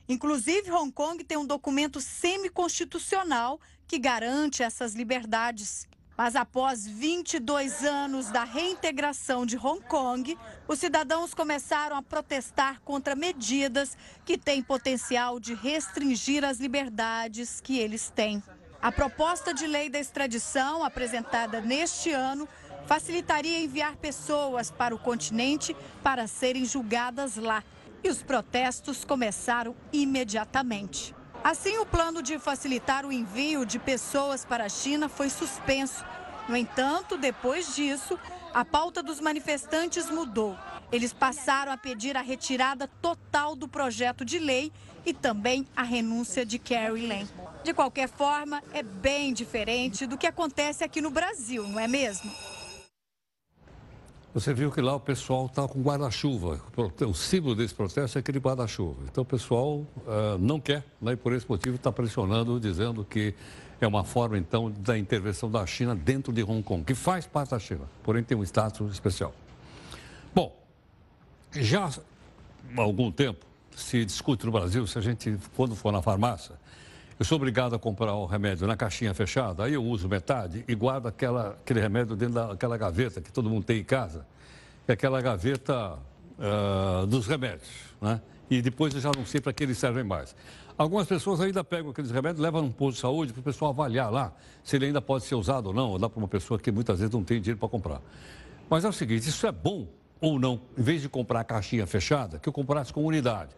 Inclusive, 0.09 0.71
Hong 0.71 0.93
Kong 0.93 1.25
tem 1.25 1.39
um 1.39 1.47
documento 1.47 2.01
semi-constitucional 2.01 3.59
que 3.87 3.99
garante 3.99 4.63
essas 4.63 4.95
liberdades. 4.95 5.89
Mas 6.17 6.37
após 6.37 6.87
22 6.87 7.83
anos 7.83 8.31
da 8.31 8.45
reintegração 8.45 9.45
de 9.45 9.57
Hong 9.57 9.81
Kong, 9.87 10.39
os 10.69 10.79
cidadãos 10.79 11.35
começaram 11.35 11.97
a 11.97 12.03
protestar 12.03 12.81
contra 12.83 13.17
medidas 13.17 13.97
que 14.25 14.39
têm 14.39 14.63
potencial 14.63 15.41
de 15.41 15.55
restringir 15.55 16.45
as 16.45 16.59
liberdades 16.59 17.61
que 17.61 17.79
eles 17.79 18.11
têm. 18.11 18.41
A 18.85 18.93
proposta 18.93 19.55
de 19.55 19.67
lei 19.67 19.89
da 19.89 19.99
extradição, 19.99 20.85
apresentada 20.85 21.59
neste 21.59 22.11
ano, 22.13 22.47
facilitaria 22.87 23.59
enviar 23.59 23.97
pessoas 23.97 24.71
para 24.71 24.95
o 24.95 24.99
continente 24.99 25.75
para 26.03 26.27
serem 26.27 26.67
julgadas 26.67 27.37
lá. 27.37 27.65
E 28.03 28.11
os 28.11 28.23
protestos 28.23 29.03
começaram 29.03 29.75
imediatamente. 29.91 31.15
Assim, 31.43 31.79
o 31.79 31.87
plano 31.87 32.23
de 32.23 32.39
facilitar 32.39 33.07
o 33.07 33.13
envio 33.13 33.65
de 33.65 33.79
pessoas 33.79 34.45
para 34.45 34.67
a 34.67 34.69
China 34.69 35.09
foi 35.09 35.31
suspenso. 35.31 36.05
No 36.47 36.55
entanto, 36.55 37.17
depois 37.17 37.75
disso, 37.75 38.19
a 38.53 38.67
pauta 38.67 39.03
dos 39.03 39.19
manifestantes 39.19 40.11
mudou. 40.11 40.59
Eles 40.93 41.15
passaram 41.15 41.73
a 41.73 41.79
pedir 41.79 42.19
a 42.19 42.21
retirada 42.21 42.87
total 43.01 43.57
do 43.57 43.67
projeto 43.67 44.27
de 44.27 44.39
lei 44.39 44.71
e 45.07 45.15
também 45.15 45.67
a 45.75 45.83
renúncia 45.83 46.45
de 46.45 46.59
Carrie 46.59 47.07
Lam. 47.07 47.27
De 47.65 47.73
qualquer 47.73 48.11
forma, 48.11 48.63
é 48.75 48.83
bem 48.83 49.33
diferente 49.33 50.07
do 50.07 50.19
que 50.19 50.27
acontece 50.27 50.85
aqui 50.85 51.01
no 51.01 51.11
Brasil, 51.11 51.67
não 51.67 51.81
é 51.81 51.89
mesmo? 51.89 52.31
Você 54.35 54.53
viu 54.53 54.71
que 54.71 54.83
lá 54.83 54.95
o 54.95 55.01
pessoal 55.01 55.47
está 55.47 55.67
com 55.67 55.81
guarda-chuva. 55.81 56.61
O 57.09 57.15
símbolo 57.15 57.55
desse 57.55 57.73
processo 57.73 58.19
é 58.19 58.21
aquele 58.21 58.39
guarda-chuva. 58.39 59.05
Então 59.11 59.23
o 59.23 59.25
pessoal 59.25 59.79
uh, 59.79 60.37
não 60.39 60.61
quer, 60.61 60.85
né, 61.01 61.13
e 61.13 61.17
por 61.17 61.33
esse 61.33 61.49
motivo 61.49 61.77
está 61.77 61.91
pressionando, 61.91 62.61
dizendo 62.61 63.03
que 63.03 63.33
é 63.81 63.87
uma 63.87 64.05
forma, 64.05 64.37
então, 64.37 64.71
da 64.71 64.99
intervenção 64.99 65.51
da 65.51 65.65
China 65.65 65.95
dentro 65.95 66.35
de 66.35 66.43
Hong 66.43 66.63
Kong, 66.63 66.85
que 66.85 66.95
faz 66.95 67.27
parte 67.27 67.53
da 67.53 67.59
China, 67.59 67.89
porém 68.03 68.23
tem 68.23 68.37
um 68.37 68.43
status 68.43 68.93
especial. 68.93 69.33
Bom, 70.35 70.55
já 71.51 71.87
há 71.87 72.81
algum 72.81 73.11
tempo 73.11 73.47
se 73.75 74.05
discute 74.05 74.45
no 74.45 74.53
Brasil 74.53 74.87
se 74.87 74.99
a 74.99 75.01
gente, 75.01 75.39
quando 75.57 75.75
for 75.75 75.93
na 75.93 76.03
farmácia, 76.03 76.55
eu 77.19 77.25
sou 77.25 77.37
obrigado 77.37 77.75
a 77.75 77.79
comprar 77.79 78.15
o 78.15 78.27
remédio 78.27 78.67
na 78.67 78.77
caixinha 78.77 79.15
fechada, 79.15 79.65
aí 79.65 79.75
eu 79.75 79.85
uso 79.85 80.09
metade 80.09 80.65
e 80.67 80.75
guardo 80.75 81.07
aquela, 81.07 81.51
aquele 81.51 81.81
remédio 81.81 82.17
dentro 82.17 82.35
daquela 82.35 82.77
gaveta 82.77 83.21
que 83.21 83.33
todo 83.33 83.49
mundo 83.49 83.65
tem 83.65 83.81
em 83.81 83.85
casa, 83.85 84.27
é 84.89 84.93
aquela 84.93 85.21
gaveta 85.21 85.99
uh, 86.39 87.07
dos 87.07 87.27
remédios, 87.27 87.71
né? 88.01 88.21
E 88.51 88.61
depois 88.61 88.95
eu 88.95 89.01
já 89.01 89.11
não 89.17 89.25
sei 89.25 89.41
para 89.41 89.53
que 89.53 89.63
eles 89.63 89.79
servem 89.79 90.05
mais. 90.05 90.35
Algumas 90.77 91.07
pessoas 91.07 91.41
ainda 91.41 91.63
pegam 91.63 91.91
aqueles 91.93 92.11
remédios, 92.11 92.41
levam 92.41 92.63
num 92.63 92.73
posto 92.73 92.97
de 92.97 93.01
saúde 93.01 93.33
para 93.33 93.41
o 93.41 93.43
pessoal 93.43 93.71
avaliar 93.71 94.11
lá 94.11 94.33
se 94.63 94.77
ele 94.77 94.87
ainda 94.87 95.01
pode 95.01 95.25
ser 95.25 95.37
usado 95.37 95.69
ou 95.69 95.73
não, 95.73 95.91
ou 95.91 95.99
dá 95.99 96.09
para 96.09 96.19
uma 96.19 96.29
pessoa 96.29 96.59
que 96.59 96.71
muitas 96.73 96.99
vezes 96.99 97.15
não 97.15 97.23
tem 97.23 97.41
dinheiro 97.41 97.59
para 97.59 97.69
comprar. 97.69 98.03
Mas 98.69 98.85
é 98.85 98.89
o 98.89 98.93
seguinte, 98.93 99.29
isso 99.29 99.47
é 99.47 99.53
bom 99.53 99.87
ou 100.21 100.39
não? 100.39 100.61
Em 100.77 100.83
vez 100.83 101.01
de 101.01 101.09
comprar 101.09 101.41
a 101.41 101.45
caixinha 101.45 101.87
fechada, 101.87 102.39
que 102.39 102.49
eu 102.49 102.53
comprasse 102.53 102.93
com 102.93 103.05
unidade. 103.05 103.51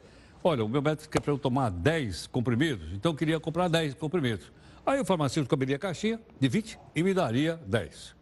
Olha, 0.43 0.64
o 0.64 0.68
meu 0.68 0.80
médico 0.80 1.11
quer 1.11 1.20
para 1.20 1.32
eu 1.32 1.39
tomar 1.39 1.70
10 1.70 2.28
comprimidos, 2.28 2.93
então 2.93 3.12
eu 3.12 3.16
queria 3.16 3.41
comprar 3.41 3.68
10 3.68 3.95
comprimidos. 3.95 4.53
Aí 4.84 5.01
o 5.01 5.05
farmacêutico 5.05 5.55
abriria 5.55 5.76
a 5.76 5.78
caixinha 5.78 6.20
de 6.39 6.49
20 6.49 6.78
e 6.95 7.03
me 7.03 7.12
daria 7.12 7.61
10. 7.66 8.14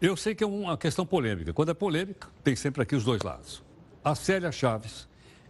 Eu 0.00 0.14
sei 0.14 0.34
que 0.34 0.44
é 0.44 0.46
uma 0.46 0.76
questão 0.76 1.06
polêmica. 1.06 1.54
Quando 1.54 1.70
é 1.70 1.74
polêmica, 1.74 2.28
tem 2.44 2.54
sempre 2.54 2.82
aqui 2.82 2.94
os 2.94 3.02
dois 3.02 3.22
lados. 3.22 3.62
A 4.04 4.14
Célia 4.14 4.52
Chaves, 4.52 5.08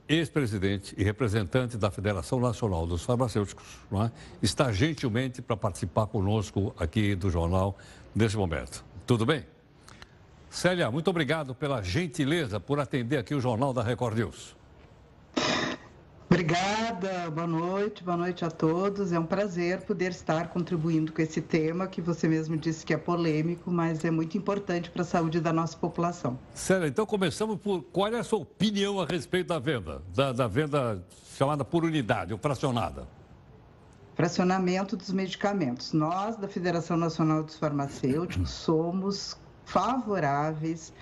ex-presidente 0.08 0.94
e 0.96 1.02
representante 1.02 1.76
da 1.76 1.90
Federação 1.90 2.38
Nacional 2.38 2.86
dos 2.86 3.02
Farmacêuticos, 3.02 3.64
é? 3.92 4.10
está 4.40 4.70
gentilmente 4.70 5.42
para 5.42 5.56
participar 5.56 6.06
conosco 6.06 6.72
aqui 6.78 7.16
do 7.16 7.28
jornal 7.28 7.76
nesse 8.14 8.36
momento. 8.36 8.84
Tudo 9.04 9.26
bem? 9.26 9.44
Célia, 10.48 10.90
muito 10.90 11.10
obrigado 11.10 11.54
pela 11.54 11.82
gentileza 11.82 12.60
por 12.60 12.78
atender 12.78 13.18
aqui 13.18 13.34
o 13.34 13.40
Jornal 13.40 13.72
da 13.74 13.82
Record 13.82 14.16
News. 14.16 14.56
Obrigada, 16.36 17.30
boa 17.30 17.46
noite, 17.46 18.04
boa 18.04 18.14
noite 18.14 18.44
a 18.44 18.50
todos. 18.50 19.10
É 19.10 19.18
um 19.18 19.24
prazer 19.24 19.80
poder 19.86 20.10
estar 20.10 20.48
contribuindo 20.48 21.10
com 21.10 21.22
esse 21.22 21.40
tema 21.40 21.86
que 21.86 22.02
você 22.02 22.28
mesmo 22.28 22.58
disse 22.58 22.84
que 22.84 22.92
é 22.92 22.98
polêmico, 22.98 23.70
mas 23.70 24.04
é 24.04 24.10
muito 24.10 24.36
importante 24.36 24.90
para 24.90 25.00
a 25.00 25.04
saúde 25.06 25.40
da 25.40 25.50
nossa 25.50 25.74
população. 25.78 26.38
Célia, 26.52 26.88
então 26.88 27.06
começamos 27.06 27.58
por 27.58 27.80
qual 27.84 28.08
é 28.08 28.18
a 28.18 28.22
sua 28.22 28.40
opinião 28.40 29.00
a 29.00 29.06
respeito 29.06 29.46
da 29.46 29.58
venda, 29.58 30.02
da, 30.14 30.30
da 30.30 30.46
venda 30.46 31.02
chamada 31.38 31.64
por 31.64 31.86
unidade, 31.86 32.34
ou 32.34 32.38
fracionada? 32.38 33.08
Fracionamento 34.14 34.94
dos 34.94 35.10
medicamentos. 35.10 35.94
Nós, 35.94 36.36
da 36.36 36.48
Federação 36.48 36.98
Nacional 36.98 37.44
dos 37.44 37.56
Farmacêuticos, 37.56 38.50
somos 38.50 39.38
favoráveis 39.64 40.92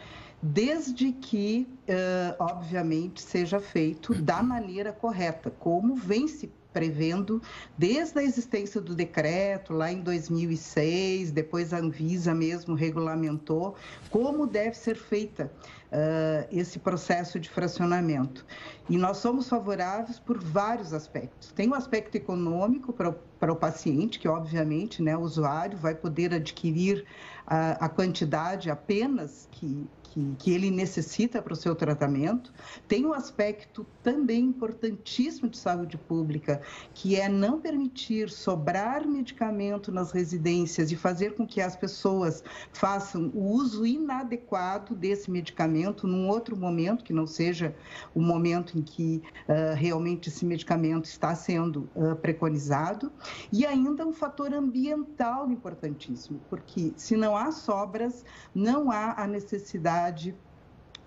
desde 0.47 1.11
que, 1.11 1.67
uh, 1.89 2.37
obviamente, 2.39 3.23
seja 3.23 3.59
feito 3.59 4.15
da 4.15 4.43
maneira 4.43 4.93
correta, 4.93 5.51
como 5.51 5.97
vem 5.97 6.29
se 6.29 6.53
prevendo 6.71 7.41
desde 7.79 8.19
a 8.19 8.23
existência 8.23 8.81
do 8.81 8.95
decreto 8.95 9.73
lá 9.73 9.91
em 9.91 10.03
2006, 10.03 11.31
depois 11.31 11.73
a 11.73 11.79
Anvisa 11.79 12.35
mesmo 12.35 12.75
regulamentou 12.75 13.77
como 14.11 14.45
deve 14.45 14.77
ser 14.77 14.97
feita 14.97 15.51
uh, 15.93 16.47
esse 16.51 16.79
processo 16.81 17.39
de 17.39 17.49
fracionamento. 17.49 18.45
E 18.91 18.99
nós 18.99 19.19
somos 19.19 19.49
favoráveis 19.49 20.19
por 20.19 20.39
vários 20.43 20.93
aspectos. 20.93 21.53
Tem 21.53 21.69
o 21.71 21.75
aspecto 21.75 22.17
econômico 22.17 22.93
para 22.93 23.11
o, 23.11 23.13
para 23.39 23.53
o 23.53 23.57
paciente, 23.57 24.19
que 24.19 24.29
obviamente 24.29 25.01
né, 25.01 25.17
o 25.17 25.21
usuário 25.21 25.79
vai 25.79 25.95
poder 25.95 26.35
adquirir 26.35 27.07
a, 27.47 27.87
a 27.87 27.89
quantidade 27.89 28.69
apenas 28.69 29.49
que, 29.53 29.87
que, 30.15 30.37
que 30.39 30.53
ele 30.53 30.71
necessita 30.71 31.43
para 31.43 31.53
o 31.53 31.57
seu 31.57 31.75
tratamento. 31.75 32.53
Tem 32.87 33.05
um 33.05 33.13
aspecto 33.13 33.85
também 34.01 34.45
importantíssimo 34.45 35.49
de 35.49 35.59
saúde 35.59 35.99
pública, 35.99 36.61
que 36.95 37.17
é 37.17 37.29
não 37.29 37.61
permitir 37.61 38.31
sobrar 38.31 39.05
medicamento 39.07 39.91
nas 39.91 40.13
residências 40.13 40.93
e 40.93 40.97
fazer 40.97 41.35
com 41.35 41.45
que 41.45 41.61
as 41.61 41.75
pessoas 41.75 42.45
façam 42.73 43.33
o 43.35 43.51
uso 43.55 43.85
inadequado 43.85 44.95
desse 44.95 45.31
medicamento 45.31 46.07
num 46.07 46.29
outro 46.29 46.57
momento, 46.57 47.03
que 47.03 47.13
não 47.13 47.27
seja 47.27 47.75
o 48.15 48.21
momento 48.21 48.79
em 48.79 48.83
que 48.83 49.21
uh, 49.49 49.75
realmente 49.75 50.29
esse 50.29 50.45
medicamento 50.45 51.07
está 51.07 51.35
sendo 51.35 51.89
uh, 51.97 52.15
preconizado. 52.17 53.11
E 53.53 53.67
ainda 53.67 54.07
um 54.07 54.13
fator 54.13 54.55
ambiental 54.55 55.51
importantíssimo, 55.51 56.41
porque 56.49 56.93
se 56.97 57.17
não 57.17 57.37
há 57.37 57.51
sobras, 57.51 58.25
não 58.55 58.93
há 58.93 59.21
a 59.21 59.27
necessidade 59.27 60.04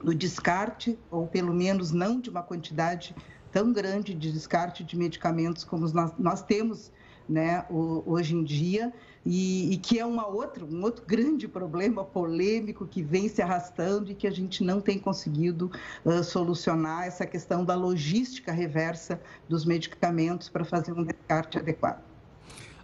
do 0.04 0.14
descarte, 0.14 0.98
ou 1.10 1.28
pelo 1.28 1.54
menos 1.54 1.92
não 1.92 2.20
de 2.20 2.30
uma 2.30 2.44
quantidade 2.44 3.16
tão 3.52 3.74
grande 3.74 4.14
de 4.14 4.32
descarte 4.32 4.84
de 4.84 4.98
medicamentos 4.98 5.64
como 5.64 5.88
nós, 5.92 6.12
nós 6.18 6.42
temos 6.44 6.92
né, 7.28 7.66
hoje 7.70 8.36
em 8.36 8.44
dia, 8.44 8.94
e, 9.26 9.74
e, 9.74 9.78
que 9.78 10.00
é 10.00 10.06
uma 10.06 10.26
outra, 10.26 10.64
um 10.64 10.82
outro 10.82 11.04
grande 11.06 11.46
problema 11.48 12.04
polêmico 12.04 12.88
que 12.88 13.04
vem 13.04 13.28
se 13.28 13.42
arrastando 13.42 14.10
e 14.10 14.16
que 14.16 14.26
a 14.26 14.32
gente 14.32 14.64
não 14.64 14.80
tem 14.80 14.98
conseguido 14.98 15.70
uh, 16.06 16.24
solucionar 16.24 17.06
essa 17.06 17.26
questão 17.26 17.66
da 17.66 17.76
logística 17.76 18.54
reversa 18.54 19.20
dos 19.50 19.66
medicamentos 19.66 20.48
para 20.48 20.64
fazer 20.64 20.94
um 20.94 21.04
descarte 21.04 21.58
adequado. 21.58 22.02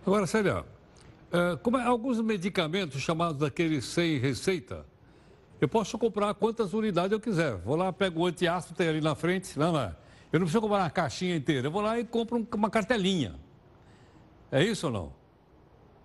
Agora, 0.06 0.28
Célia, 0.28 0.66
como 1.62 1.78
é, 1.78 1.84
alguns 1.84 2.20
medicamentos 2.20 3.02
chamados 3.02 3.38
daqueles 3.38 3.86
sem 3.86 4.20
receita, 4.20 4.86
eu 5.64 5.68
posso 5.70 5.98
comprar 5.98 6.34
quantas 6.34 6.74
unidades 6.74 7.12
eu 7.14 7.20
quiser. 7.20 7.56
Vou 7.58 7.76
lá, 7.76 7.92
pego 7.94 8.22
o 8.22 8.26
antiácido, 8.26 8.76
tem 8.76 8.90
ali 8.90 9.00
na 9.00 9.16
frente. 9.16 9.58
Não. 9.58 9.80
É? 9.80 9.96
Eu 10.32 10.40
não 10.40 10.46
preciso 10.46 10.62
comprar 10.62 10.80
uma 10.80 10.90
caixinha 10.90 11.36
inteira. 11.36 11.68
Eu 11.68 11.72
vou 11.72 11.82
lá 11.82 11.98
e 11.98 12.04
compro 12.04 12.46
uma 12.54 12.70
cartelinha. 12.70 13.36
É 14.52 14.64
isso 14.64 14.88
ou 14.88 14.94
não? 14.94 15.24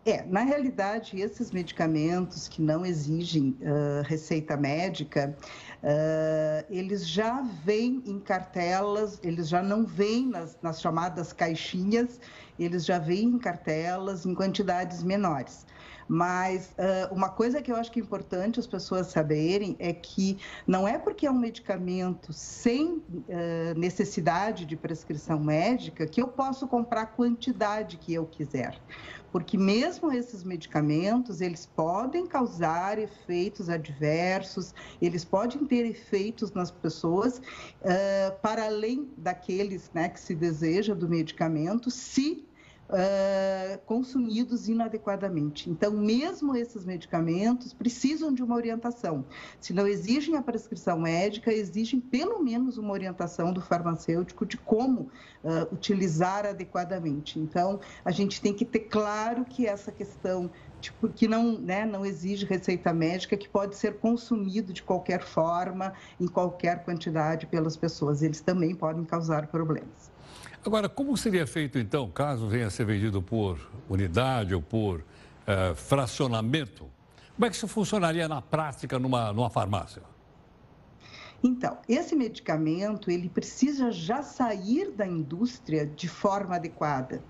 É, 0.07 0.25
na 0.25 0.41
realidade, 0.41 1.21
esses 1.21 1.51
medicamentos 1.51 2.47
que 2.47 2.63
não 2.63 2.87
exigem 2.87 3.59
uh, 3.61 4.03
receita 4.05 4.57
médica, 4.57 5.37
uh, 5.83 6.65
eles 6.71 7.07
já 7.07 7.43
vêm 7.65 8.03
em 8.07 8.19
cartelas, 8.19 9.19
eles 9.23 9.49
já 9.49 9.63
não 9.63 9.85
vêm 9.85 10.29
nas, 10.29 10.57
nas 10.63 10.81
chamadas 10.81 11.33
caixinhas, 11.33 12.21
eles 12.59 12.87
já 12.87 12.99
vêm 12.99 13.25
em 13.25 13.39
cartelas 13.39 14.25
em 14.25 14.35
quantidades 14.35 15.03
menores. 15.03 15.67
Mas 16.09 16.73
uh, 16.79 17.15
uma 17.15 17.29
coisa 17.29 17.61
que 17.61 17.71
eu 17.71 17.77
acho 17.77 17.93
que 17.93 18.01
é 18.01 18.03
importante 18.03 18.59
as 18.59 18.67
pessoas 18.67 19.09
saberem 19.09 19.77
é 19.79 19.93
que 19.93 20.39
não 20.67 20.89
é 20.89 20.99
porque 20.99 21.27
é 21.27 21.31
um 21.31 21.39
medicamento 21.39 22.33
sem 22.33 22.95
uh, 22.95 23.03
necessidade 23.77 24.65
de 24.65 24.75
prescrição 24.75 25.39
médica 25.39 26.07
que 26.07 26.23
eu 26.23 26.29
posso 26.29 26.67
comprar 26.67 27.03
a 27.03 27.07
quantidade 27.07 27.99
que 27.99 28.15
eu 28.15 28.25
quiser. 28.25 28.81
Porque 29.31 29.59
mesmo 29.59 30.11
esses 30.11 30.43
medicamentos, 30.43 31.43
eles 31.43 31.67
podem 31.67 32.27
causar 32.27 32.99
efeitos 32.99 33.69
adversos, 33.69 34.75
eles 35.03 35.23
podem 35.25 35.67
ter 35.67 35.85
efeitos 35.85 36.53
nas 36.53 36.71
pessoas, 36.71 37.39
uh, 37.39 38.41
para 38.41 38.65
além 38.65 39.11
daqueles 39.19 39.91
né, 39.93 40.09
que 40.09 40.19
se 40.19 40.35
deseja 40.35 40.95
do 40.95 41.07
medicamento, 41.07 41.91
se 41.91 42.48
uh, 42.89 43.79
consumidos 43.85 44.69
inadequadamente. 44.69 45.71
Então, 45.71 45.93
mesmo 45.93 46.57
esses 46.57 46.85
medicamentos 46.85 47.73
precisam 47.73 48.33
de 48.33 48.43
uma 48.43 48.55
orientação. 48.55 49.25
Se 49.61 49.73
não 49.73 49.87
exigem 49.87 50.37
a 50.37 50.43
prescrição 50.43 50.99
médica, 50.99 51.53
exigem 51.53 52.01
pelo 52.01 52.43
menos 52.43 52.79
uma 52.79 52.93
orientação 52.93 53.53
do 53.53 53.61
farmacêutico 53.61 54.47
de 54.47 54.57
como 54.57 55.11
uh, 55.45 55.73
utilizar 55.73 56.47
adequadamente. 56.47 57.39
Então, 57.39 57.81
a 58.05 58.11
gente 58.11 58.41
tem 58.41 58.55
que 58.55 58.65
ter 58.65 58.81
claro 58.81 59.45
que 59.45 59.67
essa 59.67 59.93
questão 59.93 60.51
tipo, 60.81 61.09
que 61.09 61.29
não, 61.29 61.59
né, 61.59 61.85
não 61.85 62.05
exige 62.05 62.47
receita 62.47 62.93
médica, 62.93 63.37
que 63.37 63.49
pode 63.49 63.77
ser 63.77 63.99
consumido 63.99 64.73
de 64.73 64.83
qualquer 64.83 65.23
forma, 65.23 65.93
em 66.21 66.27
qualquer 66.27 66.85
quantidade 66.85 67.47
pelas 67.47 67.77
pessoas. 67.77 68.23
Eles 68.23 68.41
também 68.41 68.75
podem 68.75 69.05
causar 69.05 69.47
problemas. 69.47 70.11
Agora, 70.65 70.89
como 70.89 71.17
seria 71.17 71.47
feito 71.47 71.79
então, 71.79 72.11
caso 72.11 72.49
venha 72.49 72.67
a 72.67 72.71
ser 72.71 72.85
vendido 72.85 73.23
por 73.23 73.59
unidade 73.89 74.55
ou 74.55 74.61
por 74.61 75.01
uh, 75.01 75.75
fracionamento? 75.75 76.87
Como 77.35 77.47
é 77.47 77.51
que 77.51 77.57
isso 77.57 77.69
funcionaria 77.69 78.27
na 78.27 78.43
prática 78.43 78.99
numa, 78.99 79.33
numa 79.33 79.49
farmácia? 79.49 80.03
Então, 81.43 81.79
esse 81.89 82.17
medicamento, 82.17 83.11
ele 83.11 83.29
precisa 83.29 83.93
já 83.93 84.23
sair 84.23 84.91
da 84.91 85.07
indústria 85.07 85.87
de 85.87 86.09
forma 86.09 86.57
adequada. 86.57 87.23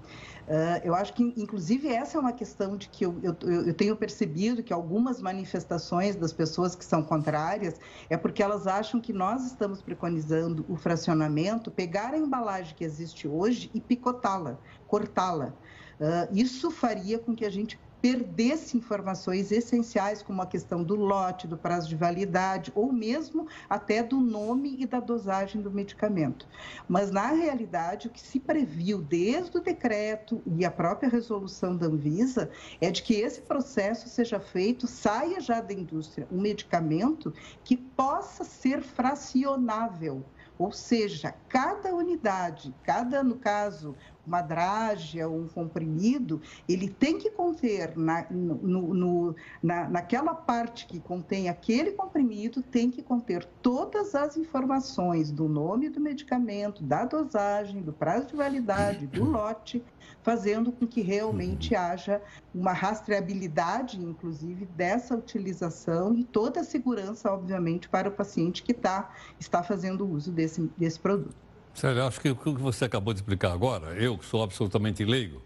Uh, 0.49 0.81
eu 0.83 0.95
acho 0.95 1.13
que, 1.13 1.23
inclusive, 1.37 1.89
essa 1.89 2.17
é 2.17 2.21
uma 2.21 2.33
questão 2.33 2.75
de 2.75 2.89
que 2.89 3.05
eu, 3.05 3.15
eu, 3.23 3.37
eu, 3.67 3.75
tenho 3.75 3.95
percebido 3.95 4.63
que 4.63 4.73
algumas 4.73 5.21
manifestações 5.21 6.17
das 6.17 6.33
pessoas 6.33 6.75
que 6.75 6.83
são 6.83 7.03
contrárias 7.03 7.79
é 8.09 8.17
porque 8.17 8.43
elas 8.43 8.67
acham 8.67 8.99
que 8.99 9.13
nós 9.13 9.45
estamos 9.45 9.83
preconizando 9.83 10.65
o 10.67 10.75
fracionamento, 10.75 11.71
pegar 11.71 12.15
a 12.15 12.19
embalagem 12.19 12.75
que 12.75 12.83
existe 12.83 13.29
hoje 13.29 13.71
e 13.75 13.81
picotá-la, 13.81 14.59
cortá-la. 14.87 15.53
Uh, 16.01 16.33
isso 16.33 16.71
faria 16.71 17.19
com 17.19 17.37
que 17.37 17.45
a 17.45 17.51
gente 17.51 17.79
perdesse 18.01 18.77
informações 18.77 19.51
essenciais, 19.51 20.23
como 20.23 20.43
a 20.43 20.47
questão 20.47 20.83
do 20.83 20.95
lote, 20.95 21.47
do 21.47 21.57
prazo 21.57 21.89
de 21.89 21.97
validade, 21.97 22.73
ou 22.75 22.93
mesmo 22.93 23.47
até 23.69 24.03
do 24.03 24.21
nome 24.21 24.77
e 24.79 24.87
da 24.87 25.01
dosagem 25.01 25.61
do 25.61 25.71
medicamento. 25.71 26.47
Mas, 26.89 27.11
na 27.11 27.29
realidade, 27.29 28.09
o 28.09 28.11
que 28.11 28.21
se 28.21 28.39
previu 28.39 28.99
desde 29.01 29.57
o 29.59 29.61
decreto 29.61 30.43
e 30.47 30.65
a 30.65 30.71
própria 30.71 31.09
resolução 31.09 31.77
da 31.77 31.87
Anvisa 31.87 32.51
é 32.81 32.91
de 32.91 33.03
que 33.03 33.15
esse 33.15 33.41
processo 33.41 34.09
seja 34.09 34.39
feito, 34.39 34.87
saia 34.87 35.41
já 35.41 35.61
da 35.61 35.73
indústria, 35.73 36.27
um 36.31 36.41
medicamento 36.41 37.33
que 37.65 37.77
possa 37.77 38.45
ser 38.45 38.83
fracionável. 38.83 40.25
Ou 40.59 40.73
seja, 40.73 41.33
cada 41.49 41.95
unidade, 41.95 42.75
cada, 42.83 43.23
no 43.23 43.37
caso, 43.37 43.95
uma 44.29 44.43
drágia 44.43 45.27
ou 45.27 45.41
um 45.41 45.49
comprimido, 45.49 46.41
ele 46.69 46.89
tem 46.89 47.19
que 47.19 47.31
conter 47.31 47.97
na, 47.97 48.27
no, 48.31 48.95
no, 48.95 49.37
na, 49.63 49.89
naquela 49.89 50.35
parte 50.35 50.87
que 50.87 51.01
contém 51.01 51.49
aquele 51.49 51.93
comprimido, 51.93 52.63
tem 52.63 52.91
que 52.91 53.03
conter 53.03 53.45
todas 53.63 54.15
as 54.15 54.37
informações 54.37 55.33
do 55.33 55.49
nome 55.49 55.89
do 55.89 56.01
medicamento, 56.01 56.85
da 56.85 57.07
dosagem, 57.07 57.83
do 57.83 57.93
prazo 57.93 58.29
de 58.29 58.37
validade, 58.37 59.07
do 59.07 59.25
lote, 59.25 59.83
fazendo 60.23 60.71
com 60.71 60.87
que 60.87 61.01
realmente 61.01 61.75
haja 61.75 62.21
uma 62.55 62.73
rastreabilidade, 62.73 63.99
inclusive, 63.99 64.67
dessa 64.67 65.17
utilização 65.17 66.13
e 66.15 66.25
toda 66.25 66.61
a 66.61 66.65
segurança, 66.65 67.33
obviamente, 67.33 67.89
para 67.89 68.09
o 68.09 68.13
paciente 68.13 68.63
que 68.63 68.75
tá, 68.75 69.11
está 69.41 69.63
fazendo 69.63 70.07
uso 70.07 70.31
desse, 70.31 70.71
desse 70.77 71.01
produto. 71.01 71.48
Sério, 71.75 72.05
acho 72.05 72.21
que 72.21 72.31
o 72.31 72.37
que 72.37 72.51
você 72.51 72.85
acabou 72.85 73.15
de 73.15 73.21
explicar 73.21 73.53
agora, 73.53 73.95
eu 73.95 74.19
que 74.19 74.25
sou 74.25 74.43
absolutamente 74.43 75.05
leigo, 75.05 75.41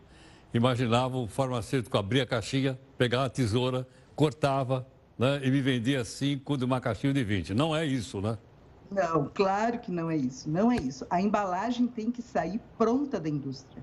imaginava 0.55 1.17
o 1.19 1.27
farmacêutico 1.27 1.97
abrir 1.99 2.21
a 2.23 2.27
caixinha, 2.27 2.79
pegar 2.97 3.25
a 3.25 3.29
tesoura, 3.29 3.87
cortava 4.15 4.87
né, 5.19 5.41
e 5.45 5.51
me 5.51 5.61
vendia 5.61 6.05
cinco 6.05 6.57
de 6.57 6.65
uma 6.65 6.81
caixinha 6.81 7.13
de 7.13 7.23
20. 7.23 7.55
Não 7.55 7.75
é 7.75 7.85
isso, 7.85 8.21
né? 8.21 8.39
Não, 8.91 9.31
claro 9.33 9.79
que 9.79 9.91
não 9.91 10.11
é 10.11 10.17
isso. 10.17 10.51
Não 10.51 10.71
é 10.71 10.77
isso. 10.77 11.07
A 11.09 11.21
embalagem 11.21 11.87
tem 11.87 12.11
que 12.11 12.21
sair 12.21 12.61
pronta 12.77 13.19
da 13.19 13.29
indústria 13.29 13.83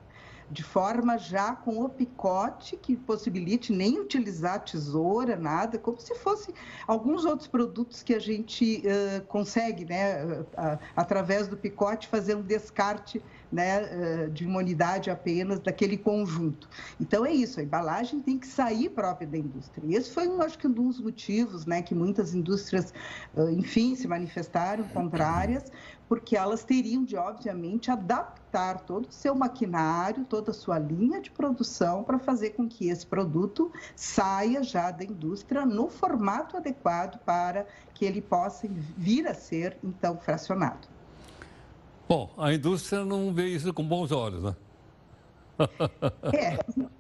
de 0.52 0.64
forma 0.64 1.18
já 1.18 1.54
com 1.54 1.84
o 1.84 1.90
picote 1.90 2.76
que 2.78 2.96
possibilite 2.96 3.72
nem 3.72 4.00
utilizar 4.00 4.64
tesoura, 4.64 5.36
nada, 5.36 5.78
como 5.78 6.00
se 6.00 6.16
fosse 6.16 6.54
alguns 6.88 7.24
outros 7.26 7.48
produtos 7.48 8.02
que 8.02 8.14
a 8.14 8.20
gente 8.20 8.84
uh, 8.86 9.26
consegue, 9.28 9.86
né, 9.86 10.24
uh, 10.24 10.42
uh, 10.42 10.80
através 10.96 11.48
do 11.48 11.56
picote, 11.56 12.08
fazer 12.08 12.36
um 12.36 12.42
descarte 12.42 13.22
né, 13.52 14.28
de 14.28 14.46
uma 14.46 14.60
unidade 14.60 15.10
apenas 15.10 15.60
daquele 15.60 15.98
conjunto. 15.98 16.70
Então 17.02 17.26
é 17.26 17.32
isso, 17.32 17.60
a 17.60 17.64
embalagem 17.64 18.20
tem 18.20 18.38
que 18.38 18.46
sair 18.46 18.90
própria 18.90 19.28
da 19.28 19.38
indústria. 19.40 19.84
E 19.88 19.96
esse 19.96 20.12
foi, 20.12 20.28
um, 20.28 20.40
acho 20.40 20.58
que, 20.58 20.68
um 20.68 20.72
dos 20.72 21.02
motivos 21.02 21.66
né, 21.66 21.82
que 21.82 21.96
muitas 21.96 22.36
indústrias, 22.36 22.94
enfim, 23.52 23.96
se 23.96 24.08
manifestaram 24.08 24.84
contrárias, 24.90 25.64
porque 26.10 26.36
elas 26.36 26.64
teriam 26.64 27.04
de, 27.04 27.16
obviamente, 27.16 27.92
adaptar 27.92 28.80
todo 28.82 29.06
o 29.06 29.12
seu 29.12 29.36
maquinário, 29.36 30.26
toda 30.26 30.50
a 30.50 30.54
sua 30.54 30.80
linha 30.80 31.22
de 31.22 31.30
produção 31.30 32.04
para 32.04 32.18
fazer 32.18 32.50
com 32.50 32.68
que 32.68 32.90
esse 32.90 33.06
produto 33.06 33.72
saia 33.96 34.64
já 34.64 34.90
da 34.90 35.04
indústria 35.04 35.68
no 35.68 35.88
formato 35.88 36.58
adequado 36.58 37.20
para 37.20 37.68
que 37.94 38.04
ele 38.04 38.22
possa 38.22 38.68
vir 38.98 39.28
a 39.28 39.36
ser, 39.36 39.78
então, 39.84 40.18
fracionado. 40.18 40.88
Bom, 42.08 42.34
a 42.40 42.52
indústria 42.52 43.06
não 43.06 43.32
vê 43.32 43.50
isso 43.50 43.72
com 43.72 43.88
bons 43.88 44.12
olhos, 44.12 44.42
né? 44.42 44.56
É, 46.34 46.58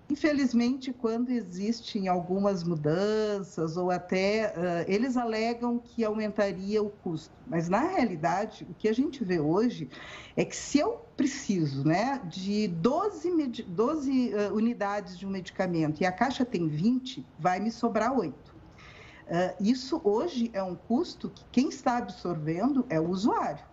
infelizmente, 0.10 0.92
quando 0.92 1.30
existem 1.30 2.08
algumas 2.08 2.64
mudanças 2.64 3.78
ou 3.78 3.90
até 3.92 4.54
uh, 4.56 4.92
eles 4.92 5.16
alegam 5.16 5.80
que 5.80 6.04
aumentaria 6.04 6.82
o 6.82 6.90
custo, 6.90 7.34
mas 7.48 7.70
na 7.70 7.80
realidade 7.80 8.66
o 8.70 8.74
que 8.74 8.88
a 8.88 8.94
gente 8.94 9.24
vê 9.24 9.40
hoje 9.40 9.90
é 10.36 10.44
que 10.44 10.56
se 10.56 10.80
eu 10.80 11.06
preciso, 11.16 11.86
né, 11.86 12.22
de 12.26 12.68
12, 12.68 13.64
12 13.68 14.34
uh, 14.34 14.54
unidades 14.54 15.18
de 15.18 15.26
um 15.26 15.30
medicamento 15.30 16.02
e 16.02 16.06
a 16.06 16.12
caixa 16.12 16.44
tem 16.44 16.68
20, 16.68 17.26
vai 17.38 17.60
me 17.60 17.72
sobrar 17.72 18.18
8. 18.18 18.34
Uh, 18.34 19.64
isso 19.64 20.02
hoje 20.04 20.50
é 20.54 20.64
um 20.64 20.76
custo 20.76 21.30
que 21.30 21.46
quem 21.52 21.70
está 21.70 21.98
absorvendo 21.98 22.86
é 22.90 23.00
o 23.00 23.10
usuário. 23.10 23.69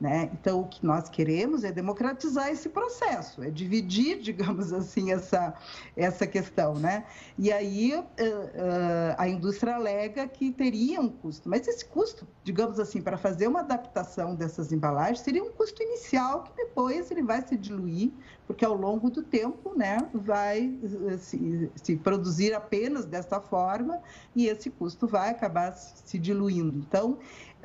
Né? 0.00 0.30
Então, 0.32 0.62
o 0.62 0.66
que 0.66 0.84
nós 0.84 1.10
queremos 1.10 1.62
é 1.62 1.70
democratizar 1.70 2.48
esse 2.48 2.70
processo, 2.70 3.42
é 3.42 3.50
dividir, 3.50 4.18
digamos 4.22 4.72
assim, 4.72 5.12
essa, 5.12 5.52
essa 5.94 6.26
questão. 6.26 6.74
Né? 6.74 7.04
E 7.38 7.52
aí 7.52 7.94
uh, 7.94 8.00
uh, 8.00 9.14
a 9.18 9.28
indústria 9.28 9.74
alega 9.74 10.26
que 10.26 10.50
teria 10.52 11.02
um 11.02 11.10
custo, 11.10 11.50
mas 11.50 11.68
esse 11.68 11.84
custo, 11.84 12.26
digamos 12.42 12.80
assim, 12.80 13.02
para 13.02 13.18
fazer 13.18 13.46
uma 13.46 13.60
adaptação 13.60 14.34
dessas 14.34 14.72
embalagens, 14.72 15.20
seria 15.20 15.44
um 15.44 15.50
custo 15.50 15.82
inicial 15.82 16.44
que 16.44 16.56
depois 16.56 17.10
ele 17.10 17.22
vai 17.22 17.46
se 17.46 17.56
diluir, 17.56 18.10
porque 18.46 18.64
ao 18.64 18.74
longo 18.74 19.10
do 19.10 19.22
tempo 19.22 19.76
né, 19.76 19.98
vai 20.14 20.74
se, 21.18 21.70
se 21.74 21.96
produzir 21.96 22.54
apenas 22.54 23.04
dessa 23.04 23.40
forma 23.40 24.00
e 24.34 24.46
esse 24.46 24.70
custo 24.70 25.06
vai 25.06 25.30
acabar 25.30 25.72
se 25.72 26.18
diluindo. 26.18 26.78
Então, 26.78 27.18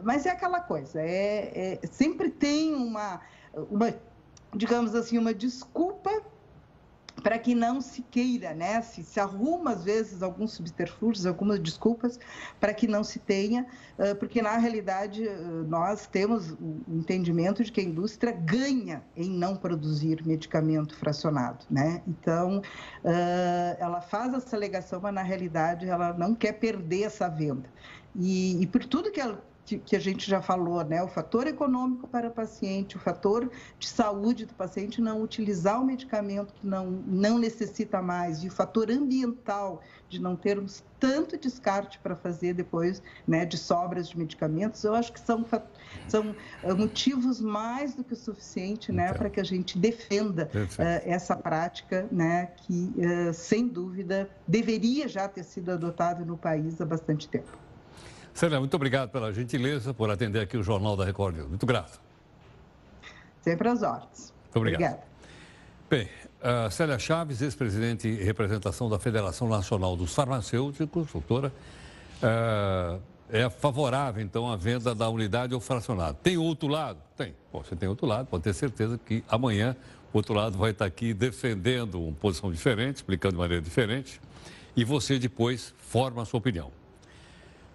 mas 0.03 0.25
é 0.25 0.29
aquela 0.29 0.59
coisa, 0.59 1.01
é, 1.01 1.79
é, 1.83 1.87
sempre 1.87 2.29
tem 2.29 2.73
uma, 2.73 3.21
uma, 3.69 3.93
digamos 4.53 4.95
assim, 4.95 5.17
uma 5.17 5.33
desculpa 5.33 6.11
para 7.23 7.39
que 7.39 7.55
não 7.55 7.81
se 7.81 8.01
queira, 8.03 8.53
né? 8.53 8.81
Se, 8.81 9.01
se 9.01 9.19
arruma, 9.19 9.71
às 9.71 9.83
vezes, 9.83 10.21
alguns 10.21 10.51
subterfúgios, 10.51 11.25
algumas 11.25 11.59
desculpas 11.59 12.19
para 12.59 12.73
que 12.73 12.87
não 12.87 13.03
se 13.03 13.19
tenha, 13.19 13.65
porque, 14.19 14.41
na 14.41 14.57
realidade, 14.57 15.27
nós 15.67 16.05
temos 16.05 16.51
o 16.51 16.83
entendimento 16.89 17.63
de 17.63 17.71
que 17.71 17.79
a 17.79 17.83
indústria 17.83 18.31
ganha 18.31 19.01
em 19.15 19.29
não 19.29 19.55
produzir 19.55 20.23
medicamento 20.27 20.95
fracionado, 20.97 21.65
né? 21.69 22.03
Então, 22.05 22.61
ela 23.79 24.01
faz 24.01 24.33
essa 24.33 24.55
alegação, 24.55 24.99
mas, 25.01 25.13
na 25.13 25.23
realidade, 25.23 25.87
ela 25.87 26.13
não 26.13 26.35
quer 26.35 26.51
perder 26.51 27.03
essa 27.03 27.27
venda. 27.29 27.67
E, 28.15 28.61
e 28.61 28.67
por 28.67 28.85
tudo 28.85 29.11
que 29.11 29.19
ela 29.19 29.43
que, 29.65 29.79
que, 29.79 29.95
a 29.95 29.99
gente 29.99 30.29
já 30.29 30.41
falou, 30.41 30.83
né? 30.83 31.01
O 31.01 31.07
fator 31.07 31.47
econômico 31.47 32.07
para 32.07 32.27
o 32.27 32.31
paciente, 32.31 32.95
o 32.95 32.99
fator 32.99 33.49
de 33.79 33.87
saúde 33.87 34.45
do 34.45 34.53
paciente 34.53 35.01
não 35.01 35.21
utilizar 35.21 35.81
o 35.81 35.85
medicamento 35.85 36.53
que 36.53 36.67
não, 36.67 36.85
não 37.07 37.39
necessita 37.39 38.01
mais, 38.01 38.43
e 38.43 38.47
o 38.47 38.51
fator 38.51 38.91
ambiental 38.91 39.81
de 40.07 40.21
não 40.21 40.35
termos 40.35 40.83
tanto 40.99 41.37
descarte 41.37 41.99
para 41.99 42.15
fazer 42.15 42.53
depois 42.53 43.01
né, 43.27 43.45
de 43.45 43.57
sobras 43.57 44.07
de 44.07 44.17
medicamentos, 44.17 44.83
eu 44.83 44.93
acho 44.93 45.11
que 45.11 45.19
são, 45.19 45.45
são 46.07 46.35
eh, 46.63 46.73
motivos 46.73 47.41
mais 47.41 47.95
do 47.95 48.03
que 48.03 48.13
o 48.13 48.15
suficiente 48.15 48.91
né, 48.91 49.13
para 49.13 49.29
que 49.29 49.39
a 49.39 49.43
gente 49.43 49.77
defenda 49.77 50.49
uh, 50.53 50.67
essa 51.03 51.35
prática 51.35 52.07
né, 52.11 52.47
que, 52.57 52.93
uh, 52.97 53.33
sem 53.33 53.67
dúvida, 53.67 54.29
deveria 54.47 55.07
já 55.07 55.27
ter 55.27 55.43
sido 55.43 55.71
adotada 55.71 56.23
no 56.23 56.37
país 56.37 56.79
há 56.79 56.85
bastante 56.85 57.27
tempo. 57.27 57.64
Célia, 58.35 58.59
muito 58.59 58.73
obrigado 58.73 59.11
pela 59.11 59.31
gentileza, 59.31 59.93
por 59.93 60.11
atender 60.11 60.41
aqui 60.41 60.57
o 60.57 60.61
Jornal 60.61 60.97
da 60.97 61.05
Record 61.05 61.37
News. 61.37 61.47
Muito 61.47 61.65
grato. 61.65 62.01
Sempre 63.39 63.69
às 63.69 63.81
ordens. 63.81 64.33
Muito 64.43 64.57
obrigado. 64.57 64.81
Obrigada. 64.81 65.03
Bem, 65.89 66.09
a 66.43 66.69
Célia 66.69 66.99
Chaves, 66.99 67.41
ex-presidente 67.41 68.09
e 68.09 68.21
representação 68.21 68.89
da 68.89 68.99
Federação 68.99 69.47
Nacional 69.47 69.95
dos 69.95 70.13
Farmacêuticos, 70.13 71.13
doutora, 71.13 71.49
é 73.29 73.49
favorável, 73.49 74.21
então, 74.21 74.51
à 74.51 74.57
venda 74.57 74.93
da 74.93 75.07
unidade 75.07 75.53
ou 75.53 75.61
fracionado. 75.61 76.17
Tem 76.21 76.37
outro 76.37 76.67
lado? 76.67 76.99
Tem. 77.15 77.33
Bom, 77.53 77.63
você 77.63 77.73
tem 77.73 77.87
outro 77.87 78.05
lado, 78.05 78.27
pode 78.27 78.43
ter 78.43 78.53
certeza 78.53 78.97
que 78.97 79.23
amanhã 79.29 79.77
o 80.11 80.17
outro 80.17 80.33
lado 80.33 80.57
vai 80.57 80.71
estar 80.71 80.83
aqui 80.83 81.13
defendendo 81.13 82.03
uma 82.03 82.11
posição 82.11 82.51
diferente, 82.51 82.97
explicando 82.97 83.35
de 83.35 83.39
maneira 83.39 83.63
diferente, 83.63 84.19
e 84.75 84.83
você 84.83 85.17
depois 85.17 85.73
forma 85.77 86.21
a 86.21 86.25
sua 86.25 86.39
opinião. 86.39 86.69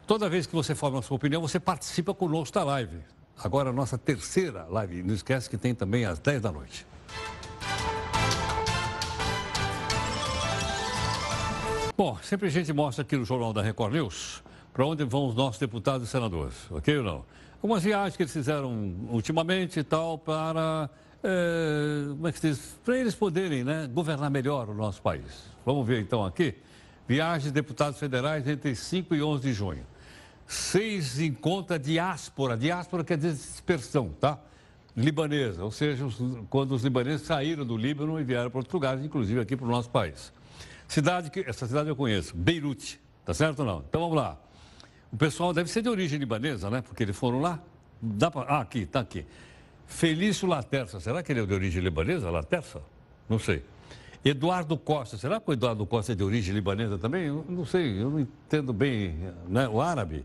Toda 0.07 0.29
vez 0.29 0.47
que 0.47 0.55
você 0.55 0.75
forma 0.75 0.99
a 0.99 1.03
sua 1.03 1.17
opinião, 1.17 1.41
você 1.41 1.61
participa 1.61 2.13
conosco 2.13 2.55
da 2.55 2.65
live. 2.65 2.99
Agora, 3.39 3.71
a 3.71 3.73
nossa 3.73 3.97
terceira 3.97 4.67
live. 4.69 5.03
Não 5.03 5.15
esquece 5.15 5.49
que 5.49 5.57
tem 5.57 5.75
também 5.75 6.05
às 6.05 6.19
10 6.19 6.43
da 6.43 6.53
noite. 6.53 6.87
Bom, 11.97 12.19
sempre 12.23 12.49
a 12.49 12.51
gente 12.51 12.73
mostra 12.73 13.03
aqui 13.03 13.17
no 13.17 13.25
Jornal 13.25 13.53
da 13.53 13.63
Record 13.63 13.93
News 13.93 14.43
para 14.73 14.87
onde 14.87 15.05
vão 15.05 15.27
os 15.27 15.35
nossos 15.35 15.59
deputados 15.59 16.09
e 16.09 16.11
senadores, 16.11 16.55
ok 16.71 16.99
ou 16.99 17.05
não? 17.05 17.25
Algumas 17.57 17.83
viagens 17.83 18.17
que 18.17 18.23
eles 18.23 18.33
fizeram 18.33 18.73
ultimamente 19.11 19.81
e 19.81 19.85
tal 19.85 20.17
para, 20.17 20.89
é, 21.23 22.07
como 22.09 22.27
é 22.27 22.33
que 22.33 22.39
se 22.39 22.49
diz? 22.49 22.79
Para 22.83 22.97
eles 22.97 23.15
poderem 23.15 23.65
né, 23.65 23.87
governar 23.93 24.31
melhor 24.31 24.71
o 24.71 24.75
nosso 24.75 25.03
país. 25.03 25.45
Vamos 25.67 25.87
ver 25.87 26.01
então 26.01 26.25
aqui. 26.25 26.55
Viagens 27.07 27.45
de 27.45 27.51
deputados 27.51 27.99
federais 27.99 28.49
entre 28.49 28.75
5 28.75 29.15
e 29.15 29.23
11 29.23 29.43
de 29.43 29.53
junho. 29.53 29.85
Seis 30.51 31.21
em 31.21 31.33
conta 31.33 31.79
diáspora. 31.79 32.57
Diáspora 32.57 33.05
quer 33.05 33.17
dizer 33.17 33.35
dispersão, 33.35 34.09
tá? 34.21 34.37
Libanesa, 34.97 35.63
ou 35.63 35.71
seja, 35.71 36.05
os, 36.05 36.17
quando 36.51 36.73
os 36.73 36.83
libaneses 36.83 37.25
saíram 37.25 37.65
do 37.65 37.77
Líbano 37.77 38.19
e 38.19 38.25
vieram 38.25 38.51
para 38.51 38.59
outros 38.59 38.75
lugares, 38.75 39.05
inclusive 39.05 39.39
aqui 39.39 39.57
para 39.57 39.65
o 39.65 39.71
nosso 39.71 39.89
país. 39.89 40.33
Cidade 40.89 41.31
que, 41.31 41.39
essa 41.49 41.69
cidade 41.69 41.89
eu 41.89 41.95
conheço, 41.95 42.37
Beirute, 42.37 43.01
tá 43.25 43.33
certo 43.33 43.61
ou 43.61 43.65
não? 43.65 43.85
Então 43.89 44.01
vamos 44.01 44.17
lá. 44.17 44.37
O 45.13 45.17
pessoal 45.17 45.53
deve 45.53 45.71
ser 45.71 45.83
de 45.83 45.89
origem 45.89 46.19
libanesa, 46.19 46.69
né? 46.69 46.83
Porque 46.83 47.05
eles 47.05 47.17
foram 47.17 47.41
lá. 47.41 47.61
Dá 48.03 48.29
pra... 48.29 48.43
Ah, 48.43 48.61
aqui, 48.63 48.87
tá 48.87 48.99
aqui. 48.99 49.25
Felício 49.87 50.49
Laterça, 50.49 50.99
será 50.99 51.23
que 51.23 51.31
ele 51.31 51.43
é 51.43 51.47
de 51.47 51.55
origem 51.55 51.81
libanesa, 51.81 52.29
Laterça? 52.29 52.83
Não 53.29 53.39
sei. 53.39 53.63
Eduardo 54.25 54.77
Costa, 54.77 55.17
será 55.17 55.39
que 55.39 55.49
o 55.49 55.53
Eduardo 55.53 55.87
Costa 55.87 56.11
é 56.11 56.15
de 56.17 56.25
origem 56.25 56.53
libanesa 56.53 56.99
também? 56.99 57.27
Eu 57.27 57.47
não 57.49 57.65
sei, 57.65 58.03
eu 58.03 58.11
não 58.11 58.19
entendo 58.19 58.73
bem 58.73 59.15
né, 59.49 59.69
o 59.69 59.81
árabe. 59.81 60.25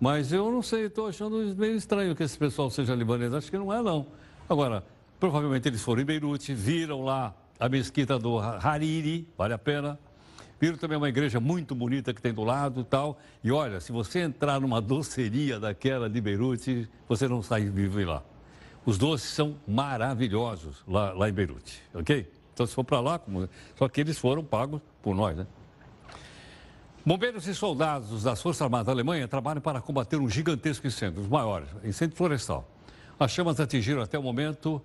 Mas 0.00 0.32
eu 0.32 0.50
não 0.50 0.62
sei, 0.62 0.86
estou 0.86 1.06
achando 1.06 1.36
meio 1.56 1.76
estranho 1.76 2.16
que 2.16 2.22
esse 2.22 2.38
pessoal 2.38 2.70
seja 2.70 2.94
libanês. 2.94 3.34
Acho 3.34 3.50
que 3.50 3.58
não 3.58 3.72
é, 3.72 3.82
não. 3.82 4.06
Agora, 4.48 4.82
Provavelmente 5.20 5.68
eles 5.68 5.82
foram 5.82 6.00
em 6.00 6.04
Beirute, 6.06 6.54
viram 6.54 7.04
lá 7.04 7.34
a 7.58 7.68
mesquita 7.68 8.18
do 8.18 8.38
Hariri, 8.38 9.28
vale 9.36 9.52
a 9.52 9.58
pena. 9.58 9.98
Viram 10.58 10.78
também 10.78 10.96
uma 10.96 11.10
igreja 11.10 11.38
muito 11.38 11.74
bonita 11.74 12.14
que 12.14 12.22
tem 12.22 12.32
do 12.32 12.42
lado 12.42 12.80
e 12.80 12.84
tal. 12.84 13.18
E 13.44 13.52
olha, 13.52 13.80
se 13.80 13.92
você 13.92 14.20
entrar 14.20 14.58
numa 14.58 14.80
doceria 14.80 15.60
daquela 15.60 16.08
de 16.08 16.18
Beirute, 16.22 16.88
você 17.06 17.28
não 17.28 17.42
sai 17.42 17.68
vivo 17.68 18.02
lá. 18.02 18.22
Os 18.86 18.96
doces 18.96 19.28
são 19.28 19.56
maravilhosos 19.68 20.82
lá, 20.88 21.12
lá 21.12 21.28
em 21.28 21.32
Beirute, 21.32 21.82
ok? 21.92 22.26
Então, 22.54 22.66
se 22.66 22.74
for 22.74 22.84
para 22.84 23.00
lá, 23.00 23.18
como... 23.18 23.46
só 23.76 23.88
que 23.90 24.00
eles 24.00 24.18
foram 24.18 24.42
pagos 24.42 24.80
por 25.02 25.14
nós, 25.14 25.36
né? 25.36 25.46
Bombeiros 27.04 27.46
e 27.46 27.54
soldados 27.54 28.24
das 28.24 28.42
Forças 28.42 28.60
Armadas 28.60 28.86
da 28.86 28.92
Alemanha 28.92 29.26
trabalham 29.26 29.62
para 29.62 29.80
combater 29.80 30.16
um 30.16 30.28
gigantesco 30.28 30.86
incêndio, 30.86 31.22
os 31.22 31.28
maiores, 31.28 31.68
incêndio 31.82 32.14
florestal. 32.14 32.68
As 33.18 33.30
chamas 33.30 33.58
atingiram 33.58 34.02
até 34.02 34.18
o 34.18 34.22
momento, 34.22 34.82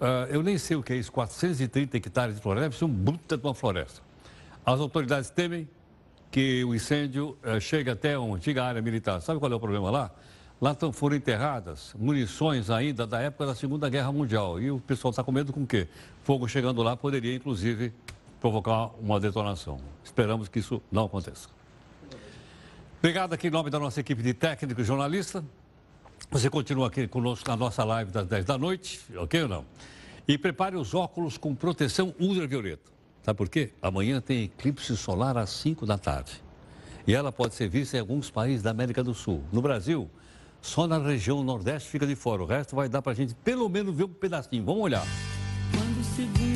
uh, 0.00 0.26
eu 0.28 0.42
nem 0.42 0.58
sei 0.58 0.76
o 0.76 0.82
que 0.82 0.92
é 0.92 0.96
isso, 0.96 1.12
430 1.12 1.96
hectares 1.96 2.34
de 2.34 2.42
floresta, 2.42 2.68
deve 2.68 2.76
ser 2.76 2.84
um 2.84 2.92
bruta 2.92 3.36
de 3.36 3.46
uma 3.46 3.54
floresta. 3.54 4.02
As 4.64 4.80
autoridades 4.80 5.30
temem 5.30 5.68
que 6.32 6.64
o 6.64 6.74
incêndio 6.74 7.38
uh, 7.44 7.60
chegue 7.60 7.90
até 7.90 8.18
uma 8.18 8.36
antiga 8.36 8.64
área 8.64 8.82
militar. 8.82 9.20
Sabe 9.22 9.38
qual 9.38 9.50
é 9.50 9.54
o 9.54 9.60
problema 9.60 9.88
lá? 9.88 10.10
Lá 10.60 10.74
tão, 10.74 10.92
foram 10.92 11.14
enterradas 11.14 11.94
munições 11.96 12.70
ainda 12.70 13.06
da 13.06 13.20
época 13.20 13.46
da 13.46 13.54
Segunda 13.54 13.88
Guerra 13.88 14.10
Mundial. 14.10 14.60
E 14.60 14.72
o 14.72 14.80
pessoal 14.80 15.10
está 15.10 15.22
com 15.22 15.30
medo 15.30 15.52
com 15.52 15.62
o 15.62 15.66
quê? 15.66 15.86
Fogo 16.24 16.48
chegando 16.48 16.82
lá 16.82 16.96
poderia, 16.96 17.36
inclusive, 17.36 17.92
provocar 18.46 18.92
uma 19.00 19.18
detonação. 19.18 19.80
Esperamos 20.04 20.48
que 20.48 20.60
isso 20.60 20.80
não 20.90 21.06
aconteça. 21.06 21.48
Obrigado 23.00 23.32
aqui 23.32 23.48
em 23.48 23.50
nome 23.50 23.70
da 23.70 23.78
nossa 23.78 23.98
equipe 23.98 24.22
de 24.22 24.32
técnico 24.32 24.80
e 24.80 24.84
jornalista. 24.84 25.44
Você 26.30 26.48
continua 26.48 26.86
aqui 26.86 27.08
conosco 27.08 27.48
na 27.48 27.56
nossa 27.56 27.82
live 27.82 28.12
das 28.12 28.26
10 28.26 28.44
da 28.44 28.56
noite, 28.56 29.00
ok 29.16 29.42
ou 29.42 29.48
não? 29.48 29.64
E 30.28 30.38
prepare 30.38 30.76
os 30.76 30.94
óculos 30.94 31.36
com 31.36 31.56
proteção 31.56 32.14
ultravioleta. 32.20 32.90
Sabe 33.24 33.36
por 33.36 33.48
quê? 33.48 33.72
Amanhã 33.82 34.20
tem 34.20 34.44
eclipse 34.44 34.96
solar 34.96 35.36
às 35.36 35.50
5 35.50 35.84
da 35.84 35.98
tarde. 35.98 36.40
E 37.04 37.14
ela 37.14 37.32
pode 37.32 37.54
ser 37.54 37.68
vista 37.68 37.96
em 37.96 38.00
alguns 38.00 38.30
países 38.30 38.62
da 38.62 38.70
América 38.70 39.02
do 39.02 39.12
Sul. 39.12 39.42
No 39.52 39.60
Brasil, 39.60 40.08
só 40.60 40.86
na 40.86 40.98
região 40.98 41.42
nordeste 41.42 41.88
fica 41.88 42.06
de 42.06 42.14
fora. 42.14 42.44
O 42.44 42.46
resto 42.46 42.76
vai 42.76 42.88
dar 42.88 43.02
para 43.02 43.10
a 43.10 43.14
gente 43.14 43.34
pelo 43.34 43.68
menos 43.68 43.94
ver 43.94 44.04
um 44.04 44.08
pedacinho. 44.08 44.64
Vamos 44.64 44.82
olhar. 44.82 45.04
Quando 45.72 46.04
segundo 46.04 46.46
sol 46.46 46.55